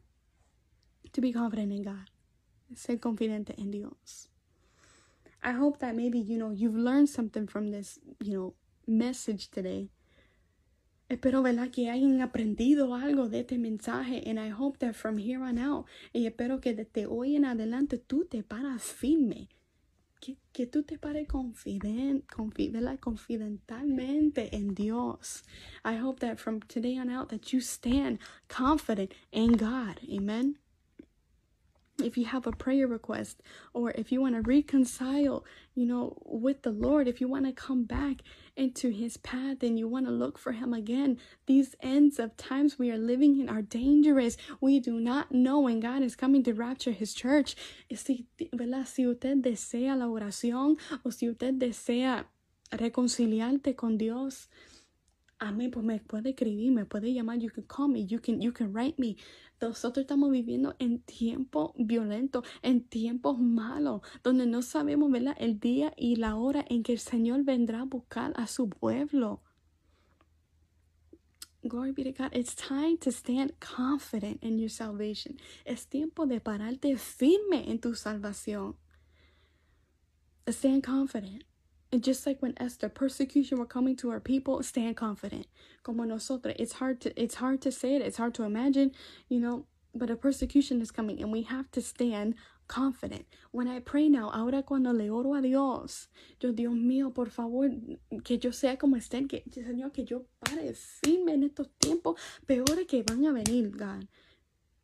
to 1.12 1.20
be 1.20 1.32
confident 1.32 1.72
in 1.72 1.82
God. 1.82 2.10
Ser 2.74 2.98
confidente 2.98 3.54
en 3.58 3.70
Dios. 3.70 4.28
I 5.42 5.52
hope 5.52 5.78
that 5.80 5.94
maybe, 5.94 6.18
you 6.18 6.38
know, 6.38 6.50
you've 6.50 6.76
learned 6.76 7.08
something 7.08 7.46
from 7.46 7.70
this, 7.70 7.98
you 8.20 8.34
know, 8.34 8.54
message 8.86 9.50
today. 9.50 9.90
Espero, 11.10 11.42
¿verdad? 11.42 11.70
Que 11.70 11.90
hayan 11.90 12.22
aprendido 12.22 12.94
algo 12.94 13.28
de 13.28 13.40
este 13.40 13.58
mensaje. 13.58 14.22
And 14.26 14.38
I 14.38 14.48
hope 14.48 14.78
that 14.78 14.94
from 14.94 15.18
here 15.18 15.42
on 15.42 15.58
out, 15.58 15.86
y 16.14 16.26
espero 16.26 16.60
que 16.60 16.74
desde 16.74 17.06
hoy 17.06 17.36
en 17.36 17.44
adelante 17.44 17.98
tú 17.98 18.24
te 18.24 18.42
paras 18.42 18.82
firme. 18.82 19.48
Que, 20.20 20.38
que 20.52 20.66
tú 20.66 20.84
te 20.84 20.98
pares 20.98 21.26
confident, 21.26 22.24
confident, 22.30 23.00
confidentalmente 23.00 24.54
en 24.54 24.72
Dios. 24.74 25.42
I 25.84 25.96
hope 25.96 26.20
that 26.20 26.38
from 26.38 26.60
today 26.60 26.96
on 26.96 27.10
out 27.10 27.28
that 27.30 27.52
you 27.52 27.60
stand 27.60 28.20
confident 28.48 29.12
in 29.32 29.56
God. 29.56 29.98
Amen 30.08 30.61
if 32.02 32.16
you 32.16 32.24
have 32.26 32.46
a 32.46 32.52
prayer 32.52 32.86
request 32.86 33.40
or 33.72 33.90
if 33.92 34.12
you 34.12 34.20
want 34.20 34.34
to 34.34 34.42
reconcile, 34.42 35.44
you 35.74 35.86
know, 35.86 36.16
with 36.24 36.62
the 36.62 36.70
Lord, 36.70 37.08
if 37.08 37.20
you 37.20 37.28
want 37.28 37.46
to 37.46 37.52
come 37.52 37.84
back 37.84 38.22
into 38.56 38.90
his 38.90 39.16
path 39.16 39.62
and 39.62 39.78
you 39.78 39.88
want 39.88 40.06
to 40.06 40.12
look 40.12 40.38
for 40.38 40.52
him 40.52 40.74
again, 40.74 41.18
these 41.46 41.74
ends 41.80 42.18
of 42.18 42.36
times 42.36 42.78
we 42.78 42.90
are 42.90 42.98
living 42.98 43.40
in 43.40 43.48
are 43.48 43.62
dangerous. 43.62 44.36
We 44.60 44.80
do 44.80 45.00
not 45.00 45.32
know 45.32 45.60
when 45.60 45.80
God 45.80 46.02
is 46.02 46.16
coming 46.16 46.42
to 46.44 46.52
rapture 46.52 46.92
his 46.92 47.14
church. 47.14 47.56
Si, 47.94 48.26
usted 48.40 49.42
desea 49.42 49.96
la 49.96 50.06
oración 50.06 50.76
o 51.04 51.10
si 51.10 51.28
usted 51.28 51.54
desea 51.54 52.26
reconciliarte 52.70 53.76
con 53.76 53.98
Dios, 53.98 54.48
a 55.42 55.50
mí 55.50 55.68
pues 55.68 55.84
me 55.84 55.98
puede 55.98 56.30
escribir, 56.30 56.70
me 56.72 56.84
puede 56.84 57.12
llamar, 57.12 57.40
you 57.40 57.50
can 57.50 57.64
call 57.64 57.88
me, 57.88 58.06
you 58.06 58.20
can, 58.20 58.40
you 58.40 58.52
can 58.52 58.72
write 58.72 58.96
me. 58.98 59.16
Nosotros 59.68 60.02
estamos 60.02 60.30
viviendo 60.30 60.74
en 60.78 61.00
tiempo 61.00 61.74
violento, 61.76 62.42
en 62.62 62.84
tiempos 62.84 63.38
malos, 63.38 64.02
donde 64.22 64.46
no 64.46 64.62
sabemos 64.62 65.10
¿verdad? 65.10 65.36
el 65.38 65.60
día 65.60 65.92
y 65.96 66.16
la 66.16 66.36
hora 66.36 66.64
en 66.68 66.82
que 66.82 66.92
el 66.92 66.98
Señor 66.98 67.44
vendrá 67.44 67.80
a 67.80 67.84
buscar 67.84 68.32
a 68.36 68.46
su 68.46 68.68
pueblo. 68.68 69.42
Glory 71.64 71.92
be 71.92 72.02
to 72.02 72.12
God. 72.12 72.34
It's 72.34 72.56
time 72.56 72.98
to 72.98 73.12
stand 73.12 73.52
confident 73.60 74.42
in 74.42 74.58
your 74.58 74.68
salvation. 74.68 75.36
Es 75.64 75.86
tiempo 75.86 76.26
de 76.26 76.40
pararte 76.40 76.96
firme 76.96 77.70
en 77.70 77.78
tu 77.78 77.94
salvación. 77.94 78.76
Stand 80.48 80.84
confident. 80.84 81.44
And 81.92 82.02
just 82.02 82.26
like 82.26 82.40
when 82.40 82.54
Esther, 82.56 82.88
persecution 82.88 83.58
were 83.58 83.66
coming 83.66 83.96
to 83.96 84.08
her 84.08 84.20
people, 84.20 84.62
stand 84.62 84.96
confident. 84.96 85.46
Como 85.82 86.04
nosotros, 86.04 86.56
it's 86.58 86.72
hard 86.74 87.02
to 87.02 87.22
it's 87.22 87.34
hard 87.34 87.60
to 87.60 87.70
say 87.70 87.94
it, 87.94 88.02
it's 88.02 88.16
hard 88.16 88.32
to 88.34 88.44
imagine, 88.44 88.92
you 89.28 89.38
know, 89.38 89.66
but 89.94 90.08
a 90.10 90.16
persecution 90.16 90.80
is 90.80 90.90
coming 90.90 91.20
and 91.20 91.30
we 91.30 91.42
have 91.42 91.70
to 91.72 91.82
stand 91.82 92.34
confident. 92.66 93.26
When 93.50 93.68
I 93.68 93.80
pray 93.80 94.08
now, 94.08 94.30
ahora 94.30 94.62
cuando 94.62 94.90
le 94.92 95.10
oro 95.10 95.34
a 95.34 95.42
Dios, 95.42 96.08
yo, 96.40 96.52
Dios 96.52 96.72
mío, 96.72 97.14
por 97.14 97.26
favor, 97.26 97.68
que 98.24 98.38
yo 98.38 98.52
sea 98.52 98.76
como 98.76 98.96
Esther, 98.96 99.28
que, 99.28 99.42
Señor, 99.50 99.92
que 99.92 100.04
yo 100.04 100.24
pare 100.42 100.72
firme 100.72 101.34
en 101.34 101.42
estos 101.42 101.68
tiempos 101.78 102.16
peores 102.46 102.86
que 102.86 103.02
van 103.02 103.26
a 103.26 103.32
venir, 103.34 103.70
God. 103.76 104.08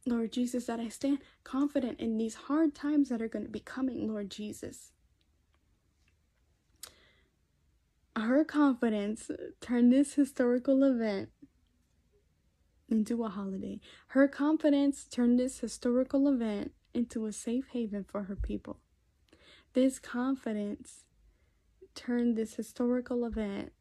Lord 0.04 0.32
Jesus, 0.32 0.66
that 0.66 0.80
I 0.80 0.88
stand 0.88 1.18
confident 1.44 2.00
in 2.00 2.18
these 2.18 2.34
hard 2.34 2.74
times 2.74 3.08
that 3.08 3.22
are 3.22 3.28
going 3.28 3.44
to 3.44 3.50
be 3.50 3.60
coming, 3.60 4.06
Lord 4.06 4.30
Jesus. 4.30 4.92
Her 8.18 8.44
confidence 8.44 9.30
turned 9.60 9.92
this 9.92 10.14
historical 10.14 10.82
event 10.82 11.28
into 12.88 13.22
a 13.24 13.28
holiday. 13.28 13.78
Her 14.08 14.26
confidence 14.26 15.04
turned 15.04 15.38
this 15.38 15.60
historical 15.60 16.26
event 16.26 16.72
into 16.92 17.26
a 17.26 17.32
safe 17.32 17.68
haven 17.72 18.04
for 18.04 18.24
her 18.24 18.34
people. 18.34 18.80
This 19.72 20.00
confidence 20.00 21.04
turned 21.94 22.36
this 22.36 22.54
historical 22.54 23.24
event 23.24 23.72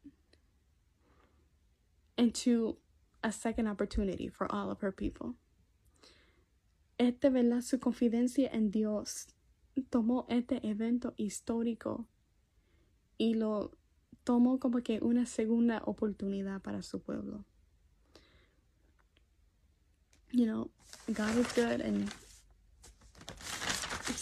into 2.16 2.76
a 3.24 3.32
second 3.32 3.66
opportunity 3.66 4.28
for 4.28 4.50
all 4.52 4.70
of 4.70 4.80
her 4.80 4.92
people. 4.92 5.34
Este, 6.96 7.28
¿verdad? 7.28 7.62
Su 7.62 7.78
confidencia 7.78 8.50
en 8.52 8.70
Dios 8.70 9.26
tomó 9.90 10.26
este 10.28 10.60
evento 10.62 11.14
histórico 11.16 12.06
y 13.18 13.34
lo 13.34 13.72
tomó 14.28 14.60
como 14.60 14.82
que 14.82 14.98
una 15.00 15.24
segunda 15.24 15.80
oportunidad 15.86 16.60
para 16.60 16.82
su 16.82 17.00
pueblo. 17.00 17.46
You 20.32 20.44
know, 20.44 20.70
God 21.14 21.34
is 21.38 21.50
good 21.54 21.80
and 21.80 22.12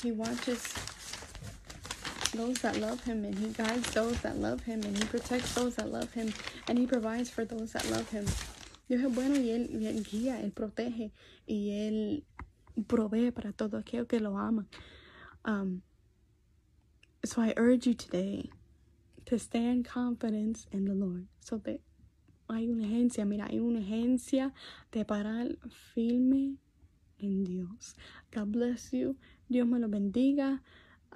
He 0.00 0.12
watches 0.12 0.62
those 2.32 2.60
that 2.60 2.76
love 2.76 3.02
Him 3.02 3.24
and 3.24 3.36
He 3.36 3.48
guides 3.48 3.90
those 3.94 4.20
that 4.20 4.38
love 4.38 4.62
Him 4.62 4.84
and 4.84 4.96
He 4.96 5.04
protects 5.06 5.56
those 5.56 5.74
that 5.74 5.90
love 5.90 6.12
Him 6.12 6.32
and 6.68 6.78
He 6.78 6.86
provides 6.86 7.28
for 7.28 7.44
those 7.44 7.72
that 7.72 7.90
love 7.90 8.08
Him. 8.10 8.26
Dios 8.88 9.02
es 9.02 9.12
bueno 9.12 9.34
y 9.34 9.50
Él, 9.50 10.04
guía, 10.04 10.40
Él 10.40 10.52
protege 10.52 11.10
y 11.48 11.70
Él 11.72 12.22
provee 12.86 13.32
para 13.32 13.50
todo 13.50 13.76
aquello 13.76 14.06
que 14.06 14.20
lo 14.20 14.36
ama. 14.36 14.66
Um, 15.44 15.82
so 17.24 17.42
I 17.42 17.54
urge 17.56 17.88
you 17.88 17.94
today 17.94 18.50
to 19.26 19.38
stand 19.38 19.84
confidence 19.84 20.66
in 20.72 20.84
the 20.84 20.94
Lord. 20.94 21.26
So 21.40 21.58
that 21.58 21.80
hay 22.48 22.68
una 22.68 22.84
agencia, 22.84 23.24
mira, 23.26 23.46
hay 23.46 23.58
una 23.58 23.80
agencia 23.80 24.52
de 24.92 25.04
parar 25.04 25.58
firme 25.94 26.56
en 27.18 27.44
Dios. 27.44 27.96
God 28.32 28.52
bless 28.52 28.92
you. 28.92 29.16
Dios 29.48 29.66
me 29.66 29.78
lo 29.78 29.88
bendiga. 29.88 30.62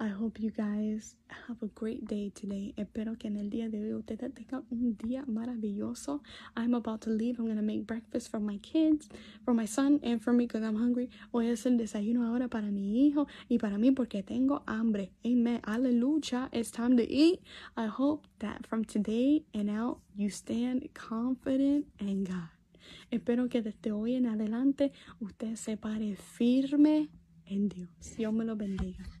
I 0.01 0.07
hope 0.07 0.39
you 0.39 0.49
guys 0.49 1.13
have 1.45 1.61
a 1.61 1.67
great 1.67 2.07
day 2.07 2.31
today. 2.33 2.73
Espero 2.75 3.19
que 3.19 3.27
en 3.27 3.37
el 3.37 3.51
día 3.51 3.69
de 3.69 3.83
hoy 3.83 3.93
ustedes 3.93 4.33
tengan 4.33 4.63
un 4.71 4.97
día 4.97 5.23
maravilloso. 5.27 6.23
I'm 6.57 6.73
about 6.73 7.01
to 7.01 7.11
leave. 7.11 7.37
I'm 7.37 7.45
going 7.45 7.57
to 7.57 7.61
make 7.61 7.85
breakfast 7.85 8.31
for 8.31 8.39
my 8.39 8.57
kids, 8.63 9.07
for 9.45 9.53
my 9.53 9.65
son, 9.65 9.99
and 10.01 10.19
for 10.19 10.33
me 10.33 10.47
because 10.47 10.63
I'm 10.63 10.75
hungry. 10.75 11.11
Voy 11.31 11.49
a 11.49 11.53
hacer 11.53 11.77
desayuno 11.77 12.25
ahora 12.25 12.47
para 12.47 12.71
mi 12.71 13.05
hijo 13.05 13.27
y 13.47 13.59
para 13.59 13.77
mí 13.77 13.91
porque 13.91 14.23
tengo 14.23 14.63
hambre. 14.65 15.11
Amen. 15.23 15.61
Aleluya. 15.67 16.49
It's 16.51 16.71
time 16.71 16.97
to 16.97 17.07
eat. 17.07 17.43
I 17.77 17.85
hope 17.85 18.25
that 18.39 18.65
from 18.65 18.85
today 18.85 19.43
and 19.53 19.69
out 19.69 19.99
you 20.15 20.31
stand 20.31 20.89
confident 20.95 21.85
in 21.99 22.23
God. 22.23 22.49
Espero 23.11 23.47
que 23.51 23.61
desde 23.61 23.91
hoy 23.91 24.15
en 24.15 24.25
adelante 24.25 24.93
usted 25.19 25.55
se 25.57 25.77
pare 25.77 26.15
firme 26.15 27.09
en 27.45 27.69
Dios. 27.69 28.15
Dios 28.17 28.33
me 28.33 28.45
lo 28.45 28.55
bendiga. 28.55 29.20